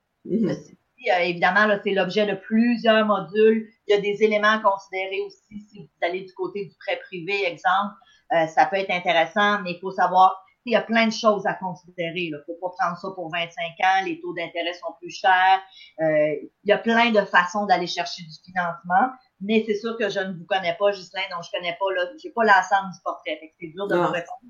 Euh, 1.11 1.19
évidemment, 1.21 1.67
là, 1.67 1.79
c'est 1.85 1.93
l'objet 1.93 2.27
de 2.27 2.35
plusieurs 2.35 3.07
modules. 3.07 3.69
Il 3.87 3.95
y 3.95 3.99
a 3.99 4.01
des 4.01 4.23
éléments 4.23 4.51
à 4.51 4.59
considérer 4.59 5.21
aussi 5.21 5.67
si 5.71 5.79
vous 5.79 5.89
allez 6.03 6.23
du 6.23 6.33
côté 6.35 6.65
du 6.67 6.75
prêt 6.77 6.99
privé, 7.05 7.47
exemple. 7.47 7.95
Euh, 8.33 8.47
ça 8.49 8.67
peut 8.67 8.77
être 8.77 8.91
intéressant, 8.91 9.63
mais 9.63 9.73
il 9.73 9.81
faut 9.81 9.93
savoir 9.93 10.45
il 10.69 10.73
y 10.73 10.77
a 10.77 10.83
plein 10.83 11.07
de 11.07 11.13
choses 11.13 11.47
à 11.47 11.55
considérer. 11.55 12.13
Il 12.15 12.33
ne 12.33 12.39
faut 12.47 12.59
pas 12.61 12.75
prendre 12.79 12.99
ça 12.99 13.09
pour 13.15 13.31
25 13.31 13.47
ans, 13.85 14.05
les 14.05 14.21
taux 14.21 14.35
d'intérêt 14.35 14.75
sont 14.75 14.93
plus 15.01 15.11
chers. 15.11 15.61
il 15.99 16.49
y 16.65 16.73
a 16.73 16.79
plein 16.79 17.11
de 17.11 17.23
façons 17.23 17.67
d'aller 17.67 17.87
chercher 17.87 18.23
du 18.23 18.35
financement 18.45 19.09
mais 19.41 19.65
c'est 19.67 19.77
sûr 19.77 19.97
que 19.97 20.09
je 20.09 20.19
ne 20.19 20.33
vous 20.33 20.45
connais 20.45 20.77
pas, 20.79 20.91
Ghislain, 20.91 21.23
donc 21.31 21.45
je 21.45 21.51
connais 21.57 21.77
pas, 21.79 21.93
là, 21.95 22.11
j'ai 22.21 22.31
pas 22.31 22.45
l'ensemble 22.45 22.93
du 22.93 23.01
portrait. 23.05 23.39
c'est 23.61 23.69
dur 23.69 23.87
de 23.87 23.95
me 23.95 24.07
répondre. 24.07 24.41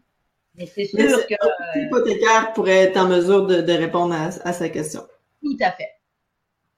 Mais 0.54 0.66
c'est 0.66 0.86
sûr 0.86 1.26
que. 1.26 1.34
Euh, 1.34 1.82
hypothécaire 1.82 2.52
pourrait 2.52 2.84
être 2.84 2.96
en 2.96 3.06
mesure 3.06 3.46
de, 3.46 3.60
de 3.60 3.72
répondre 3.72 4.14
à, 4.14 4.26
à, 4.48 4.52
sa 4.52 4.68
question. 4.68 5.02
Tout 5.42 5.56
à 5.60 5.72
fait. 5.72 5.90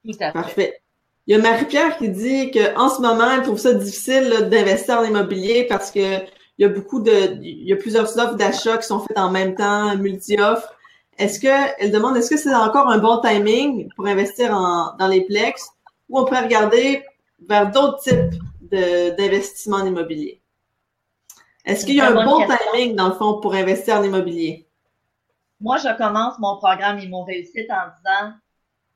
Tout 0.05 0.17
à 0.21 0.27
fait. 0.27 0.33
Parfait. 0.33 0.83
Il 1.27 1.37
y 1.37 1.39
a 1.39 1.43
Marie-Pierre 1.43 1.97
qui 1.97 2.09
dit 2.09 2.51
qu'en 2.51 2.89
ce 2.89 3.01
moment, 3.01 3.31
elle 3.31 3.43
trouve 3.43 3.59
ça 3.59 3.73
difficile 3.73 4.49
d'investir 4.51 4.99
en 4.99 5.05
immobilier 5.05 5.67
parce 5.69 5.91
que 5.93 6.19
il 6.61 6.65
y 6.65 6.67
a 6.67 6.69
beaucoup 6.69 7.01
de, 7.01 7.39
il 7.43 7.67
y 7.67 7.73
a 7.73 7.77
plusieurs 7.77 8.19
offres 8.19 8.35
d'achat 8.35 8.77
qui 8.77 8.87
sont 8.87 9.01
faites 9.01 9.17
en 9.17 9.31
même 9.31 9.55
temps, 9.55 9.97
multi-offres. 9.97 10.71
Est-ce 11.17 11.41
que, 11.41 11.73
elle 11.79 11.91
demande, 11.91 12.19
est-ce 12.19 12.29
que 12.29 12.37
c'est 12.37 12.55
encore 12.55 12.87
un 12.89 12.99
bon 12.99 13.19
timing 13.23 13.91
pour 13.97 14.07
investir 14.07 14.55
en, 14.55 14.95
dans 14.99 15.09
les 15.09 15.23
plex? 15.25 15.71
Ou 16.11 16.19
on 16.19 16.27
pourrait 16.27 16.43
regarder 16.43 17.03
vers 17.49 17.71
d'autres 17.71 18.01
types 18.01 18.43
d'investissements 18.61 19.79
en 19.79 19.87
immobilier? 19.87 20.43
Est-ce 21.65 21.87
qu'il 21.87 21.95
y 21.95 22.01
a 22.03 22.11
un 22.11 22.25
bon 22.27 22.47
timing, 22.47 22.95
dans 22.95 23.09
le 23.09 23.15
fond, 23.15 23.41
pour 23.41 23.55
investir 23.55 23.97
en 23.97 24.03
immobilier? 24.03 24.69
Moi, 25.63 25.79
je 25.79 25.97
commence 25.97 26.39
mon 26.41 26.59
programme 26.59 26.99
Immo 26.99 27.25
Réussite 27.25 27.71
en 27.71 27.89
disant 27.97 28.35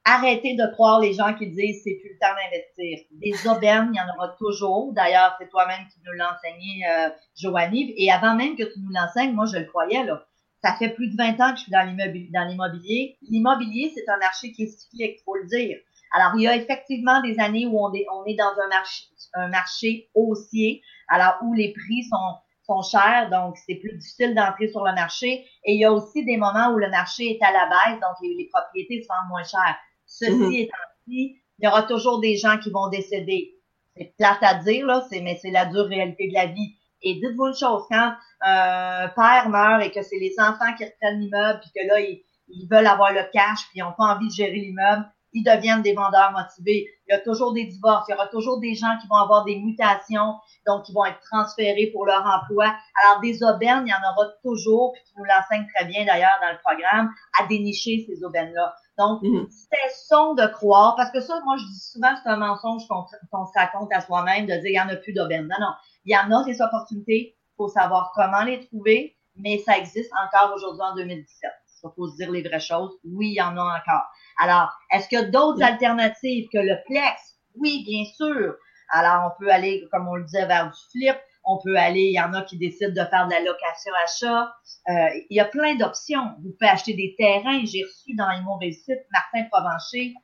arrêtez 0.04 0.54
de 0.54 0.72
croire 0.72 1.00
les 1.00 1.14
gens 1.14 1.34
qui 1.34 1.48
disent 1.48 1.82
c'est 1.82 1.98
plus 2.00 2.10
le 2.10 2.18
temps 2.20 2.34
d'investir. 2.34 3.06
Des 3.12 3.48
aubaines, 3.48 3.90
il 3.92 3.96
y 3.96 4.00
en 4.00 4.14
aura 4.16 4.34
toujours. 4.38 4.92
D'ailleurs, 4.92 5.34
c'est 5.38 5.48
toi-même 5.48 5.86
qui 5.92 6.00
nous 6.04 6.12
l'as 6.12 6.34
enseigné, 6.34 6.84
euh. 6.88 7.94
Et 7.96 8.12
avant 8.12 8.34
même 8.34 8.56
que 8.56 8.62
tu 8.62 8.80
nous 8.80 8.92
l'enseignes, 8.92 9.32
moi, 9.32 9.46
je 9.46 9.58
le 9.58 9.64
croyais, 9.64 10.04
là. 10.04 10.24
Ça 10.62 10.74
fait 10.78 10.90
plus 10.90 11.08
de 11.08 11.16
20 11.16 11.40
ans 11.40 11.52
que 11.52 11.58
je 11.58 11.62
suis 11.64 11.72
dans 11.72 12.48
l'immobilier. 12.48 13.18
L'immobilier, 13.28 13.92
c'est 13.94 14.08
un 14.08 14.16
marché 14.18 14.52
qui 14.52 14.62
est 14.62 14.66
cyclique, 14.66 15.20
faut 15.24 15.36
le 15.36 15.46
dire. 15.46 15.76
Alors, 16.12 16.32
il 16.36 16.42
y 16.42 16.48
a 16.48 16.56
effectivement 16.56 17.20
des 17.20 17.38
années 17.38 17.66
où 17.66 17.78
on 17.78 17.92
est, 17.92 18.06
on 18.10 18.24
est 18.24 18.36
dans 18.36 18.54
un 18.64 18.68
marché, 18.68 19.04
un 19.34 19.48
marché 19.48 20.08
haussier, 20.14 20.80
alors 21.08 21.36
où 21.42 21.52
les 21.52 21.72
prix 21.72 22.04
sont, 22.04 22.38
sont 22.62 22.82
chers, 22.82 23.28
donc 23.30 23.56
c'est 23.66 23.74
plus 23.74 23.96
difficile 23.96 24.34
d'entrer 24.34 24.68
sur 24.68 24.84
le 24.84 24.94
marché. 24.94 25.44
Et 25.64 25.74
il 25.74 25.80
y 25.80 25.84
a 25.84 25.92
aussi 25.92 26.24
des 26.24 26.36
moments 26.36 26.70
où 26.72 26.78
le 26.78 26.88
marché 26.88 27.32
est 27.32 27.42
à 27.44 27.52
la 27.52 27.66
baisse, 27.66 28.00
donc 28.00 28.16
les, 28.22 28.48
propriétés 28.52 29.02
se 29.02 29.08
vendent 29.08 29.28
moins 29.28 29.44
cher. 29.44 29.76
Ceci 30.14 30.32
mm-hmm. 30.32 30.62
étant 30.62 30.76
dit, 31.08 31.36
il 31.58 31.64
y 31.64 31.68
aura 31.68 31.82
toujours 31.82 32.20
des 32.20 32.36
gens 32.36 32.56
qui 32.58 32.70
vont 32.70 32.88
décéder. 32.88 33.56
C'est 33.96 34.14
plate 34.16 34.42
à 34.42 34.54
dire, 34.54 34.86
là, 34.86 35.04
c'est, 35.10 35.20
mais 35.20 35.38
c'est 35.42 35.50
la 35.50 35.66
dure 35.66 35.86
réalité 35.86 36.28
de 36.28 36.34
la 36.34 36.46
vie. 36.46 36.76
Et 37.02 37.14
dites-vous 37.14 37.48
une 37.48 37.56
chose, 37.56 37.82
quand 37.90 38.14
un 38.40 39.08
père 39.08 39.48
meurt 39.48 39.82
et 39.84 39.90
que 39.90 40.02
c'est 40.02 40.18
les 40.18 40.34
enfants 40.38 40.72
qui 40.78 40.84
reprennent 40.84 41.20
l'immeuble, 41.20 41.60
puis 41.60 41.70
que 41.74 41.86
là, 41.86 42.00
ils, 42.00 42.22
ils 42.48 42.68
veulent 42.70 42.86
avoir 42.86 43.12
le 43.12 43.22
cash, 43.32 43.66
puis 43.70 43.80
ils 43.80 43.80
n'ont 43.80 43.92
pas 43.92 44.14
envie 44.14 44.28
de 44.28 44.32
gérer 44.32 44.56
l'immeuble, 44.56 45.04
ils 45.34 45.42
deviennent 45.42 45.82
des 45.82 45.92
vendeurs 45.92 46.32
motivés. 46.32 46.88
Il 47.06 47.12
y 47.12 47.14
a 47.14 47.20
toujours 47.20 47.52
des 47.52 47.64
divorces, 47.64 48.06
il 48.08 48.12
y 48.12 48.14
aura 48.14 48.28
toujours 48.28 48.60
des 48.60 48.74
gens 48.74 48.96
qui 49.00 49.08
vont 49.08 49.16
avoir 49.16 49.44
des 49.44 49.56
mutations, 49.56 50.36
donc 50.66 50.84
qui 50.84 50.92
vont 50.92 51.04
être 51.04 51.20
transférés 51.20 51.90
pour 51.92 52.06
leur 52.06 52.24
emploi. 52.24 52.72
Alors, 53.02 53.20
des 53.20 53.42
aubaines, 53.42 53.82
il 53.86 53.90
y 53.90 53.92
en 53.92 54.12
aura 54.12 54.30
toujours, 54.42 54.92
puis 54.92 55.02
tu 55.06 55.12
nous 55.18 55.24
l'enseignes 55.24 55.66
très 55.74 55.84
bien 55.84 56.06
d'ailleurs 56.06 56.38
dans 56.40 56.52
le 56.52 56.58
programme, 56.64 57.10
à 57.38 57.46
dénicher 57.46 58.06
ces 58.08 58.24
aubaines-là. 58.24 58.74
Donc, 58.96 59.22
mm 59.22 59.46
cessons 59.50 60.34
de 60.34 60.46
croire, 60.46 60.94
parce 60.96 61.10
que 61.10 61.20
ça, 61.20 61.40
moi, 61.44 61.56
je 61.58 61.64
dis 61.66 61.80
souvent, 61.80 62.14
c'est 62.22 62.28
un 62.28 62.36
mensonge 62.36 62.86
qu'on 62.86 63.46
se 63.46 63.52
raconte 63.58 63.92
à 63.92 64.00
soi-même 64.00 64.46
de 64.46 64.52
dire, 64.52 64.62
il 64.64 64.72
n'y 64.72 64.80
en 64.80 64.88
a 64.88 64.96
plus 64.96 65.12
d'aubaines. 65.12 65.48
Non, 65.48 65.56
non. 65.60 65.72
Il 66.04 66.12
y 66.12 66.16
en 66.16 66.30
a 66.30 66.44
des 66.44 66.62
opportunités. 66.62 67.36
Il 67.36 67.56
faut 67.56 67.68
savoir 67.68 68.12
comment 68.14 68.42
les 68.44 68.64
trouver, 68.66 69.16
mais 69.36 69.58
ça 69.58 69.76
existe 69.78 70.12
encore 70.12 70.54
aujourd'hui 70.54 70.82
en 70.82 70.94
2017. 70.94 71.50
Il 71.84 71.90
faut 71.96 72.08
se 72.08 72.16
dire 72.16 72.30
les 72.30 72.42
vraies 72.42 72.60
choses. 72.60 72.98
Oui, 73.04 73.28
il 73.28 73.34
y 73.34 73.42
en 73.42 73.56
a 73.56 73.62
encore. 73.62 74.04
Alors, 74.40 74.70
est-ce 74.90 75.08
qu'il 75.08 75.18
y 75.18 75.22
a 75.22 75.26
d'autres 75.26 75.62
alternatives 75.62 76.48
que 76.52 76.58
le 76.58 76.76
Plex? 76.86 77.36
Oui, 77.56 77.84
bien 77.86 78.04
sûr. 78.16 78.54
Alors, 78.90 79.30
on 79.30 79.42
peut 79.42 79.50
aller, 79.50 79.84
comme 79.92 80.08
on 80.08 80.14
le 80.14 80.24
disait, 80.24 80.46
vers 80.46 80.70
du 80.70 80.78
flip. 80.90 81.16
On 81.44 81.58
peut 81.62 81.76
aller, 81.76 82.04
il 82.04 82.14
y 82.14 82.20
en 82.20 82.32
a 82.32 82.42
qui 82.42 82.56
décident 82.56 82.90
de 82.90 83.08
faire 83.08 83.26
de 83.26 83.32
la 83.32 83.40
location-achat. 83.40 84.54
Euh, 84.88 85.20
il 85.28 85.36
y 85.36 85.40
a 85.40 85.44
plein 85.44 85.74
d'options. 85.74 86.34
Vous 86.42 86.52
pouvez 86.58 86.70
acheter 86.70 86.94
des 86.94 87.14
terrains. 87.18 87.60
J'ai 87.64 87.84
reçu 87.84 88.14
dans 88.16 88.28
mon 88.44 88.56
réussite 88.56 89.00
Martin 89.12 89.46
Provencher 89.50 90.14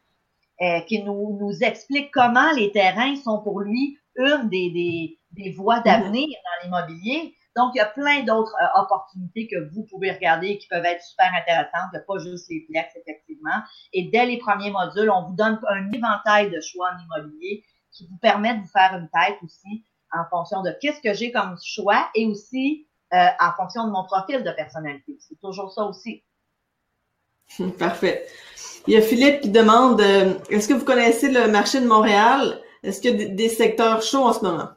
euh, 0.63 0.81
qui 0.89 1.03
nous, 1.03 1.39
nous 1.39 1.63
explique 1.63 2.11
comment 2.11 2.51
les 2.57 2.73
terrains 2.73 3.17
sont 3.17 3.43
pour 3.43 3.61
lui 3.61 3.99
une 4.17 4.49
des, 4.49 4.71
des, 4.71 5.19
des 5.33 5.53
voies 5.53 5.81
d'avenir 5.81 6.27
dans 6.27 6.65
l'immobilier. 6.65 7.35
Donc, 7.61 7.73
il 7.75 7.79
y 7.79 7.83
a 7.83 7.87
plein 7.87 8.23
d'autres 8.23 8.55
euh, 8.63 8.81
opportunités 8.81 9.47
que 9.47 9.69
vous 9.73 9.85
pouvez 9.85 10.11
regarder 10.13 10.57
qui 10.57 10.67
peuvent 10.67 10.85
être 10.85 11.03
super 11.03 11.31
intéressantes. 11.39 11.91
Il 11.93 11.97
n'y 11.97 11.99
a 11.99 12.05
pas 12.07 12.19
juste 12.19 12.49
les 12.49 12.67
flex, 12.71 12.97
effectivement. 12.97 13.63
Et 13.93 14.11
dès 14.11 14.25
les 14.25 14.39
premiers 14.39 14.71
modules, 14.71 15.11
on 15.11 15.27
vous 15.27 15.35
donne 15.35 15.61
un 15.69 15.93
éventail 15.93 16.51
de 16.51 16.61
choix 16.61 16.89
en 16.95 17.05
immobilier 17.05 17.63
qui 17.93 18.07
vous 18.09 18.17
permet 18.17 18.55
de 18.55 18.61
vous 18.61 18.69
faire 18.69 18.95
une 18.95 19.11
tête 19.11 19.37
aussi 19.45 19.85
en 20.13 20.25
fonction 20.31 20.63
de 20.63 20.75
qu'est-ce 20.81 21.03
que 21.03 21.13
j'ai 21.13 21.33
comme 21.33 21.57
choix 21.63 22.09
et 22.15 22.27
aussi 22.27 22.87
euh, 23.13 23.27
en 23.41 23.53
fonction 23.53 23.87
de 23.87 23.91
mon 23.93 24.05
profil 24.05 24.43
de 24.43 24.51
personnalité. 24.53 25.19
C'est 25.21 25.39
toujours 25.39 25.71
ça 25.71 25.85
aussi. 25.85 26.25
Parfait. 27.79 28.27
Il 28.87 28.95
y 28.95 28.97
a 28.97 29.03
Philippe 29.03 29.43
qui 29.43 29.51
demande, 29.51 30.01
euh, 30.01 30.35
est-ce 30.49 30.67
que 30.67 30.75
vous 30.75 30.85
connaissez 30.87 31.31
le 31.31 31.49
marché 31.49 31.81
de 31.81 31.87
Montréal? 31.87 32.59
Est-ce 32.83 33.03
qu'il 33.03 33.21
y 33.21 33.25
a 33.25 33.29
des 33.29 33.49
secteurs 33.51 34.01
chauds 34.03 34.25
en 34.25 34.33
ce 34.33 34.41
moment? 34.41 34.71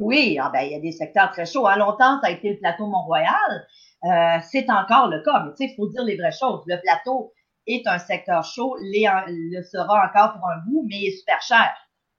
Oui, 0.00 0.38
ah 0.40 0.50
ben, 0.50 0.62
il 0.62 0.72
y 0.72 0.74
a 0.74 0.80
des 0.80 0.92
secteurs 0.92 1.30
très 1.30 1.44
chauds. 1.44 1.66
À 1.66 1.76
longtemps, 1.76 2.20
ça 2.20 2.28
a 2.28 2.30
été 2.30 2.50
le 2.50 2.58
plateau 2.58 2.86
Mont-Royal. 2.86 3.66
Euh, 4.04 4.38
c'est 4.50 4.70
encore 4.70 5.08
le 5.08 5.22
cas, 5.22 5.44
mais 5.44 5.50
tu 5.50 5.56
sais, 5.58 5.72
il 5.72 5.76
faut 5.76 5.88
dire 5.88 6.04
les 6.04 6.16
vraies 6.16 6.32
choses. 6.32 6.62
Le 6.66 6.80
plateau 6.80 7.34
est 7.66 7.86
un 7.86 7.98
secteur 7.98 8.42
chaud, 8.42 8.76
les, 8.80 9.06
le 9.28 9.62
sera 9.62 10.06
encore 10.06 10.32
pour 10.32 10.48
un 10.48 10.58
bout, 10.66 10.86
mais 10.88 10.96
il 10.96 11.08
est 11.08 11.18
super 11.18 11.40
cher. 11.42 11.70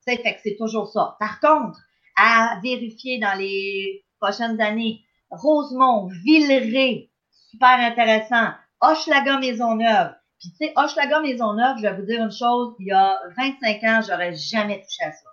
C'est 0.01 0.17
fait 0.17 0.35
que 0.35 0.41
c'est 0.43 0.55
toujours 0.59 0.87
ça. 0.89 1.15
Par 1.19 1.39
contre, 1.39 1.79
à 2.17 2.59
vérifier 2.63 3.19
dans 3.19 3.37
les 3.37 4.05
prochaines 4.19 4.61
années, 4.61 5.01
Rosemont, 5.31 6.07
Villeray, 6.23 7.09
super 7.31 7.79
intéressant, 7.79 8.49
Hochelaga 8.79 9.39
Maisonneuve. 9.39 10.13
Puis 10.39 10.51
tu 10.51 10.67
sais, 10.67 10.73
Hochelaga 10.75 11.19
Maisonneuve, 11.21 11.77
je 11.77 11.81
vais 11.81 11.95
vous 11.95 12.05
dire 12.05 12.23
une 12.23 12.31
chose, 12.31 12.75
il 12.79 12.87
y 12.87 12.91
a 12.91 13.19
25 13.37 13.83
ans, 13.83 14.01
j'aurais 14.07 14.35
jamais 14.35 14.81
touché 14.81 15.03
à 15.03 15.11
ça. 15.11 15.29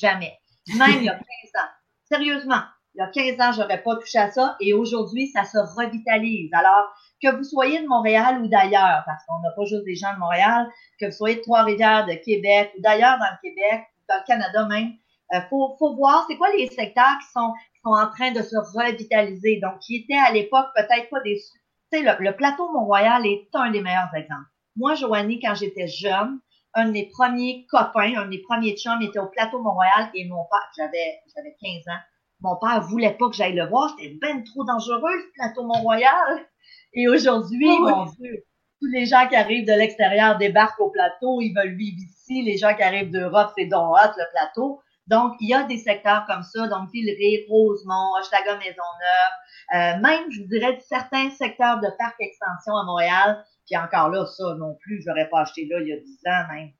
Jamais. 0.00 0.38
Même 0.78 1.00
il 1.00 1.04
y 1.04 1.08
a 1.08 1.14
15 1.14 1.22
ans. 1.22 1.68
Sérieusement, 2.12 2.60
il 2.94 2.98
y 2.98 3.00
a 3.00 3.06
15 3.06 3.40
ans, 3.40 3.52
j'aurais 3.56 3.82
pas 3.82 3.96
touché 3.96 4.18
à 4.18 4.30
ça 4.30 4.54
et 4.60 4.74
aujourd'hui, 4.74 5.28
ça 5.28 5.44
se 5.44 5.56
revitalise. 5.56 6.50
Alors, 6.52 6.92
que 7.22 7.34
vous 7.34 7.42
soyez 7.42 7.80
de 7.80 7.86
Montréal 7.86 8.42
ou 8.42 8.48
d'ailleurs, 8.48 9.02
parce 9.06 9.24
qu'on 9.24 9.40
n'a 9.40 9.50
pas 9.56 9.64
juste 9.64 9.84
des 9.84 9.94
gens 9.94 10.12
de 10.12 10.18
Montréal, 10.18 10.68
que 11.00 11.06
vous 11.06 11.12
soyez 11.12 11.36
de 11.36 11.40
Trois-Rivières, 11.40 12.04
de 12.04 12.12
Québec 12.22 12.70
ou 12.76 12.82
d'ailleurs 12.82 13.18
dans 13.18 13.30
le 13.32 13.48
Québec, 13.48 13.86
dans 14.10 14.16
le 14.16 14.26
Canada 14.26 14.66
même, 14.66 14.92
euh, 15.32 15.40
faut, 15.48 15.94
voir 15.96 16.26
c'est 16.28 16.36
quoi 16.36 16.48
les 16.54 16.66
secteurs 16.66 17.16
qui 17.22 17.32
sont, 17.32 17.54
en 17.84 18.10
train 18.10 18.30
de 18.32 18.42
se 18.42 18.56
revitaliser. 18.76 19.58
Donc, 19.62 19.78
qui 19.78 19.96
étaient 19.96 20.20
à 20.20 20.32
l'époque 20.32 20.66
peut-être 20.74 21.08
pas 21.08 21.20
des... 21.22 21.36
Tu 21.90 21.98
sais, 21.98 22.02
le, 22.02 22.22
le 22.22 22.36
plateau 22.36 22.70
Mont-Royal 22.72 23.26
est 23.26 23.48
un 23.54 23.70
des 23.70 23.80
meilleurs 23.80 24.14
exemples. 24.14 24.50
Moi, 24.76 24.96
Joanie, 24.96 25.40
quand 25.40 25.54
j'étais 25.54 25.88
jeune, 25.88 26.40
un 26.74 26.86
de 26.86 26.92
mes 26.92 27.06
premiers 27.06 27.66
copains, 27.70 28.14
un 28.16 28.24
de 28.24 28.30
mes 28.30 28.42
premiers 28.42 28.76
chums 28.76 29.02
était 29.02 29.18
au 29.18 29.26
plateau 29.26 29.60
Mont-Royal 29.60 30.10
et 30.14 30.26
mon 30.26 30.44
père, 30.44 30.70
j'avais, 30.76 31.20
j'avais 31.34 31.56
15 31.62 31.88
ans, 31.88 32.00
mon 32.40 32.56
père 32.56 32.80
voulait 32.82 33.14
pas 33.14 33.28
que 33.28 33.36
j'aille 33.36 33.54
le 33.54 33.66
voir, 33.66 33.94
c'était 33.96 34.14
ben 34.20 34.42
trop 34.44 34.64
dangereux, 34.64 35.00
le 35.00 35.32
plateau 35.34 35.64
Mont-Royal. 35.64 36.46
Et 36.94 37.08
aujourd'hui, 37.08 37.68
ah 37.70 37.90
mon 37.90 38.04
Dieu, 38.06 38.44
tous 38.80 38.88
les 38.88 39.06
gens 39.06 39.28
qui 39.28 39.36
arrivent 39.36 39.66
de 39.66 39.72
l'extérieur 39.72 40.38
débarquent 40.38 40.80
au 40.80 40.90
plateau, 40.90 41.40
ils 41.40 41.54
veulent 41.54 41.76
vivre 41.76 41.98
ici. 41.98 42.42
Les 42.42 42.58
gens 42.58 42.74
qui 42.74 42.82
arrivent 42.82 43.10
d'Europe, 43.10 43.52
c'est 43.56 43.66
Don 43.66 43.92
Hot, 43.92 44.12
le 44.16 44.24
plateau. 44.32 44.80
Donc, 45.06 45.34
il 45.40 45.48
y 45.48 45.54
a 45.54 45.64
des 45.64 45.78
secteurs 45.78 46.24
comme 46.26 46.42
ça, 46.42 46.68
donc 46.68 46.90
Villeray, 46.92 47.46
Rosemont, 47.48 48.12
Hochelaga, 48.18 48.56
Maisonneuve, 48.56 49.32
euh, 49.74 50.00
même, 50.00 50.30
je 50.30 50.42
vous 50.42 50.48
dirais, 50.48 50.78
certains 50.88 51.30
secteurs 51.30 51.80
de 51.80 51.88
parc 51.98 52.14
extension 52.20 52.76
à 52.76 52.84
Montréal, 52.84 53.44
puis 53.66 53.76
encore 53.76 54.08
là, 54.08 54.26
ça 54.26 54.54
non 54.54 54.74
plus, 54.80 55.02
je 55.02 55.08
n'aurais 55.08 55.28
pas 55.28 55.40
acheté 55.40 55.66
là 55.66 55.80
il 55.80 55.88
y 55.88 55.92
a 55.92 55.96
10 55.96 56.20
ans 56.26 56.54
même. 56.54 56.70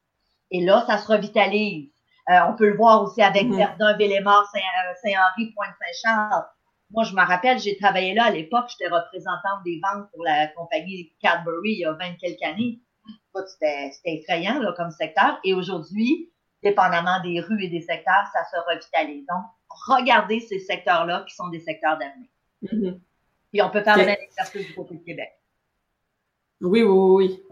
Et 0.50 0.64
là, 0.64 0.84
ça 0.86 0.98
se 0.98 1.10
revitalise. 1.10 1.90
Euh, 2.30 2.38
on 2.48 2.54
peut 2.54 2.68
le 2.68 2.76
voir 2.76 3.02
aussi 3.02 3.22
avec 3.22 3.44
mm-hmm. 3.44 3.56
Verdun, 3.56 3.96
Villemort, 3.96 4.48
euh, 4.54 4.94
Saint-Henri, 5.02 5.52
Pointe-Saint-Charles. 5.54 6.44
Moi, 6.90 7.04
je 7.04 7.14
me 7.14 7.22
rappelle, 7.22 7.58
j'ai 7.58 7.76
travaillé 7.76 8.14
là 8.14 8.26
à 8.26 8.30
l'époque, 8.30 8.66
j'étais 8.68 8.92
représentante 8.92 9.62
des 9.64 9.80
ventes 9.82 10.10
pour 10.12 10.22
la 10.24 10.48
compagnie 10.48 11.12
Cadbury 11.20 11.72
il 11.72 11.78
y 11.78 11.84
a 11.84 11.92
20 11.92 12.16
quelques 12.20 12.42
années. 12.42 12.80
C'était 13.46 13.92
effrayant 14.04 14.60
là, 14.60 14.74
comme 14.76 14.90
secteur. 14.90 15.40
Et 15.42 15.54
aujourd'hui, 15.54 16.30
dépendamment 16.62 17.20
des 17.22 17.40
rues 17.40 17.64
et 17.64 17.68
des 17.68 17.80
secteurs, 17.80 18.26
ça 18.32 18.44
se 18.44 18.56
revitalise. 18.70 19.26
Donc, 19.26 19.44
regardez 19.88 20.40
ces 20.40 20.58
secteurs-là 20.58 21.24
qui 21.26 21.34
sont 21.34 21.48
des 21.48 21.60
secteurs 21.60 21.98
d'avenir. 21.98 22.28
Mm-hmm. 22.62 23.00
Puis 23.52 23.62
on 23.62 23.70
peut 23.70 23.82
faire 23.82 23.96
le 23.96 24.04
même 24.04 24.20
exercice 24.20 24.66
du 24.66 24.74
côté 24.74 24.94
de 24.94 25.02
Québec. 25.02 25.32
Oui, 26.62 26.82
oui, 26.82 26.88
oui. 26.88 27.42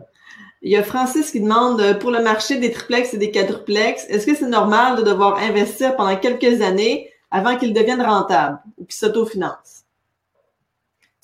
Il 0.62 0.70
y 0.70 0.76
a 0.76 0.82
Francis 0.82 1.30
qui 1.30 1.40
demande 1.40 1.80
euh, 1.80 1.94
pour 1.94 2.10
le 2.10 2.22
marché 2.22 2.58
des 2.58 2.70
triplex 2.70 3.14
et 3.14 3.18
des 3.18 3.30
quadruplex, 3.30 4.04
est-ce 4.08 4.26
que 4.26 4.34
c'est 4.34 4.48
normal 4.48 4.96
de 4.96 5.02
devoir 5.02 5.38
investir 5.38 5.96
pendant 5.96 6.16
quelques 6.16 6.60
années 6.60 7.10
avant 7.30 7.56
qu'ils 7.56 7.72
deviennent 7.72 8.02
rentables 8.02 8.58
ou 8.78 8.84
qu'ils 8.84 8.94
s'autofinancent? 8.94 9.84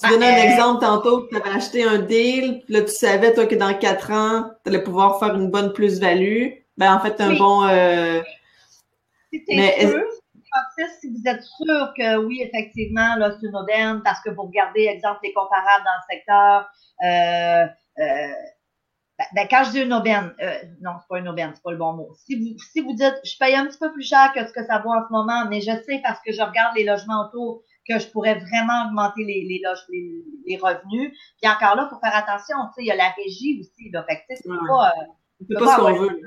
Tu 0.03 0.11
donnais 0.11 0.27
un 0.27 0.39
euh, 0.39 0.53
exemple 0.53 0.81
tantôt, 0.81 1.27
tu 1.29 1.37
avais 1.37 1.51
acheté 1.51 1.85
un 1.85 1.99
deal, 1.99 2.63
puis 2.65 2.75
là 2.75 2.83
tu 2.83 2.93
savais 2.93 3.33
toi 3.33 3.47
que 3.47 3.55
dans 3.55 3.73
quatre 3.75 4.11
ans, 4.11 4.51
tu 4.65 4.71
allais 4.71 4.83
pouvoir 4.83 5.19
faire 5.19 5.35
une 5.35 5.51
bonne 5.51 5.73
plus-value. 5.73 6.49
Ben 6.77 6.95
en 6.95 7.01
fait, 7.01 7.21
un 7.21 7.35
bon. 7.35 7.65
Euh... 7.65 8.21
Mais 9.49 9.95
si 11.01 11.09
vous 11.11 11.23
êtes 11.27 11.43
sûr 11.43 11.93
que 11.97 12.17
oui, 12.17 12.43
effectivement, 12.43 13.17
là, 13.17 13.33
c'est 13.33 13.47
une 13.47 13.57
aubaine, 13.57 14.03
parce 14.03 14.21
que 14.21 14.31
vous 14.31 14.43
regardez, 14.43 14.85
exemple, 14.85 15.21
les 15.23 15.33
comparables 15.33 15.85
dans 15.85 15.91
le 15.91 16.15
secteur, 16.15 16.69
euh, 17.05 17.67
euh, 17.99 18.33
ben, 19.19 19.25
ben, 19.35 19.49
quand 19.49 19.65
je 19.65 19.71
dis 19.71 19.81
une 19.81 19.95
aubaine, 19.95 20.35
euh, 20.43 20.59
non, 20.83 20.93
c'est 21.01 21.09
pas 21.09 21.19
une 21.19 21.29
aubaine, 21.29 21.53
c'est 21.55 21.63
pas 21.63 21.71
le 21.73 21.79
bon 21.79 21.95
mot. 21.95 22.11
Si 22.27 22.37
vous, 22.37 22.59
si 22.59 22.81
vous 22.83 22.93
dites, 22.93 23.19
je 23.25 23.39
paye 23.39 23.55
un 23.55 23.67
petit 23.67 23.79
peu 23.79 23.91
plus 23.93 24.03
cher 24.03 24.31
que 24.35 24.47
ce 24.47 24.53
que 24.53 24.65
ça 24.67 24.79
vaut 24.79 24.91
en 24.91 25.07
ce 25.07 25.13
moment, 25.13 25.47
mais 25.49 25.61
je 25.61 25.73
sais 25.85 26.01
parce 26.03 26.21
que 26.21 26.33
je 26.33 26.43
regarde 26.43 26.77
les 26.77 26.85
logements 26.85 27.27
autour 27.27 27.63
que 27.89 27.99
je 27.99 28.07
pourrais 28.09 28.35
vraiment 28.35 28.87
augmenter 28.87 29.25
les, 29.25 29.47
les, 29.49 29.63
les, 29.89 30.25
les 30.47 30.57
revenus. 30.59 31.17
Puis 31.41 31.51
encore 31.51 31.77
là, 31.77 31.89
faut 31.89 31.99
faire 32.01 32.15
attention, 32.15 32.57
tu 32.69 32.75
sais, 32.75 32.83
il 32.83 32.87
y 32.87 32.91
a 32.91 32.97
la 32.97 33.11
régie 33.17 33.59
aussi, 33.61 33.91
là. 33.91 34.05
Fait 34.07 34.17
que, 34.17 34.21
tu 34.29 34.37
sais, 34.37 34.43
c'est 34.43 34.69
pas, 34.69 34.89
euh, 34.89 35.59
pas, 35.59 35.77
ce 35.77 35.81
qu'on 35.81 35.95
veut. 35.95 36.21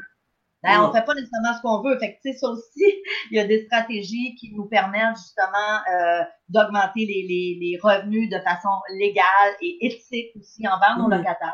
Ben, 0.61 0.83
on 0.83 0.91
fait 0.91 1.05
pas 1.05 1.13
nécessairement 1.13 1.53
ce 1.55 1.61
qu'on 1.61 1.81
veut. 1.81 1.97
Fait 1.99 2.19
que, 2.21 2.33
ça 2.33 2.47
aussi, 2.49 2.83
il 3.31 3.37
y 3.37 3.39
a 3.39 3.45
des 3.45 3.63
stratégies 3.65 4.35
qui 4.35 4.53
nous 4.53 4.65
permettent 4.65 5.15
justement 5.15 5.79
euh, 5.91 6.23
d'augmenter 6.49 7.05
les, 7.05 7.25
les, 7.27 7.57
les, 7.61 7.79
revenus 7.81 8.29
de 8.29 8.39
façon 8.39 8.69
légale 8.97 9.55
et 9.61 9.77
éthique 9.85 10.35
aussi 10.37 10.67
envers 10.67 10.97
nos 10.97 11.07
locataires. 11.07 11.53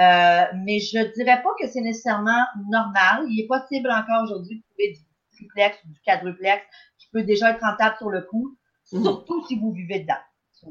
Euh, 0.00 0.56
mais 0.64 0.80
je 0.80 1.12
dirais 1.14 1.42
pas 1.42 1.50
que 1.60 1.68
c'est 1.68 1.82
nécessairement 1.82 2.44
normal. 2.68 3.26
Il 3.28 3.44
est 3.44 3.46
possible 3.46 3.90
encore 3.90 4.24
aujourd'hui 4.24 4.56
de 4.56 4.62
trouver 4.62 4.92
du 4.92 5.00
triplex 5.36 5.78
ou 5.84 5.92
du 5.92 6.00
quadruplex 6.00 6.62
qui 6.98 7.08
peut 7.12 7.22
déjà 7.22 7.50
être 7.50 7.60
rentable 7.60 7.96
sur 7.98 8.10
le 8.10 8.22
coup, 8.22 8.56
mm-hmm. 8.92 9.02
surtout 9.02 9.46
si 9.46 9.58
vous 9.58 9.70
vivez 9.70 10.00
dedans. 10.00 10.14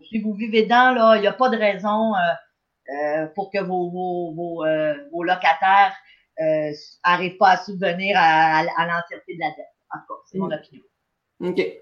Si 0.09 0.19
vous 0.19 0.34
vivez 0.34 0.63
dedans, 0.63 0.93
là, 0.93 1.15
il 1.17 1.22
n'y 1.22 1.28
a 1.28 1.34
pas 1.34 1.49
de 1.49 1.57
raison 1.57 2.15
euh, 2.15 2.19
euh, 2.89 3.28
pour 3.36 3.51
que 3.51 3.59
vos, 3.59 3.89
vos, 3.91 4.34
vos, 4.34 4.65
euh, 4.65 4.95
vos 5.11 5.24
locataires 5.24 5.95
euh, 6.41 6.71
arrivent 7.03 7.37
pas 7.37 7.51
à 7.51 7.57
subvenir 7.57 8.15
à, 8.17 8.59
à, 8.59 8.87
l'entièreté 8.87 9.35
de 9.35 9.39
la 9.39 9.49
dette. 9.49 9.65
En 9.93 9.99
tout 9.99 10.13
cas, 10.13 10.19
c'est 10.25 10.37
mon 10.37 10.47
mm. 10.47 10.53
opinion. 10.53 10.83
OK. 11.41 11.81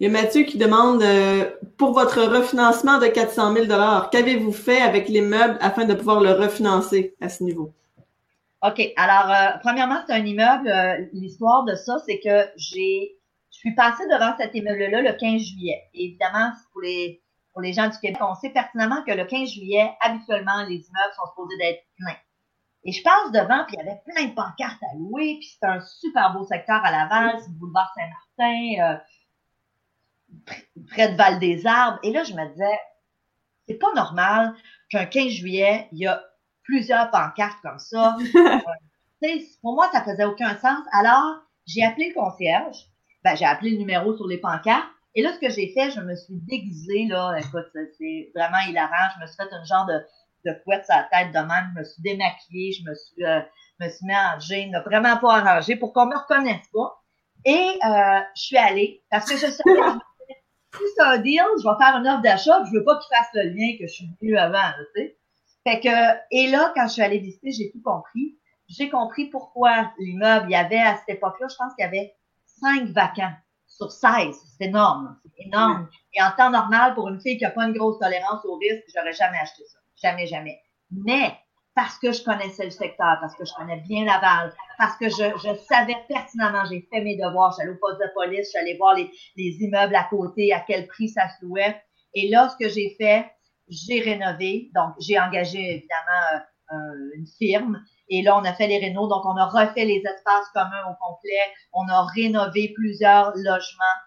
Il 0.00 0.04
y 0.04 0.06
a 0.06 0.10
Mathieu 0.10 0.42
qui 0.42 0.58
demande 0.58 1.02
euh, 1.02 1.50
pour 1.78 1.92
votre 1.92 2.22
refinancement 2.22 2.98
de 2.98 3.06
400 3.06 3.54
000 3.54 3.66
qu'avez-vous 4.10 4.52
fait 4.52 4.80
avec 4.80 5.08
les 5.08 5.20
meubles 5.20 5.56
afin 5.60 5.84
de 5.84 5.94
pouvoir 5.94 6.20
le 6.20 6.32
refinancer 6.32 7.14
à 7.20 7.28
ce 7.28 7.44
niveau? 7.44 7.72
OK. 8.62 8.80
Alors, 8.96 9.30
euh, 9.30 9.58
premièrement, 9.62 10.02
c'est 10.06 10.14
un 10.14 10.24
immeuble. 10.24 10.68
Euh, 10.68 11.06
l'histoire 11.12 11.64
de 11.64 11.74
ça, 11.76 11.98
c'est 12.06 12.18
que 12.18 12.48
j'ai, 12.56 13.16
je 13.52 13.58
suis 13.58 13.74
passée 13.74 14.04
devant 14.10 14.34
cet 14.38 14.54
immeuble-là 14.54 15.02
le 15.02 15.12
15 15.12 15.40
juillet. 15.40 15.82
évidemment, 15.94 16.50
pour 16.72 16.80
les, 16.82 17.22
pour 17.52 17.62
les 17.62 17.72
gens 17.72 17.88
du 17.88 17.96
Québec, 17.98 18.18
on 18.20 18.34
sait 18.34 18.50
pertinemment 18.50 19.04
que 19.06 19.12
le 19.12 19.24
15 19.26 19.48
juillet, 19.50 19.92
habituellement, 20.00 20.64
les 20.68 20.76
immeubles 20.76 21.14
sont 21.14 21.28
supposés 21.30 21.56
d'être 21.58 21.84
pleins. 21.98 22.16
Et 22.84 22.92
je 22.92 23.02
passe 23.02 23.32
devant, 23.32 23.64
puis 23.64 23.76
il 23.76 23.84
y 23.84 23.88
avait 23.88 24.00
plein 24.04 24.26
de 24.26 24.34
pancartes 24.34 24.82
à 24.82 24.96
louer, 24.96 25.38
puis 25.40 25.48
c'était 25.48 25.66
un 25.66 25.80
super 25.80 26.34
beau 26.34 26.44
secteur 26.44 26.84
à 26.84 26.90
Laval, 26.90 27.36
c'est 27.40 27.48
le 27.48 27.54
boulevard 27.54 27.90
Saint-Martin, 27.94 29.00
euh, 30.46 30.52
près 30.88 31.12
de 31.12 31.16
Val-des-Arbres. 31.16 31.98
Et 32.02 32.12
là, 32.12 32.24
je 32.24 32.34
me 32.34 32.46
disais, 32.52 32.78
c'est 33.66 33.78
pas 33.78 33.92
normal 33.94 34.54
qu'un 34.90 35.06
15 35.06 35.28
juillet, 35.28 35.88
il 35.92 36.00
y 36.00 36.06
a 36.06 36.22
plusieurs 36.62 37.10
pancartes 37.10 37.60
comme 37.62 37.78
ça. 37.78 38.16
pour 39.62 39.74
moi, 39.74 39.88
ça 39.92 40.02
faisait 40.02 40.24
aucun 40.24 40.56
sens. 40.58 40.84
Alors, 40.92 41.42
j'ai 41.66 41.82
appelé 41.82 42.08
le 42.10 42.14
concierge. 42.14 42.76
Ben, 43.22 43.34
j'ai 43.34 43.46
appelé 43.46 43.70
le 43.70 43.78
numéro 43.78 44.14
sur 44.16 44.26
les 44.26 44.38
pancartes. 44.38 44.88
Et 45.14 45.22
là, 45.22 45.32
ce 45.32 45.38
que 45.38 45.50
j'ai 45.50 45.72
fait, 45.72 45.90
je 45.90 46.00
me 46.00 46.14
suis 46.16 46.34
déguisée, 46.34 47.06
là. 47.06 47.36
Écoute, 47.38 47.66
c'est 47.98 48.32
vraiment 48.34 48.58
hilarant. 48.68 49.10
Je 49.16 49.22
me 49.22 49.26
suis 49.26 49.36
fait 49.36 49.52
un 49.52 49.64
genre 49.64 49.86
de 49.86 50.04
de 50.44 50.52
couette 50.64 50.84
sur 50.84 50.94
la 50.94 51.04
tête 51.04 51.32
de 51.32 51.38
même. 51.38 51.72
Je 51.74 51.78
me 51.80 51.84
suis 51.84 52.02
démaquillée, 52.02 52.72
je 52.72 52.88
me 52.88 52.94
suis, 52.94 53.24
euh, 53.24 53.40
me 53.80 53.88
suis 53.88 54.06
mis 54.06 54.76
en 54.76 54.82
vraiment 54.82 55.16
pas 55.18 55.36
arrangé 55.36 55.76
pour 55.76 55.92
qu'on 55.92 56.06
me 56.06 56.16
reconnaisse 56.16 56.66
pas. 56.72 57.00
Et 57.44 57.78
euh, 57.84 58.20
je 58.36 58.42
suis 58.42 58.56
allée 58.56 59.02
parce 59.10 59.28
que 59.28 59.36
je 59.36 59.46
savais 59.46 59.80
si 60.76 60.82
c'est 60.96 61.02
un 61.02 61.18
deal, 61.18 61.42
je 61.58 61.68
vais 61.68 61.84
faire 61.84 61.96
une 61.96 62.08
offre 62.08 62.22
d'achat, 62.22 62.64
je 62.64 62.76
veux 62.76 62.84
pas 62.84 62.98
qu'il 62.98 63.16
fasse 63.16 63.28
le 63.34 63.50
lien 63.50 63.76
que 63.78 63.86
je 63.86 63.92
suis 63.92 64.10
venue 64.20 64.36
avant, 64.36 64.72
tu 64.94 65.00
sais. 65.00 65.18
Fait 65.66 65.80
que, 65.80 66.18
et 66.30 66.48
là, 66.48 66.72
quand 66.74 66.86
je 66.88 66.94
suis 66.94 67.02
allée 67.02 67.18
visiter, 67.18 67.52
j'ai 67.52 67.70
tout 67.70 67.80
compris. 67.82 68.38
J'ai 68.68 68.90
compris 68.90 69.26
pourquoi 69.26 69.92
l'immeuble, 69.98 70.46
il 70.48 70.52
y 70.52 70.56
avait 70.56 70.80
à 70.80 70.96
cette 70.96 71.16
époque-là, 71.16 71.46
je 71.48 71.56
pense 71.56 71.74
qu'il 71.74 71.84
y 71.84 71.88
avait 71.88 72.14
cinq 72.44 72.88
vacants 72.88 73.34
sur 73.66 73.90
16. 73.90 74.36
C'est 74.58 74.66
énorme. 74.66 75.18
C'est 75.22 75.46
énorme. 75.46 75.88
Et 76.12 76.22
en 76.22 76.30
temps 76.36 76.50
normal, 76.50 76.94
pour 76.94 77.08
une 77.08 77.20
fille 77.20 77.36
qui 77.38 77.44
a 77.44 77.50
pas 77.50 77.64
une 77.64 77.72
grosse 77.72 77.98
tolérance 77.98 78.44
au 78.44 78.56
risque, 78.56 78.84
j'aurais 78.94 79.12
jamais 79.12 79.38
acheté 79.38 79.64
ça. 79.66 79.78
Jamais, 80.02 80.26
jamais. 80.26 80.60
Mais 80.90 81.36
parce 81.74 81.98
que 81.98 82.12
je 82.12 82.22
connaissais 82.22 82.64
le 82.64 82.70
secteur, 82.70 83.18
parce 83.20 83.34
que 83.34 83.44
je 83.44 83.52
connais 83.54 83.80
bien 83.80 84.04
Laval, 84.04 84.54
parce 84.78 84.96
que 84.96 85.08
je, 85.08 85.36
je 85.38 85.54
savais 85.68 85.96
pertinemment, 86.08 86.64
j'ai 86.70 86.86
fait 86.92 87.00
mes 87.00 87.16
devoirs, 87.16 87.54
j'allais 87.58 87.72
au 87.72 87.78
poste 87.80 88.00
de 88.00 88.12
police, 88.14 88.50
j'allais 88.52 88.76
voir 88.76 88.94
les, 88.94 89.10
les 89.36 89.56
immeubles 89.60 89.96
à 89.96 90.04
côté, 90.04 90.52
à 90.52 90.60
quel 90.60 90.86
prix 90.86 91.08
ça 91.08 91.28
se 91.28 91.44
louait. 91.44 91.82
Et 92.14 92.28
là, 92.28 92.48
ce 92.48 92.56
que 92.56 92.70
j'ai 92.70 92.94
fait, 92.98 93.28
j'ai 93.68 94.00
rénové. 94.00 94.70
Donc, 94.74 94.94
j'ai 95.00 95.18
engagé 95.18 95.58
évidemment 95.58 96.44
euh, 96.72 97.16
une 97.16 97.26
firme. 97.26 97.82
Et 98.08 98.22
là, 98.22 98.36
on 98.36 98.44
a 98.44 98.52
fait 98.54 98.66
les 98.66 98.78
rénaux. 98.78 99.08
Donc, 99.08 99.24
on 99.24 99.36
a 99.36 99.46
refait 99.46 99.84
les 99.84 100.02
espaces 100.04 100.48
communs 100.52 100.84
au 100.90 100.94
complet. 101.04 101.52
On 101.72 101.88
a 101.88 102.04
rénové 102.14 102.72
plusieurs 102.74 103.32
logements. 103.34 103.98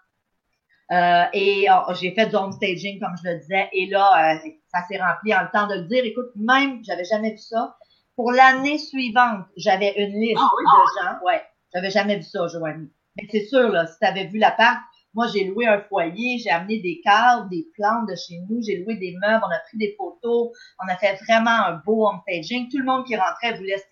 Euh, 0.90 1.24
et 1.34 1.66
oh, 1.70 1.92
j'ai 2.00 2.14
fait 2.14 2.34
home 2.34 2.52
staging, 2.52 2.98
comme 3.00 3.14
je 3.22 3.30
le 3.30 3.38
disais. 3.40 3.68
Et 3.72 3.86
là, 3.88 4.36
euh, 4.36 4.48
ça 4.72 4.80
s'est 4.88 4.98
rempli 4.98 5.34
en 5.34 5.42
le 5.42 5.50
temps 5.52 5.66
de 5.66 5.74
le 5.74 5.84
dire. 5.84 6.04
Écoute, 6.04 6.30
même, 6.36 6.80
j'avais 6.84 7.04
jamais 7.04 7.32
vu 7.32 7.38
ça. 7.38 7.76
Pour 8.16 8.32
l'année 8.32 8.78
suivante, 8.78 9.46
j'avais 9.56 9.94
une 9.96 10.20
liste 10.20 10.40
ah 10.40 10.50
de 10.60 11.02
gens. 11.02 11.24
Ouais, 11.24 11.42
j'avais 11.72 11.90
jamais 11.90 12.16
vu 12.16 12.22
ça, 12.22 12.46
Joanie. 12.48 12.90
Mais 13.16 13.28
c'est 13.30 13.44
sûr, 13.44 13.68
là, 13.68 13.86
si 13.86 13.98
tu 13.98 14.06
avais 14.06 14.26
vu 14.26 14.38
l'appart, 14.38 14.78
moi, 15.14 15.26
j'ai 15.32 15.44
loué 15.44 15.66
un 15.66 15.80
foyer, 15.80 16.38
j'ai 16.38 16.50
amené 16.50 16.80
des 16.80 17.00
cadres, 17.02 17.48
des 17.48 17.66
plantes 17.74 18.08
de 18.08 18.14
chez 18.14 18.38
nous, 18.48 18.60
j'ai 18.62 18.78
loué 18.78 18.96
des 18.96 19.16
meubles, 19.20 19.42
on 19.46 19.50
a 19.50 19.58
pris 19.68 19.78
des 19.78 19.94
photos, 19.96 20.50
on 20.84 20.92
a 20.92 20.96
fait 20.96 21.18
vraiment 21.24 21.50
un 21.50 21.82
beau 21.84 22.06
home 22.06 22.20
staging. 22.22 22.68
Tout 22.70 22.78
le 22.78 22.84
monde 22.84 23.06
qui 23.06 23.16
rentrait 23.16 23.56
voulait 23.56 23.82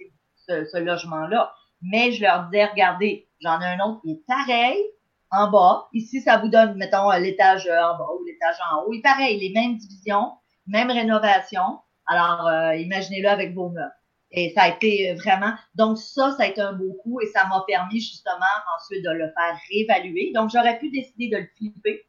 ce, 0.46 0.64
ce 0.64 0.76
logement-là. 0.78 1.52
Mais 1.82 2.12
je 2.12 2.22
leur 2.22 2.44
disais, 2.44 2.66
regardez, 2.66 3.28
j'en 3.40 3.60
ai 3.60 3.66
un 3.66 3.80
autre 3.80 4.02
qui 4.02 4.12
est 4.12 4.22
pareil, 4.26 4.82
en 5.30 5.50
bas. 5.50 5.88
Ici, 5.92 6.20
ça 6.20 6.38
vous 6.38 6.48
donne, 6.48 6.76
mettons, 6.76 7.10
l'étage 7.12 7.66
en 7.66 7.98
bas 7.98 8.08
ou 8.18 8.24
l'étage 8.24 8.56
en 8.72 8.82
haut. 8.82 8.92
Et 8.92 9.00
pareil, 9.00 9.38
les 9.38 9.52
mêmes 9.52 9.76
divisions, 9.76 10.32
même 10.66 10.90
rénovation. 10.90 11.80
Alors, 12.06 12.46
euh, 12.46 12.74
imaginez-le 12.76 13.28
avec 13.28 13.54
vos 13.54 13.68
meubles. 13.68 13.92
Et 14.32 14.52
ça 14.54 14.62
a 14.62 14.68
été 14.68 15.14
vraiment, 15.14 15.52
donc 15.76 15.98
ça, 15.98 16.32
ça 16.32 16.42
a 16.42 16.46
été 16.46 16.60
un 16.60 16.72
beau 16.72 16.92
coup 17.02 17.20
et 17.20 17.26
ça 17.26 17.46
m'a 17.46 17.62
permis 17.66 18.00
justement 18.00 18.34
ensuite 18.76 19.04
de 19.04 19.10
le 19.10 19.26
faire 19.28 19.58
réévaluer. 19.70 20.32
Donc, 20.34 20.50
j'aurais 20.50 20.78
pu 20.78 20.90
décider 20.90 21.28
de 21.28 21.36
le 21.38 21.48
flipper, 21.56 22.04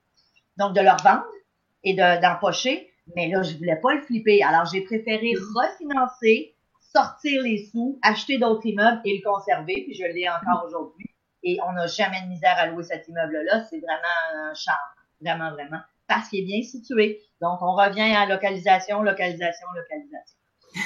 donc 0.57 0.73
de 0.73 0.81
le 0.81 0.89
revendre 0.89 1.25
et 1.83 1.93
d'empocher, 1.93 2.91
mais 3.15 3.29
là, 3.29 3.43
je 3.43 3.55
voulais 3.55 3.77
pas 3.77 3.93
le 3.93 4.01
flipper. 4.01 4.43
Alors, 4.43 4.65
j'ai 4.65 4.81
préféré 4.81 5.33
refinancer, 5.55 6.55
sortir 6.79 7.43
les 7.43 7.65
sous, 7.71 7.99
acheter 8.01 8.39
d'autres 8.39 8.65
immeubles 8.65 8.99
et 9.05 9.17
le 9.17 9.23
conserver, 9.23 9.83
puis 9.83 9.93
je 9.93 10.03
l'ai 10.03 10.27
encore 10.27 10.65
aujourd'hui. 10.65 11.05
Et 11.43 11.59
on 11.67 11.71
n'a 11.73 11.85
jamais 11.85 12.21
de 12.23 12.27
misère 12.27 12.57
à 12.57 12.65
louer 12.65 12.83
cet 12.83 13.07
immeuble-là. 13.07 13.63
C'est 13.65 13.79
vraiment 13.79 14.49
un 14.49 14.53
charme. 14.55 14.77
Vraiment, 15.21 15.51
vraiment 15.51 15.79
parce 16.07 16.29
qu'il 16.29 16.39
est 16.39 16.45
bien 16.45 16.63
situé. 16.63 17.21
Donc, 17.41 17.61
on 17.61 17.73
revient 17.73 18.15
à 18.15 18.25
localisation, 18.25 19.01
localisation, 19.01 19.67
localisation. 19.75 20.37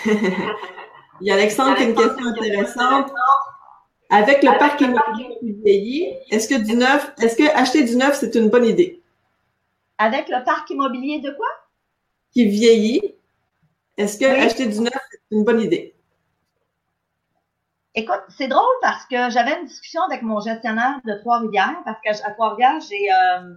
Il 1.22 1.28
y 1.28 1.32
a 1.32 1.36
Alexandre 1.36 1.76
qui 1.76 1.84
a 1.84 1.86
une 1.86 1.96
question 1.96 2.26
intéressante. 2.26 3.12
Avec 4.10 4.44
le 4.44 4.58
parc 4.58 4.82
immobilier 4.82 5.38
qui 5.40 5.52
vieillit, 5.54 6.14
est-ce 6.32 6.50
que 6.50 6.56
du 6.56 6.76
neuf, 6.76 7.14
est-ce 7.22 7.38
que 7.38 7.50
acheter 7.56 7.84
du 7.84 7.96
neuf, 7.96 8.16
c'est 8.16 8.36
une 8.36 8.50
bonne 8.50 8.66
idée? 8.66 9.02
Avec 9.98 10.28
le 10.28 10.44
parc 10.44 10.70
immobilier 10.70 11.20
de 11.20 11.32
quoi? 11.32 11.48
Qui 12.34 12.46
vieillit. 12.46 13.16
Est-ce 13.98 14.18
que 14.18 14.26
acheter 14.26 14.66
du 14.66 14.80
neuf, 14.82 14.94
c'est 15.12 15.22
une 15.32 15.46
bonne 15.46 15.62
idée? 15.62 15.96
Écoute, 17.94 18.22
c'est 18.30 18.48
drôle 18.48 18.76
parce 18.82 19.06
que 19.06 19.30
j'avais 19.30 19.60
une 19.60 19.68
discussion 19.68 20.02
avec 20.04 20.24
mon 20.24 20.40
gestionnaire 20.40 21.00
de 21.06 21.14
Trois-Rivières, 21.20 21.82
parce 21.86 22.00
qu'à 22.02 22.32
Trois-Rivières, 22.32 22.80
j'ai 22.82 23.12
euh, 23.12 23.54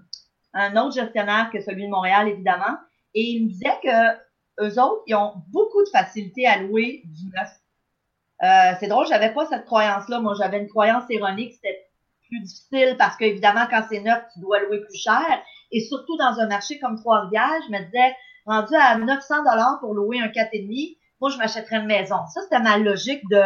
un 0.55 0.77
autre 0.77 0.95
gestionnaire 0.95 1.51
que 1.53 1.61
celui 1.61 1.85
de 1.85 1.91
Montréal, 1.91 2.29
évidemment, 2.29 2.77
et 3.15 3.23
il 3.23 3.45
me 3.45 3.49
disait 3.49 3.79
que 3.83 4.15
eux 4.61 4.81
autres, 4.81 5.03
ils 5.07 5.15
ont 5.15 5.35
beaucoup 5.49 5.83
de 5.83 5.89
facilité 5.89 6.47
à 6.47 6.59
louer 6.59 7.03
du 7.05 7.27
neuf. 7.27 7.51
Euh, 8.43 8.77
c'est 8.79 8.89
drôle, 8.89 9.07
j'avais 9.07 9.33
pas 9.33 9.47
cette 9.47 9.65
croyance-là. 9.65 10.21
Moi, 10.21 10.35
j'avais 10.39 10.59
une 10.59 10.69
croyance 10.69 11.05
ironique, 11.09 11.55
c'était 11.55 11.87
plus 12.29 12.41
difficile 12.41 12.97
parce 12.99 13.17
qu'évidemment, 13.17 13.67
quand 13.71 13.85
c'est 13.89 14.01
neuf, 14.01 14.23
tu 14.33 14.41
dois 14.41 14.61
louer 14.61 14.81
plus 14.81 14.99
cher. 14.99 15.43
Et 15.71 15.81
surtout 15.81 16.17
dans 16.17 16.39
un 16.39 16.47
marché 16.47 16.79
comme 16.79 16.97
Trois-Rivières, 16.97 17.61
je 17.67 17.73
me 17.73 17.85
disais, 17.85 18.15
rendu 18.47 18.75
à 18.75 18.97
900 18.97 19.39
dollars 19.39 19.79
pour 19.81 19.95
louer 19.95 20.21
un 20.21 20.29
4,5, 20.29 20.97
moi, 21.21 21.31
je 21.31 21.39
m'achèterais 21.39 21.77
une 21.77 21.87
maison. 21.87 22.17
Ça, 22.33 22.43
c'était 22.43 22.61
ma 22.61 22.79
logique 22.79 23.23
de 23.31 23.43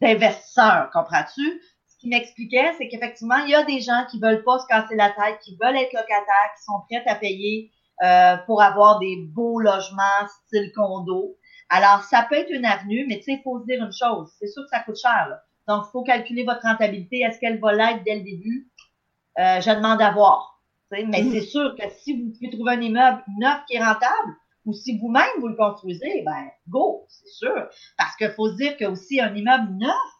d'investisseur, 0.00 0.90
comprends-tu? 0.92 1.62
Qui 2.06 2.10
m'expliquait, 2.10 2.72
c'est 2.78 2.86
qu'effectivement, 2.86 3.38
il 3.46 3.50
y 3.50 3.54
a 3.56 3.64
des 3.64 3.80
gens 3.80 4.04
qui 4.08 4.20
veulent 4.20 4.44
pas 4.44 4.60
se 4.60 4.66
casser 4.68 4.94
la 4.94 5.10
tête, 5.10 5.40
qui 5.42 5.58
veulent 5.60 5.74
être 5.74 5.92
locataires, 5.92 6.52
qui 6.56 6.62
sont 6.62 6.80
prêts 6.88 7.02
à 7.04 7.16
payer 7.16 7.72
euh, 8.04 8.36
pour 8.46 8.62
avoir 8.62 9.00
des 9.00 9.24
beaux 9.34 9.58
logements 9.58 10.28
style 10.44 10.70
condo. 10.72 11.36
Alors, 11.68 12.04
ça 12.04 12.24
peut 12.28 12.36
être 12.36 12.52
une 12.52 12.64
avenue, 12.64 13.06
mais 13.08 13.16
tu 13.16 13.24
sais, 13.24 13.32
il 13.32 13.42
faut 13.42 13.58
se 13.58 13.64
dire 13.64 13.84
une 13.84 13.92
chose. 13.92 14.32
C'est 14.38 14.46
sûr 14.46 14.62
que 14.62 14.68
ça 14.68 14.84
coûte 14.84 15.00
cher. 15.02 15.26
Là. 15.28 15.42
Donc, 15.66 15.86
il 15.88 15.90
faut 15.90 16.04
calculer 16.04 16.44
votre 16.44 16.62
rentabilité. 16.62 17.22
Est-ce 17.22 17.40
qu'elle 17.40 17.58
va 17.58 17.72
l'être 17.72 18.04
dès 18.04 18.14
le 18.14 18.22
début? 18.22 18.70
Euh, 19.40 19.60
je 19.60 19.70
demande 19.72 20.00
à 20.00 20.12
voir. 20.12 20.60
Mais 20.92 21.24
c'est 21.32 21.40
sûr 21.40 21.74
que 21.74 21.90
si 21.90 22.12
vous 22.12 22.30
pouvez 22.30 22.50
trouver 22.50 22.74
un 22.74 22.80
immeuble 22.82 23.24
neuf 23.40 23.62
qui 23.66 23.74
est 23.74 23.82
rentable, 23.82 24.36
ou 24.64 24.74
si 24.74 24.96
vous-même 24.96 25.40
vous 25.40 25.48
le 25.48 25.56
construisez, 25.56 26.22
ben 26.24 26.50
go, 26.68 27.04
c'est 27.08 27.30
sûr. 27.30 27.68
Parce 27.98 28.14
qu'il 28.14 28.30
faut 28.30 28.48
se 28.48 28.56
dire 28.56 28.76
que 28.76 28.84
aussi 28.84 29.20
un 29.20 29.34
immeuble 29.34 29.72
neuf, 29.76 30.15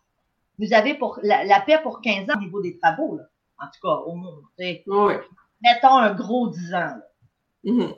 vous 0.59 0.73
avez 0.73 0.95
pour 0.95 1.19
la, 1.23 1.61
paix 1.61 1.79
pour 1.83 2.01
15 2.01 2.31
ans 2.31 2.35
au 2.37 2.41
niveau 2.41 2.61
des 2.63 2.79
travaux, 2.79 3.17
là. 3.17 3.25
En 3.59 3.67
tout 3.67 3.81
cas, 3.83 4.03
au 4.07 4.15
monde. 4.15 4.43
Oui. 4.59 4.83
Mettons 5.63 5.97
un 5.97 6.15
gros 6.15 6.49
10 6.49 6.75
ans. 6.75 6.79
Là. 6.79 7.03
Mm-hmm. 7.65 7.95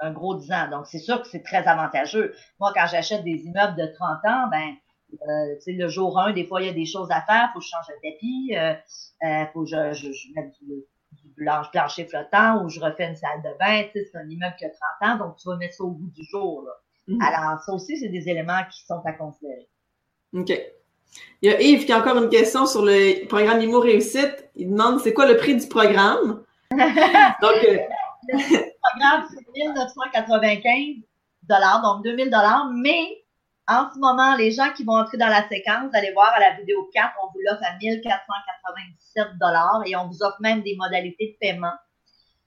Un 0.00 0.12
gros 0.12 0.36
10 0.36 0.52
ans. 0.52 0.70
Donc, 0.70 0.86
c'est 0.86 0.98
sûr 0.98 1.20
que 1.20 1.28
c'est 1.28 1.42
très 1.42 1.66
avantageux. 1.66 2.34
Moi, 2.60 2.72
quand 2.74 2.86
j'achète 2.86 3.24
des 3.24 3.44
immeubles 3.44 3.76
de 3.76 3.86
30 3.86 4.18
ans, 4.24 4.48
ben, 4.50 4.74
euh, 5.28 5.56
le 5.66 5.88
jour 5.88 6.18
1, 6.18 6.32
des 6.32 6.46
fois, 6.46 6.62
il 6.62 6.66
y 6.66 6.70
a 6.70 6.72
des 6.72 6.86
choses 6.86 7.10
à 7.10 7.22
faire. 7.22 7.50
Faut 7.52 7.58
que 7.58 7.64
je 7.64 7.70
change 7.70 7.86
de 7.88 8.08
tapis. 8.08 8.54
Euh, 8.54 8.74
euh, 9.24 9.46
faut 9.52 9.64
que 9.64 9.70
je, 9.70 9.92
je, 9.94 10.12
je 10.12 10.28
mette 10.34 10.52
du, 10.62 10.84
blanche 11.36 11.70
plancher 11.70 12.04
flottant 12.04 12.62
ou 12.62 12.68
je 12.68 12.80
refais 12.80 13.08
une 13.08 13.16
salle 13.16 13.42
de 13.42 13.58
bain. 13.58 13.82
C'est 13.92 14.14
un 14.14 14.28
immeuble 14.28 14.54
qui 14.58 14.66
a 14.66 14.70
30 15.00 15.10
ans, 15.10 15.24
donc 15.24 15.36
tu 15.36 15.48
vas 15.48 15.56
mettre 15.56 15.74
ça 15.74 15.84
au 15.84 15.90
bout 15.90 16.10
du 16.10 16.22
jour. 16.24 16.62
Là. 16.62 16.72
Mm-hmm. 17.08 17.24
Alors, 17.24 17.60
ça 17.60 17.72
aussi, 17.72 17.96
c'est 17.96 18.08
des 18.08 18.28
éléments 18.28 18.62
qui 18.70 18.84
sont 18.84 19.00
à 19.04 19.12
considérer. 19.12 19.68
OK. 20.34 20.52
Il 21.42 21.50
y 21.50 21.54
a 21.54 21.60
Yves 21.60 21.86
qui 21.86 21.92
a 21.92 21.98
encore 21.98 22.16
une 22.22 22.28
question 22.28 22.66
sur 22.66 22.82
le 22.82 23.26
programme 23.26 23.60
IMO 23.60 23.80
Réussite. 23.80 24.50
Il 24.56 24.70
demande 24.70 25.00
c'est 25.00 25.14
quoi 25.14 25.26
le 25.26 25.36
prix 25.36 25.56
du 25.56 25.66
programme? 25.66 26.42
donc, 26.70 26.84
euh... 27.64 27.78
le 28.28 28.72
programme, 28.80 29.26
c'est 29.30 29.52
1995 29.54 31.04
donc 31.82 32.04
2000 32.04 32.30
mais 32.74 33.24
en 33.68 33.88
ce 33.92 33.98
moment, 33.98 34.36
les 34.36 34.50
gens 34.50 34.70
qui 34.74 34.84
vont 34.84 34.96
entrer 34.96 35.16
dans 35.16 35.28
la 35.28 35.48
séquence, 35.48 35.90
vous 35.90 35.96
allez 35.96 36.12
voir 36.12 36.32
à 36.34 36.40
la 36.40 36.56
vidéo 36.56 36.90
4, 36.92 37.12
on 37.22 37.26
vous 37.32 37.40
l'offre 37.44 37.62
à 37.62 37.76
1497 37.76 39.38
dollars 39.40 39.82
et 39.86 39.94
on 39.96 40.08
vous 40.08 40.22
offre 40.22 40.38
même 40.40 40.62
des 40.62 40.76
modalités 40.76 41.36
de 41.40 41.46
paiement. 41.46 41.74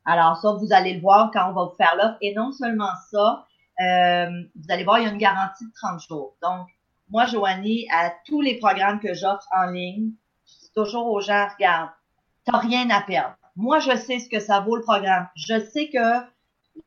Alors 0.06 0.38
ça, 0.38 0.52
vous 0.54 0.74
allez 0.74 0.96
le 0.96 1.02
voir 1.02 1.32
quand 1.32 1.50
on 1.50 1.54
va 1.54 1.66
vous 1.66 1.76
faire 1.76 1.96
l'offre. 1.96 2.18
Et 2.22 2.34
non 2.36 2.52
seulement 2.52 2.92
ça, 3.10 3.46
euh, 3.80 4.28
vous 4.56 4.68
allez 4.70 4.84
voir, 4.84 5.00
il 5.00 5.06
y 5.06 5.08
a 5.08 5.12
une 5.12 5.18
garantie 5.18 5.66
de 5.66 5.72
30 5.74 6.02
jours. 6.02 6.36
Donc, 6.42 6.68
moi, 7.10 7.26
Joanie, 7.26 7.88
à 7.92 8.12
tous 8.26 8.42
les 8.42 8.58
programmes 8.58 9.00
que 9.00 9.14
j'offre 9.14 9.48
en 9.56 9.72
ligne, 9.72 10.12
je 10.46 10.66
dis 10.66 10.72
toujours 10.76 11.08
aux 11.08 11.22
gens, 11.22 11.48
regarde, 11.56 11.90
t'as 12.46 12.58
rien 12.58 12.90
à 12.90 13.02
perdre. 13.02 13.36
Moi, 13.56 13.80
je 13.80 13.96
sais 13.96 14.20
ce 14.20 14.30
que 14.30 14.40
ça 14.40 14.62
vaut 14.62 14.76
le 14.76 14.82
programme. 14.82 15.28
Je 15.36 15.60
sais 15.60 15.90
que 15.90 16.00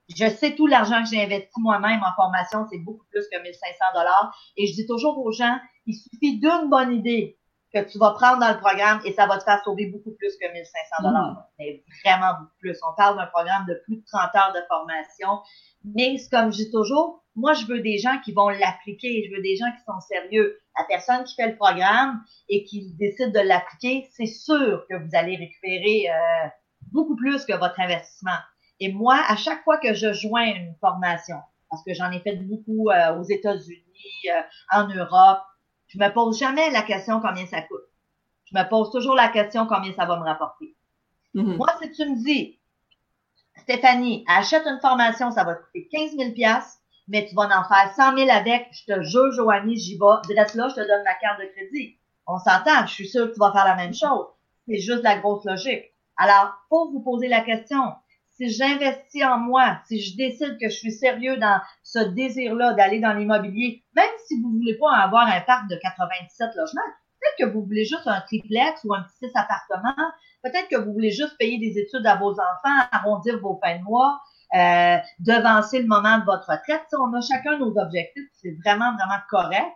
je 0.09 0.29
sais 0.29 0.55
tout 0.55 0.67
l'argent 0.67 1.03
que 1.03 1.09
j'ai 1.11 1.23
investi 1.23 1.61
moi-même 1.61 2.01
en 2.03 2.15
formation, 2.17 2.67
c'est 2.71 2.79
beaucoup 2.79 3.05
plus 3.11 3.25
que 3.31 3.41
1500 3.41 3.85
dollars. 3.95 4.37
Et 4.57 4.67
je 4.67 4.75
dis 4.75 4.87
toujours 4.87 5.19
aux 5.19 5.31
gens, 5.31 5.59
il 5.87 5.95
suffit 5.95 6.39
d'une 6.39 6.69
bonne 6.69 6.93
idée 6.93 7.39
que 7.73 7.81
tu 7.91 7.99
vas 7.99 8.13
prendre 8.13 8.39
dans 8.39 8.53
le 8.53 8.59
programme 8.59 9.01
et 9.05 9.13
ça 9.13 9.27
va 9.27 9.39
te 9.39 9.45
faire 9.45 9.61
sauver 9.65 9.87
beaucoup 9.87 10.13
plus 10.13 10.37
que 10.37 10.53
1500 10.53 11.03
dollars. 11.03 11.31
Mm. 11.31 11.45
Mais 11.59 11.85
vraiment 12.05 12.33
beaucoup 12.41 12.59
plus. 12.61 12.79
On 12.89 12.95
parle 12.97 13.17
d'un 13.17 13.27
programme 13.27 13.67
de 13.67 13.81
plus 13.85 13.97
de 13.97 14.05
30 14.05 14.35
heures 14.35 14.53
de 14.55 14.61
formation. 14.69 15.41
Mais 15.85 16.17
comme 16.31 16.53
je 16.53 16.65
dis 16.65 16.71
toujours, 16.71 17.25
moi, 17.37 17.53
je 17.53 17.67
veux 17.67 17.81
des 17.81 17.99
gens 17.99 18.19
qui 18.25 18.33
vont 18.33 18.49
l'appliquer. 18.49 19.29
Je 19.29 19.37
veux 19.37 19.43
des 19.43 19.57
gens 19.57 19.71
qui 19.73 19.85
sont 19.85 20.01
sérieux. 20.01 20.59
La 20.79 20.85
personne 20.85 21.25
qui 21.25 21.35
fait 21.35 21.49
le 21.49 21.57
programme 21.57 22.23
et 22.49 22.65
qui 22.65 22.95
décide 22.95 23.33
de 23.33 23.41
l'appliquer, 23.41 24.09
c'est 24.13 24.27
sûr 24.27 24.87
que 24.89 24.97
vous 24.97 25.11
allez 25.13 25.37
récupérer 25.37 26.11
euh, 26.11 26.49
beaucoup 26.93 27.17
plus 27.17 27.45
que 27.45 27.53
votre 27.53 27.79
investissement. 27.79 28.39
Et 28.81 28.93
moi, 28.93 29.21
à 29.29 29.37
chaque 29.37 29.63
fois 29.65 29.79
que 29.79 29.95
je 29.95 30.13
joins 30.13 30.45
une 30.45 30.75
formation, 30.81 31.37
parce 31.71 31.83
que 31.85 31.95
j'en 31.95 32.11
ai 32.11 32.21
fait 32.21 32.37
beaucoup 32.37 32.91
euh, 32.91 33.19
aux 33.19 33.25
États-Unis, 33.25 33.83
euh, 34.31 34.43
en 34.73 34.89
Europe, 34.89 35.43
je 35.89 35.99
me 35.99 36.13
pose 36.13 36.39
jamais 36.39 36.71
la 36.71 36.83
question 36.83 37.21
combien 37.21 37.47
ça 37.47 37.63
coûte. 37.63 37.85
Je 38.45 38.59
me 38.59 38.69
pose 38.69 38.91
toujours 38.91 39.15
la 39.15 39.29
question 39.29 39.67
combien 39.67 39.93
ça 39.95 40.05
va 40.05 40.19
me 40.19 40.25
rapporter. 40.25 40.75
Mm-hmm. 41.35 41.57
Moi, 41.57 41.69
si 41.83 41.91
tu 41.93 42.09
me 42.09 42.25
dis, 42.25 42.59
Stéphanie, 43.57 44.25
achète 44.29 44.67
une 44.67 44.81
formation, 44.81 45.31
ça 45.31 45.45
va 45.45 45.55
te 45.55 45.65
coûter 45.65 45.89
15 45.89 46.17
000 46.17 46.31
mais 47.09 47.27
tu 47.27 47.35
vas 47.35 47.45
en 47.45 47.65
faire 47.65 47.93
100 47.95 48.17
000 48.17 48.31
avec, 48.31 48.69
je 48.73 48.93
te 48.93 49.03
jure, 49.03 49.33
Joanie, 49.33 49.77
j'y 49.77 49.97
vais. 49.97 50.27
Direct 50.27 50.55
là, 50.55 50.69
je 50.69 50.75
te 50.75 50.81
donne 50.81 51.05
ma 51.05 51.15
carte 51.15 51.41
de 51.41 51.47
crédit. 51.47 51.99
On 52.27 52.39
s'entend, 52.39 52.87
je 52.87 52.93
suis 52.93 53.09
sûre 53.09 53.29
que 53.29 53.35
tu 53.35 53.39
vas 53.39 53.53
faire 53.53 53.65
la 53.65 53.77
même 53.77 53.95
chose. 53.95 54.27
C'est 54.67 54.79
juste 54.79 55.05
la 55.05 55.19
grosse 55.19 55.45
logique. 55.45 55.85
Alors, 56.17 56.53
faut 56.69 56.91
vous 56.91 57.01
poser 57.01 57.29
la 57.29 57.43
question 57.43 57.95
si 58.37 58.51
j'investis 58.51 59.25
en 59.25 59.39
moi, 59.39 59.79
si 59.87 60.01
je 60.01 60.17
décide 60.17 60.59
que 60.61 60.69
je 60.69 60.75
suis 60.77 60.93
sérieux 60.93 61.39
dans 61.39 61.61
ce 61.83 62.01
désir-là 62.01 62.75
d'aller 62.75 63.01
dans 63.01 63.15
l'immobilier, 63.15 63.83
même 63.95 64.05
si 64.27 64.41
vous 64.43 64.51
voulez 64.51 64.77
pas 64.77 64.93
avoir 64.93 65.27
un 65.27 65.41
parc 65.41 65.69
de 65.71 65.77
97 65.77 66.55
logements, 66.55 66.83
peut-être 67.21 67.49
que 67.49 67.53
vous 67.55 67.65
voulez 67.65 67.85
juste 67.85 68.07
un 68.07 68.21
triplex 68.21 68.85
ou 68.85 68.95
un 68.95 69.03
petit 69.03 69.31
6 69.31 69.33
appartements, 69.35 70.11
peut-être 70.43 70.69
que 70.69 70.77
vous 70.77 70.93
voulez 70.93 71.11
juste 71.11 71.37
payer 71.39 71.59
des 71.59 71.79
études 71.81 72.07
à 72.07 72.17
vos 72.17 72.33
enfants, 72.33 72.87
arrondir 72.93 73.41
vos 73.41 73.59
fins 73.65 73.79
de 73.79 73.83
mois, 73.83 74.21
euh, 74.55 74.99
devancer 75.19 75.81
le 75.81 75.87
moment 75.87 76.19
de 76.19 76.25
votre 76.25 76.51
retraite. 76.51 76.87
on 76.99 77.13
a 77.15 77.21
chacun 77.23 77.59
nos 77.59 77.77
objectifs, 77.79 78.29
c'est 78.35 78.55
vraiment, 78.65 78.95
vraiment 78.97 79.21
correct. 79.31 79.73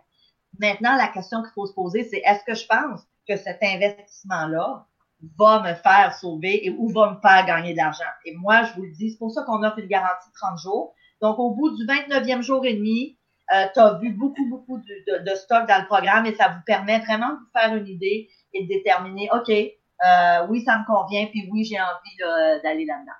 Maintenant, 0.59 0.95
la 0.95 1.07
question 1.07 1.41
qu'il 1.41 1.51
faut 1.53 1.65
se 1.65 1.73
poser, 1.73 2.03
c'est 2.03 2.21
est-ce 2.25 2.43
que 2.45 2.53
je 2.53 2.67
pense 2.67 3.01
que 3.27 3.37
cet 3.37 3.63
investissement-là 3.63 4.85
va 5.37 5.61
me 5.61 5.73
faire 5.75 6.13
sauver 6.13 6.65
et 6.65 6.69
ou 6.71 6.89
va 6.89 7.11
me 7.11 7.19
faire 7.19 7.45
gagner 7.45 7.73
de 7.73 7.77
l'argent. 7.77 8.03
Et 8.25 8.35
moi, 8.35 8.63
je 8.63 8.73
vous 8.73 8.83
le 8.83 8.91
dis, 8.91 9.11
c'est 9.11 9.17
pour 9.17 9.31
ça 9.31 9.43
qu'on 9.43 9.63
offre 9.63 9.79
une 9.79 9.87
garantie 9.87 10.29
de 10.29 10.33
30 10.33 10.59
jours. 10.59 10.93
Donc, 11.21 11.37
au 11.39 11.51
bout 11.51 11.75
du 11.75 11.85
29e 11.85 12.41
jour 12.41 12.65
et 12.65 12.73
demi, 12.73 13.17
euh, 13.53 13.65
tu 13.73 13.79
as 13.79 13.99
vu 13.99 14.11
beaucoup, 14.11 14.47
beaucoup 14.49 14.77
de, 14.77 15.23
de, 15.23 15.35
stock 15.35 15.67
dans 15.67 15.79
le 15.79 15.85
programme 15.85 16.25
et 16.25 16.33
ça 16.35 16.47
vous 16.47 16.61
permet 16.65 16.99
vraiment 16.99 17.29
de 17.29 17.35
vous 17.35 17.59
faire 17.59 17.75
une 17.75 17.87
idée 17.87 18.29
et 18.53 18.63
de 18.63 18.67
déterminer, 18.67 19.29
OK, 19.33 19.49
euh, 19.49 20.47
oui, 20.49 20.63
ça 20.63 20.79
me 20.79 20.85
convient, 20.85 21.27
puis 21.27 21.47
oui, 21.51 21.65
j'ai 21.65 21.79
envie 21.79 22.61
d'aller 22.63 22.85
là-dedans. 22.85 23.11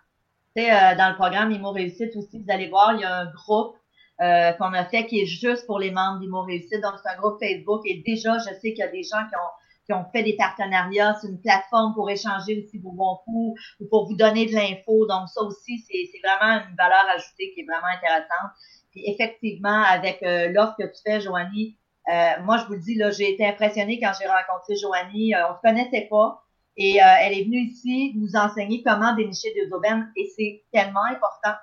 Tu 0.55 0.63
sais, 0.63 0.71
euh, 0.71 0.95
dans 0.95 1.09
le 1.09 1.15
programme 1.15 1.51
Imo 1.51 1.71
Réussite 1.71 2.15
aussi, 2.15 2.43
vous 2.43 2.51
allez 2.51 2.69
voir, 2.69 2.93
il 2.93 3.01
y 3.01 3.03
a 3.03 3.19
un 3.19 3.31
groupe 3.31 3.75
euh, 4.21 4.51
qu'on 4.53 4.73
a 4.73 4.85
fait 4.85 5.07
qui 5.07 5.21
est 5.21 5.25
juste 5.25 5.65
pour 5.65 5.79
les 5.79 5.89
membres 5.89 6.19
d'Imo 6.19 6.43
Réussite. 6.43 6.81
Donc, 6.81 6.93
c'est 7.01 7.09
un 7.09 7.17
groupe 7.17 7.39
Facebook 7.39 7.81
et 7.85 8.03
déjà, 8.05 8.37
je 8.37 8.53
sais 8.53 8.73
qu'il 8.73 8.77
y 8.77 8.83
a 8.83 8.87
des 8.87 9.01
gens 9.01 9.17
qui 9.27 9.35
ont 9.35 9.51
qui 9.85 9.93
ont 9.93 10.05
fait 10.11 10.23
des 10.23 10.35
partenariats. 10.35 11.15
C'est 11.21 11.27
une 11.27 11.41
plateforme 11.41 11.93
pour 11.93 12.09
échanger 12.09 12.63
aussi 12.63 12.79
vos 12.79 12.91
bons 12.91 13.17
coups 13.25 13.59
ou 13.79 13.85
pour 13.89 14.07
vous 14.07 14.15
donner 14.15 14.45
de 14.45 14.53
l'info. 14.53 15.05
Donc, 15.07 15.27
ça 15.29 15.41
aussi, 15.41 15.79
c'est 15.87 16.19
vraiment 16.23 16.63
une 16.69 16.75
valeur 16.75 17.05
ajoutée 17.15 17.51
qui 17.53 17.61
est 17.61 17.65
vraiment 17.65 17.87
intéressante. 17.95 18.51
Puis 18.91 19.03
effectivement, 19.07 19.83
avec 19.83 20.21
euh, 20.21 20.49
l'offre 20.49 20.75
que 20.77 20.85
tu 20.85 21.01
fais, 21.05 21.21
Joanie, 21.21 21.77
euh, 22.09 22.43
moi, 22.43 22.57
je 22.57 22.65
vous 22.65 22.73
le 22.73 22.79
dis, 22.79 22.95
là, 22.95 23.11
j'ai 23.11 23.31
été 23.33 23.45
impressionnée 23.45 23.99
quand 23.99 24.11
j'ai 24.19 24.27
rencontré 24.27 24.75
Joanie. 24.75 25.33
Euh, 25.33 25.49
on 25.49 25.55
se 25.55 25.61
connaissait 25.61 26.07
pas. 26.09 26.43
Et 26.77 26.97
elle 26.97 27.37
est 27.37 27.43
venue 27.43 27.59
ici 27.59 28.13
nous 28.15 28.37
enseigner 28.37 28.81
comment 28.81 29.13
dénicher 29.13 29.53
des 29.53 29.71
aubaines. 29.73 30.09
Et 30.15 30.31
c'est 30.37 30.63
tellement 30.71 31.03
important. 31.03 31.53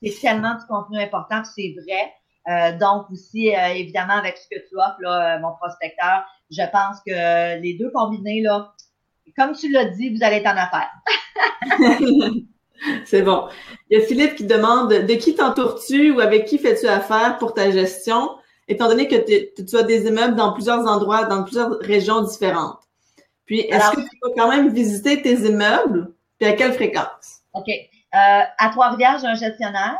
C'est 0.00 0.20
tellement 0.20 0.54
du 0.54 0.64
contenu 0.66 0.98
important, 1.00 1.42
c'est 1.44 1.74
vrai. 1.82 2.78
donc 2.78 3.10
aussi, 3.10 3.48
évidemment, 3.48 4.14
avec 4.14 4.38
ce 4.38 4.46
que 4.48 4.60
tu 4.68 4.76
offres, 4.76 5.00
là, 5.00 5.40
mon 5.40 5.54
prospecteur, 5.56 6.24
je 6.50 6.62
pense 6.70 6.98
que 7.06 7.60
les 7.60 7.76
deux 7.78 7.90
combinés, 7.94 8.42
là, 8.42 8.74
comme 9.36 9.52
tu 9.52 9.70
l'as 9.70 9.86
dit, 9.86 10.14
vous 10.14 10.22
allez 10.22 10.36
être 10.36 10.46
en 10.46 10.56
affaire. 10.56 10.90
C'est 13.06 13.22
bon. 13.22 13.48
Il 13.88 13.98
y 13.98 14.02
a 14.02 14.06
Philippe 14.06 14.34
qui 14.34 14.44
demande 14.44 14.92
de 14.92 15.14
qui 15.14 15.34
t'entoures-tu 15.34 16.10
ou 16.10 16.20
avec 16.20 16.44
qui 16.44 16.58
fais-tu 16.58 16.86
affaire 16.86 17.38
pour 17.38 17.54
ta 17.54 17.70
gestion? 17.70 18.28
étant 18.68 18.88
donné 18.88 19.08
que 19.08 19.16
tu 19.16 19.76
as 19.76 19.82
des 19.82 20.06
immeubles 20.06 20.36
dans 20.36 20.52
plusieurs 20.52 20.86
endroits, 20.86 21.24
dans 21.24 21.44
plusieurs 21.44 21.78
régions 21.80 22.22
différentes. 22.22 22.80
Puis, 23.46 23.60
est-ce 23.60 23.90
que 23.90 24.00
tu 24.00 24.18
peux 24.22 24.32
quand 24.36 24.48
même 24.48 24.68
visiter 24.70 25.20
tes 25.20 25.34
immeubles? 25.34 26.14
Puis 26.38 26.48
à 26.48 26.54
quelle 26.54 26.72
fréquence? 26.72 27.42
OK. 27.52 27.68
Euh, 27.68 28.42
à 28.58 28.68
Trois-Rivières, 28.70 29.18
j'ai 29.18 29.26
un 29.26 29.34
gestionnaire. 29.34 29.98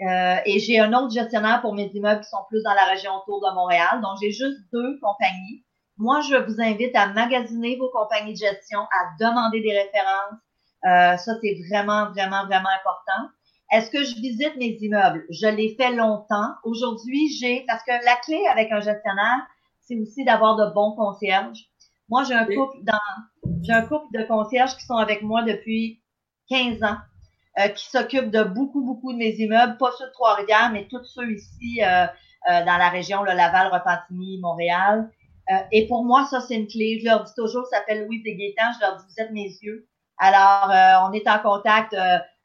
Euh, 0.00 0.36
et 0.44 0.58
j'ai 0.58 0.80
un 0.80 0.92
autre 0.92 1.12
gestionnaire 1.12 1.60
pour 1.60 1.72
mes 1.72 1.88
immeubles 1.94 2.20
qui 2.20 2.28
sont 2.28 2.44
plus 2.48 2.62
dans 2.62 2.74
la 2.74 2.84
région 2.84 3.12
autour 3.14 3.40
de 3.40 3.54
Montréal. 3.54 4.00
Donc, 4.02 4.18
j'ai 4.20 4.30
juste 4.30 4.58
deux 4.72 4.98
compagnies. 5.00 5.64
Moi, 5.96 6.20
je 6.22 6.36
vous 6.36 6.60
invite 6.60 6.94
à 6.96 7.08
magasiner 7.08 7.76
vos 7.76 7.88
compagnies 7.90 8.32
de 8.32 8.38
gestion, 8.38 8.80
à 8.80 9.24
demander 9.24 9.60
des 9.60 9.72
références. 9.72 10.40
Euh, 10.84 11.16
ça, 11.16 11.32
c'est 11.40 11.56
vraiment, 11.68 12.10
vraiment, 12.10 12.44
vraiment 12.46 12.68
important. 12.68 13.30
Est-ce 13.70 13.90
que 13.90 14.02
je 14.04 14.14
visite 14.16 14.56
mes 14.56 14.76
immeubles? 14.80 15.24
Je 15.30 15.46
l'ai 15.46 15.74
fait 15.76 15.92
longtemps. 15.92 16.52
Aujourd'hui, 16.64 17.28
j'ai, 17.40 17.64
parce 17.66 17.82
que 17.84 17.92
la 17.92 18.16
clé 18.24 18.44
avec 18.50 18.70
un 18.70 18.80
gestionnaire, 18.80 19.46
c'est 19.80 19.98
aussi 19.98 20.24
d'avoir 20.24 20.56
de 20.56 20.72
bons 20.74 20.92
concierges. 20.92 21.68
Moi, 22.08 22.24
j'ai 22.24 22.34
un 22.34 22.44
couple 22.44 22.78
dans, 22.82 22.98
j'ai 23.62 23.72
un 23.72 23.82
couple 23.82 24.06
de 24.18 24.24
concierges 24.24 24.76
qui 24.76 24.84
sont 24.84 24.96
avec 24.96 25.22
moi 25.22 25.42
depuis 25.42 26.02
15 26.50 26.82
ans, 26.82 26.98
euh, 27.58 27.68
qui 27.68 27.86
s'occupent 27.88 28.30
de 28.30 28.42
beaucoup, 28.42 28.84
beaucoup 28.84 29.12
de 29.12 29.18
mes 29.18 29.34
immeubles, 29.36 29.76
pas 29.78 29.90
ceux 29.98 30.06
de 30.06 30.12
Trois-Rivières, 30.12 30.70
mais 30.72 30.86
tous 30.90 31.04
ceux 31.04 31.32
ici 31.32 31.80
euh, 31.82 32.06
euh, 32.50 32.64
dans 32.64 32.76
la 32.76 32.90
région, 32.90 33.22
le 33.22 33.32
Laval, 33.32 33.68
Repentigny, 33.72 34.38
Montréal. 34.40 35.10
Et 35.72 35.86
pour 35.86 36.04
moi, 36.04 36.26
ça, 36.30 36.40
c'est 36.40 36.54
une 36.54 36.66
clé. 36.66 37.00
Je 37.00 37.04
leur 37.04 37.24
dis 37.24 37.32
toujours, 37.36 37.66
ça 37.66 37.78
s'appelle 37.78 38.06
Louise 38.06 38.22
Desgaétans, 38.22 38.72
je 38.76 38.80
leur 38.80 38.96
dis, 38.96 39.04
vous 39.08 39.22
êtes 39.22 39.30
mes 39.32 39.48
yeux. 39.62 39.88
Alors, 40.18 40.70
on 41.08 41.12
est 41.12 41.28
en 41.28 41.38
contact. 41.38 41.94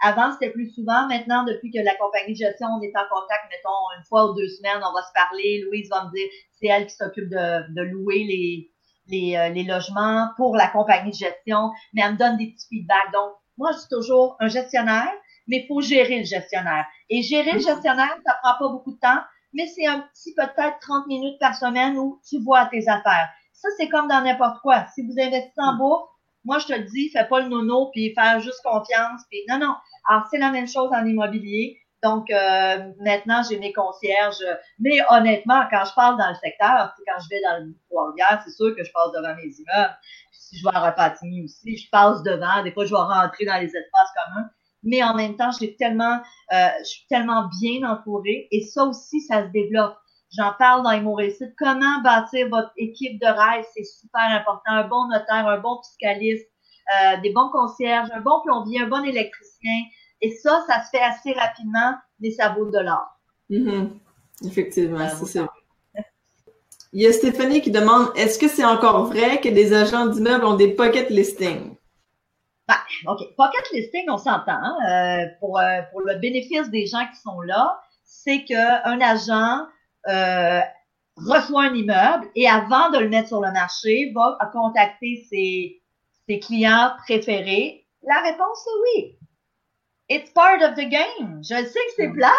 avant, 0.01 0.31
c'était 0.33 0.51
plus 0.51 0.69
souvent. 0.71 1.07
Maintenant, 1.07 1.43
depuis 1.45 1.71
que 1.71 1.79
la 1.79 1.95
compagnie 1.95 2.33
de 2.33 2.37
gestion, 2.37 2.67
on 2.67 2.81
est 2.81 2.95
en 2.95 3.07
contact, 3.09 3.45
mettons, 3.49 3.97
une 3.97 4.05
fois 4.05 4.31
ou 4.31 4.33
deux 4.33 4.47
semaines, 4.47 4.81
on 4.83 4.93
va 4.93 5.01
se 5.01 5.13
parler. 5.13 5.63
Louise 5.65 5.89
va 5.89 6.05
me 6.05 6.11
dire, 6.11 6.27
c'est 6.59 6.67
elle 6.67 6.87
qui 6.87 6.95
s'occupe 6.95 7.29
de, 7.29 7.73
de 7.73 7.81
louer 7.83 8.23
les, 8.23 8.71
les, 9.09 9.35
euh, 9.35 9.49
les, 9.49 9.63
logements 9.63 10.29
pour 10.37 10.55
la 10.55 10.67
compagnie 10.67 11.11
de 11.11 11.15
gestion, 11.15 11.71
mais 11.93 12.01
elle 12.03 12.13
me 12.13 12.17
donne 12.17 12.37
des 12.37 12.47
petits 12.47 12.67
feedbacks. 12.69 13.11
Donc, 13.13 13.33
moi, 13.57 13.71
je 13.73 13.79
suis 13.79 13.89
toujours 13.89 14.37
un 14.39 14.47
gestionnaire, 14.47 15.11
mais 15.47 15.63
il 15.63 15.67
faut 15.67 15.81
gérer 15.81 16.19
le 16.19 16.25
gestionnaire. 16.25 16.85
Et 17.09 17.21
gérer 17.21 17.53
le 17.53 17.59
gestionnaire, 17.59 18.15
ça 18.25 18.35
prend 18.41 18.57
pas 18.57 18.69
beaucoup 18.71 18.93
de 18.93 18.99
temps, 18.99 19.21
mais 19.53 19.67
c'est 19.67 19.87
un 19.87 19.99
petit 19.99 20.33
peut-être 20.35 20.79
30 20.81 21.07
minutes 21.07 21.39
par 21.39 21.55
semaine 21.55 21.97
où 21.97 22.19
tu 22.27 22.39
vois 22.39 22.65
tes 22.67 22.87
affaires. 22.87 23.29
Ça, 23.53 23.67
c'est 23.77 23.89
comme 23.89 24.07
dans 24.07 24.21
n'importe 24.21 24.61
quoi. 24.61 24.85
Si 24.93 25.05
vous 25.05 25.19
investissez 25.19 25.53
en 25.57 25.75
bourse, 25.75 26.09
moi, 26.45 26.59
je 26.59 26.67
te 26.67 26.73
le 26.73 26.85
dis, 26.85 27.09
fais 27.09 27.25
pas 27.25 27.41
le 27.41 27.49
nono, 27.49 27.89
puis 27.91 28.13
faire 28.13 28.39
juste 28.39 28.61
confiance. 28.63 29.21
Puis 29.29 29.39
non, 29.49 29.59
non. 29.59 29.75
Alors, 30.07 30.23
c'est 30.31 30.37
la 30.37 30.51
même 30.51 30.67
chose 30.67 30.89
en 30.93 31.05
immobilier. 31.05 31.77
Donc, 32.01 32.31
euh, 32.31 32.91
maintenant, 33.01 33.41
j'ai 33.47 33.59
mes 33.59 33.73
concierges. 33.73 34.43
Mais 34.79 34.99
honnêtement, 35.09 35.65
quand 35.69 35.83
je 35.85 35.93
parle 35.93 36.17
dans 36.17 36.29
le 36.29 36.35
secteur, 36.35 36.95
quand 37.05 37.21
je 37.21 37.29
vais 37.29 37.41
dans 37.41 37.65
le 37.65 37.75
Trois-Rivières, 37.89 38.41
c'est 38.45 38.51
sûr 38.51 38.73
que 38.75 38.83
je 38.83 38.91
passe 38.91 39.11
devant 39.11 39.35
mes 39.35 39.43
immeubles. 39.43 39.97
si 40.31 40.57
je 40.57 40.63
vais 40.63 40.73
à 40.73 40.89
Repentigny 40.89 41.43
aussi, 41.43 41.77
je 41.77 41.89
passe 41.89 42.23
devant. 42.23 42.63
Des 42.63 42.71
fois, 42.71 42.85
je 42.85 42.91
vais 42.91 42.97
rentrer 42.97 43.45
dans 43.45 43.57
les 43.57 43.67
espaces 43.67 44.09
communs. 44.15 44.49
Mais 44.83 45.03
en 45.03 45.15
même 45.15 45.35
temps, 45.35 45.51
j'ai 45.59 45.75
tellement, 45.75 46.19
euh, 46.53 46.67
je 46.79 46.87
suis 46.87 47.05
tellement 47.09 47.49
bien 47.61 47.89
entourée. 47.89 48.47
Et 48.51 48.61
ça 48.61 48.85
aussi, 48.85 49.21
ça 49.21 49.45
se 49.45 49.51
développe. 49.51 49.95
J'en 50.37 50.53
parle 50.57 50.83
dans 50.83 51.01
mon 51.01 51.15
récit. 51.15 51.45
Comment 51.57 52.01
bâtir 52.03 52.47
votre 52.49 52.71
équipe 52.77 53.19
de 53.19 53.27
rêve, 53.27 53.65
c'est 53.73 53.83
super 53.83 54.21
important. 54.29 54.71
Un 54.71 54.87
bon 54.87 55.07
notaire, 55.07 55.47
un 55.47 55.59
bon 55.59 55.81
fiscaliste, 55.83 56.47
euh, 56.89 57.21
des 57.21 57.31
bons 57.31 57.49
concierges, 57.49 58.09
un 58.13 58.21
bon 58.21 58.41
plombier, 58.43 58.81
un 58.81 58.87
bon 58.87 59.03
électricien, 59.03 59.81
et 60.21 60.31
ça, 60.31 60.63
ça 60.67 60.83
se 60.83 60.89
fait 60.89 61.01
assez 61.01 61.33
rapidement, 61.33 61.93
mais 62.19 62.31
ça 62.31 62.49
vaut 62.49 62.65
de 62.65 62.79
l'or. 62.79 63.05
Mm-hmm. 63.49 63.89
Effectivement, 64.47 65.07
c'est 65.09 65.25
ça. 65.25 65.47
Il 66.91 67.03
y 67.03 67.05
a 67.05 67.13
Stéphanie 67.13 67.61
qui 67.61 67.69
demande 67.69 68.07
est-ce 68.15 68.39
que 68.39 68.47
c'est 68.47 68.65
encore 68.65 69.05
vrai 69.05 69.39
que 69.39 69.49
des 69.49 69.73
agents 69.73 70.07
d'immeubles 70.07 70.45
ont 70.45 70.55
des 70.55 70.73
pocket 70.73 71.11
listings? 71.11 71.75
Ben, 72.69 72.77
OK. 73.07 73.35
Pocket 73.35 73.71
listing, 73.73 74.05
on 74.09 74.19
s'entend. 74.19 74.51
Hein. 74.51 74.77
Euh, 74.87 75.25
pour, 75.39 75.59
euh, 75.59 75.81
pour 75.91 76.01
le 76.01 76.19
bénéfice 76.19 76.69
des 76.69 76.85
gens 76.85 77.03
qui 77.11 77.19
sont 77.19 77.41
là, 77.41 77.81
c'est 78.03 78.43
qu'un 78.43 79.01
agent 79.01 79.65
euh, 80.07 80.61
reçoit 81.17 81.63
un 81.63 81.73
immeuble 81.73 82.29
et 82.35 82.47
avant 82.47 82.91
de 82.91 82.99
le 82.99 83.09
mettre 83.09 83.29
sur 83.29 83.41
le 83.41 83.51
marché, 83.51 84.11
va 84.13 84.37
contacter 84.53 85.25
ses, 85.27 85.81
ses 86.27 86.39
clients 86.39 86.91
préférés. 87.05 87.87
La 88.03 88.21
réponse 88.21 88.67
est 88.67 88.99
oui. 89.01 89.17
It's 90.09 90.31
part 90.31 90.61
of 90.61 90.75
the 90.75 90.87
game. 90.89 91.41
Je 91.41 91.55
sais 91.55 91.63
que 91.65 91.93
c'est 91.95 92.07
mm. 92.07 92.13
plate, 92.13 92.33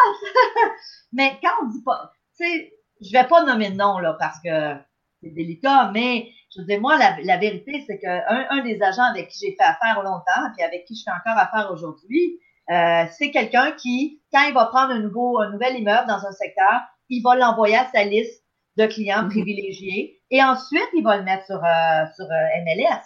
mais 1.13 1.39
quand 1.43 1.51
on 1.63 1.67
dit 1.67 1.83
pas, 1.83 2.13
tu 2.39 2.45
sais, 2.45 2.73
je 3.01 3.11
vais 3.13 3.27
pas 3.27 3.43
nommer 3.45 3.71
de 3.71 3.77
nom 3.77 3.99
là 3.99 4.17
parce 4.19 4.39
que 4.45 4.77
c'est 5.23 5.31
délicat, 5.31 5.91
mais 5.93 6.31
je 6.55 6.61
veux 6.61 6.67
dire, 6.67 6.81
moi, 6.81 6.99
la, 6.99 7.37
vérité, 7.39 7.85
c'est 7.87 7.99
qu'un 7.99 8.23
un 8.51 8.63
des 8.63 8.83
agents 8.83 9.05
avec 9.05 9.29
qui 9.29 9.47
j'ai 9.47 9.57
fait 9.57 9.65
affaire 9.65 10.03
longtemps, 10.03 10.51
puis 10.57 10.65
avec 10.65 10.85
qui 10.85 10.97
je 10.97 11.03
fais 11.05 11.11
encore 11.11 11.41
affaire 11.41 11.71
aujourd'hui, 11.73 12.41
euh, 12.71 13.05
c'est 13.19 13.31
quelqu'un 13.31 13.73
qui, 13.73 14.21
quand 14.33 14.43
il 14.49 14.55
va 14.55 14.67
prendre 14.67 14.93
un 14.93 15.01
nouveau, 15.01 15.41
un 15.41 15.51
nouvel 15.51 15.79
immeuble 15.79 16.07
dans 16.09 16.25
un 16.27 16.33
secteur, 16.33 16.81
il 17.09 17.23
va 17.23 17.37
l'envoyer 17.37 17.77
à 17.77 17.87
sa 17.93 18.05
liste 18.05 18.45
de 18.77 18.87
clients 18.87 19.25
mm-hmm. 19.25 19.31
privilégiés 19.31 20.21
et 20.31 20.43
ensuite 20.43 20.89
il 20.95 21.03
va 21.03 21.17
le 21.17 21.25
mettre 21.25 21.47
sur, 21.47 21.57
euh, 21.57 22.05
sur 22.17 22.25
euh, 22.27 22.65
MLS. 22.65 23.03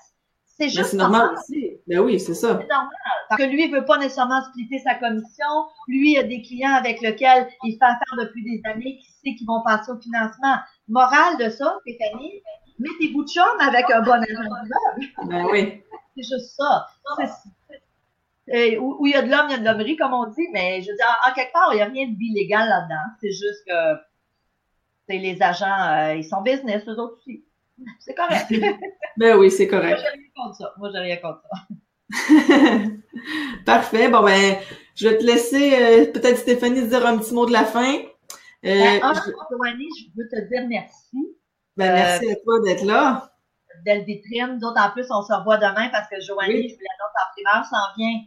C'est 0.57 0.69
juste 0.69 0.95
normal, 0.95 1.33
aussi. 1.33 1.73
Ben 1.89 1.99
oui, 1.99 2.21
c'est 2.21 2.35
ça. 2.35 2.59
C'est 2.61 2.69
normal. 2.69 2.95
Parce 3.29 3.43
que 3.43 3.47
lui, 3.49 3.65
il 3.65 3.73
veut 3.73 3.85
pas 3.85 3.99
nécessairement 3.99 4.41
splitter 4.45 4.79
sa 4.79 4.95
commission. 4.95 5.47
Lui, 5.89 6.13
il 6.13 6.19
a 6.19 6.23
des 6.23 6.43
clients 6.43 6.75
avec 6.75 7.01
lesquels 7.01 7.49
il 7.65 7.73
fait 7.73 7.85
affaire 7.85 8.17
depuis 8.19 8.45
des 8.45 8.63
années 8.71 8.99
qui 8.99 9.11
sait 9.11 9.35
qu'ils 9.35 9.49
vont 9.49 9.63
passer 9.65 9.91
au 9.91 9.99
financement. 9.99 10.55
Morale 10.87 11.39
de 11.39 11.49
ça, 11.49 11.77
Stéphanie, 11.81 12.41
mettez-vous 12.79 13.25
de 13.25 13.29
chum 13.29 13.61
avec 13.61 13.91
un 13.91 14.03
bon 14.03 14.13
agent 14.13 15.27
Ben 15.27 15.47
oui. 15.51 15.83
C'est 16.17 16.23
juste 16.23 16.57
ça. 16.57 16.87
où, 18.79 19.07
il 19.07 19.13
y 19.13 19.15
a 19.15 19.23
de 19.23 19.31
l'homme, 19.31 19.47
il 19.49 19.53
y 19.53 19.55
a 19.55 19.59
de 19.59 19.65
l'hommerie, 19.65 19.97
comme 19.97 20.13
on 20.13 20.27
dit, 20.27 20.47
mais 20.53 20.81
je 20.83 20.91
veux 20.91 20.97
dire, 20.97 21.07
en, 21.29 21.33
quelque 21.35 21.53
part, 21.53 21.71
il 21.73 21.77
n'y 21.77 21.83
a 21.83 21.87
rien 21.87 22.07
de 22.07 22.17
illégal 22.19 22.69
là-dedans. 22.69 23.17
C'est 23.21 23.31
juste 23.31 23.65
que 23.67 24.01
les 25.09 25.43
agents, 25.43 25.89
euh, 25.89 26.15
ils 26.15 26.25
sont 26.25 26.43
business, 26.43 26.83
eux 26.89 26.99
autres 26.99 27.19
aussi. 27.19 27.45
C'est 27.99 28.15
correct. 28.15 28.47
ben 29.17 29.37
oui, 29.37 29.51
c'est 29.51 29.67
correct. 29.67 30.01
Moi, 30.01 30.11
j'ai 30.13 30.21
rien 30.21 30.29
contre 30.37 30.57
ça. 30.57 30.75
Moi, 30.79 30.91
j'ai 30.93 30.99
rien 30.99 31.17
contre 31.17 31.43
ça. 31.43 31.59
Parfait. 33.67 34.09
Bon, 34.09 34.23
ben, 34.23 34.57
je 34.95 35.09
vais 35.09 35.19
te 35.19 35.25
laisser 35.25 35.75
euh, 35.75 36.13
peut-être 36.13 36.39
Stéphanie 36.39 36.87
dire 36.87 37.05
un 37.05 37.19
petit 37.19 37.35
mot 37.35 37.47
de 37.47 37.53
la 37.53 37.65
fin. 37.65 37.95
Euh, 37.95 38.01
ben, 38.63 39.13
je... 39.15 39.21
je 39.21 40.11
veux 40.17 40.29
te 40.29 40.49
dire 40.49 40.67
merci. 40.69 41.37
Ben, 41.77 41.93
merci 41.93 42.31
à 42.31 42.37
toi 42.37 42.61
d'être 42.65 42.85
là. 42.85 43.31
Belle 43.85 44.05
vitrine. 44.05 44.59
D'autres, 44.59 44.81
en 44.81 44.91
plus, 44.91 45.07
on 45.11 45.23
se 45.23 45.33
revoit 45.33 45.59
demain 45.59 45.89
parce 45.91 46.09
que 46.09 46.21
Joanie, 46.21 46.69
je 46.69 46.75
vous 46.75 46.81
l'annonce 46.81 47.15
en 47.17 47.33
primaire, 47.33 47.65
s'en 47.69 47.97
vient 47.97 48.21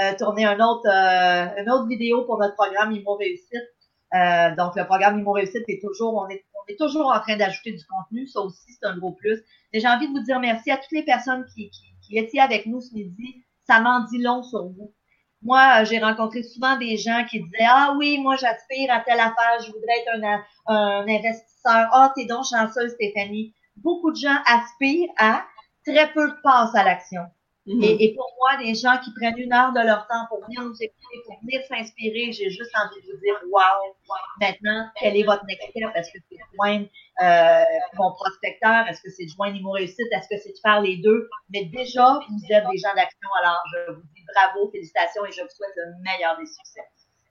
euh, 0.00 0.16
tourner 0.16 0.44
un 0.44 0.58
autre, 0.60 0.88
euh, 0.88 1.62
une 1.62 1.70
autre 1.70 1.86
vidéo 1.86 2.24
pour 2.24 2.38
notre 2.38 2.54
programme 2.54 2.92
Imo 2.92 3.14
Réussite. 3.16 3.70
Euh, 4.14 4.54
donc, 4.56 4.74
le 4.76 4.84
programme 4.86 5.18
Imo 5.18 5.32
Réussite 5.32 5.64
est 5.68 5.80
toujours, 5.82 6.14
on 6.14 6.28
est, 6.28 6.44
on 6.54 6.72
est 6.72 6.78
toujours 6.78 7.06
en 7.06 7.20
train 7.20 7.36
d'ajouter 7.36 7.72
du 7.72 7.84
contenu. 7.84 8.26
Ça 8.26 8.40
aussi, 8.40 8.72
c'est 8.72 8.86
un 8.86 8.96
gros 8.96 9.12
plus. 9.12 9.42
Et 9.72 9.80
j'ai 9.80 9.88
envie 9.88 10.08
de 10.08 10.12
vous 10.12 10.24
dire 10.24 10.40
merci 10.40 10.70
à 10.70 10.78
toutes 10.78 10.92
les 10.92 11.04
personnes 11.04 11.44
qui, 11.54 11.70
qui, 11.70 11.82
qui 12.02 12.18
étaient 12.18 12.40
avec 12.40 12.66
nous 12.66 12.80
ce 12.80 12.94
midi. 12.94 13.44
Ça 13.66 13.80
m'en 13.80 14.00
dit 14.04 14.18
long 14.18 14.42
sur 14.42 14.64
vous. 14.64 14.94
Moi, 15.44 15.84
j'ai 15.84 15.98
rencontré 15.98 16.42
souvent 16.42 16.76
des 16.78 16.96
gens 16.96 17.24
qui 17.30 17.40
disaient 17.40 17.66
Ah 17.68 17.94
oui, 17.98 18.18
moi 18.18 18.36
j'aspire 18.36 18.90
à 18.90 19.00
telle 19.00 19.20
affaire, 19.20 19.60
je 19.60 19.70
voudrais 19.72 19.98
être 20.00 20.42
un, 20.66 21.06
investisseur. 21.06 21.88
Ah, 21.92 22.12
t'es 22.16 22.24
donc 22.24 22.46
chanceuse, 22.46 22.92
Stéphanie. 22.92 23.54
Beaucoup 23.76 24.10
de 24.10 24.16
gens 24.16 24.36
aspirent 24.46 25.10
à, 25.18 25.44
très 25.86 26.10
peu 26.12 26.34
passent 26.42 26.74
à 26.74 26.82
l'action. 26.82 27.22
Mhm. 27.66 27.82
et, 27.82 28.04
et, 28.04 28.14
pour 28.14 28.30
moi, 28.38 28.62
des 28.62 28.74
gens 28.74 28.98
qui 29.02 29.10
prennent 29.14 29.38
une 29.38 29.52
heure 29.52 29.72
de 29.72 29.80
leur 29.80 30.06
temps 30.06 30.26
pour 30.28 30.44
venir 30.44 30.62
nous 30.62 30.76
écouter, 30.80 31.16
pour 31.24 31.40
venir 31.40 31.62
s'inspirer, 31.66 32.30
j'ai 32.32 32.50
juste 32.50 32.70
envie 32.76 33.00
de 33.00 33.12
vous 33.12 33.18
dire, 33.20 33.40
wow, 33.50 33.96
maintenant, 34.38 34.90
quel 35.00 35.16
est 35.16 35.22
votre 35.22 35.44
next 35.46 35.70
step? 35.70 35.88
Est-ce 35.94 36.12
que 36.12 36.18
c'est 36.28 36.36
de 36.36 36.42
joindre 36.54 36.86
euh, 37.22 37.64
mon 37.96 38.12
prospecteur? 38.12 38.86
Est-ce 38.86 39.00
que 39.00 39.10
c'est 39.10 39.24
de 39.24 39.30
joindre 39.30 39.56
Imo 39.56 39.70
Réussite? 39.70 40.12
Est-ce 40.12 40.28
que 40.28 40.40
c'est 40.42 40.52
de 40.52 40.58
faire 40.62 40.82
les 40.82 40.98
deux? 40.98 41.26
Mais 41.48 41.64
déjà, 41.64 42.20
vous 42.28 42.54
êtes 42.54 42.64
des 42.70 42.78
gens 42.78 42.94
d'action, 42.94 43.28
alors 43.42 43.62
je 43.72 43.92
vous 43.92 44.02
dis 44.14 44.24
bravo, 44.34 44.70
félicitations 44.70 45.24
et 45.24 45.32
je 45.32 45.40
vous 45.40 45.48
souhaite 45.48 45.72
le 45.76 46.02
meilleur 46.02 46.36
des 46.38 46.46
succès. 46.46 46.84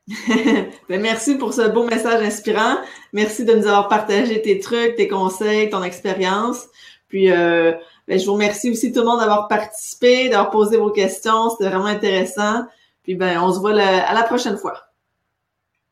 ben 0.90 1.02
merci 1.02 1.36
pour 1.36 1.54
ce 1.54 1.70
beau 1.70 1.86
message 1.86 2.22
inspirant. 2.22 2.78
Merci 3.14 3.46
de 3.46 3.54
nous 3.54 3.68
avoir 3.68 3.88
partagé 3.88 4.42
tes 4.42 4.60
trucs, 4.60 4.96
tes 4.96 5.08
conseils, 5.08 5.70
ton 5.70 5.82
expérience. 5.82 6.68
Puis 7.14 7.32
euh, 7.32 7.74
ben, 8.08 8.18
je 8.18 8.26
vous 8.26 8.34
remercie 8.34 8.72
aussi 8.72 8.92
tout 8.92 9.02
le 9.02 9.06
monde 9.06 9.20
d'avoir 9.20 9.48
participé, 9.48 10.30
d'avoir 10.30 10.50
posé 10.50 10.78
vos 10.78 10.90
questions. 10.90 11.52
C'était 11.52 11.70
vraiment 11.70 11.86
intéressant. 11.86 12.64
Puis 13.04 13.14
ben, 13.14 13.40
on 13.40 13.54
se 13.54 13.60
voit 13.60 13.80
à 13.80 14.14
la 14.16 14.24
prochaine 14.24 14.58
fois. 14.58 14.74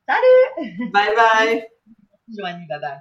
Salut! 0.08 0.90
Bye 0.92 1.14
bye! 1.14 1.64
Joanie, 2.36 2.66
bye 2.68 2.80
bye. 2.80 2.98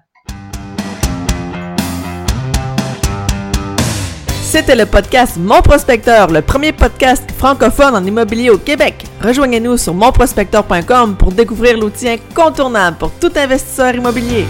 C'était 4.44 4.76
le 4.76 4.86
podcast 4.86 5.38
Mon 5.38 5.64
Prospecteur, 5.64 6.28
le 6.28 6.44
premier 6.44 6.74
podcast 6.74 7.28
francophone 7.32 7.96
en 7.96 8.06
immobilier 8.06 8.52
au 8.52 8.60
Québec. 8.60 9.04
Rejoignez-nous 9.22 9.78
sur 9.78 9.96
monprospecteur.com 9.96 11.16
pour 11.18 11.32
découvrir 11.32 11.76
l'outil 11.76 12.10
incontournable 12.10 12.98
pour 12.98 13.12
tout 13.14 13.32
investisseur 13.36 13.96
immobilier. 13.96 14.46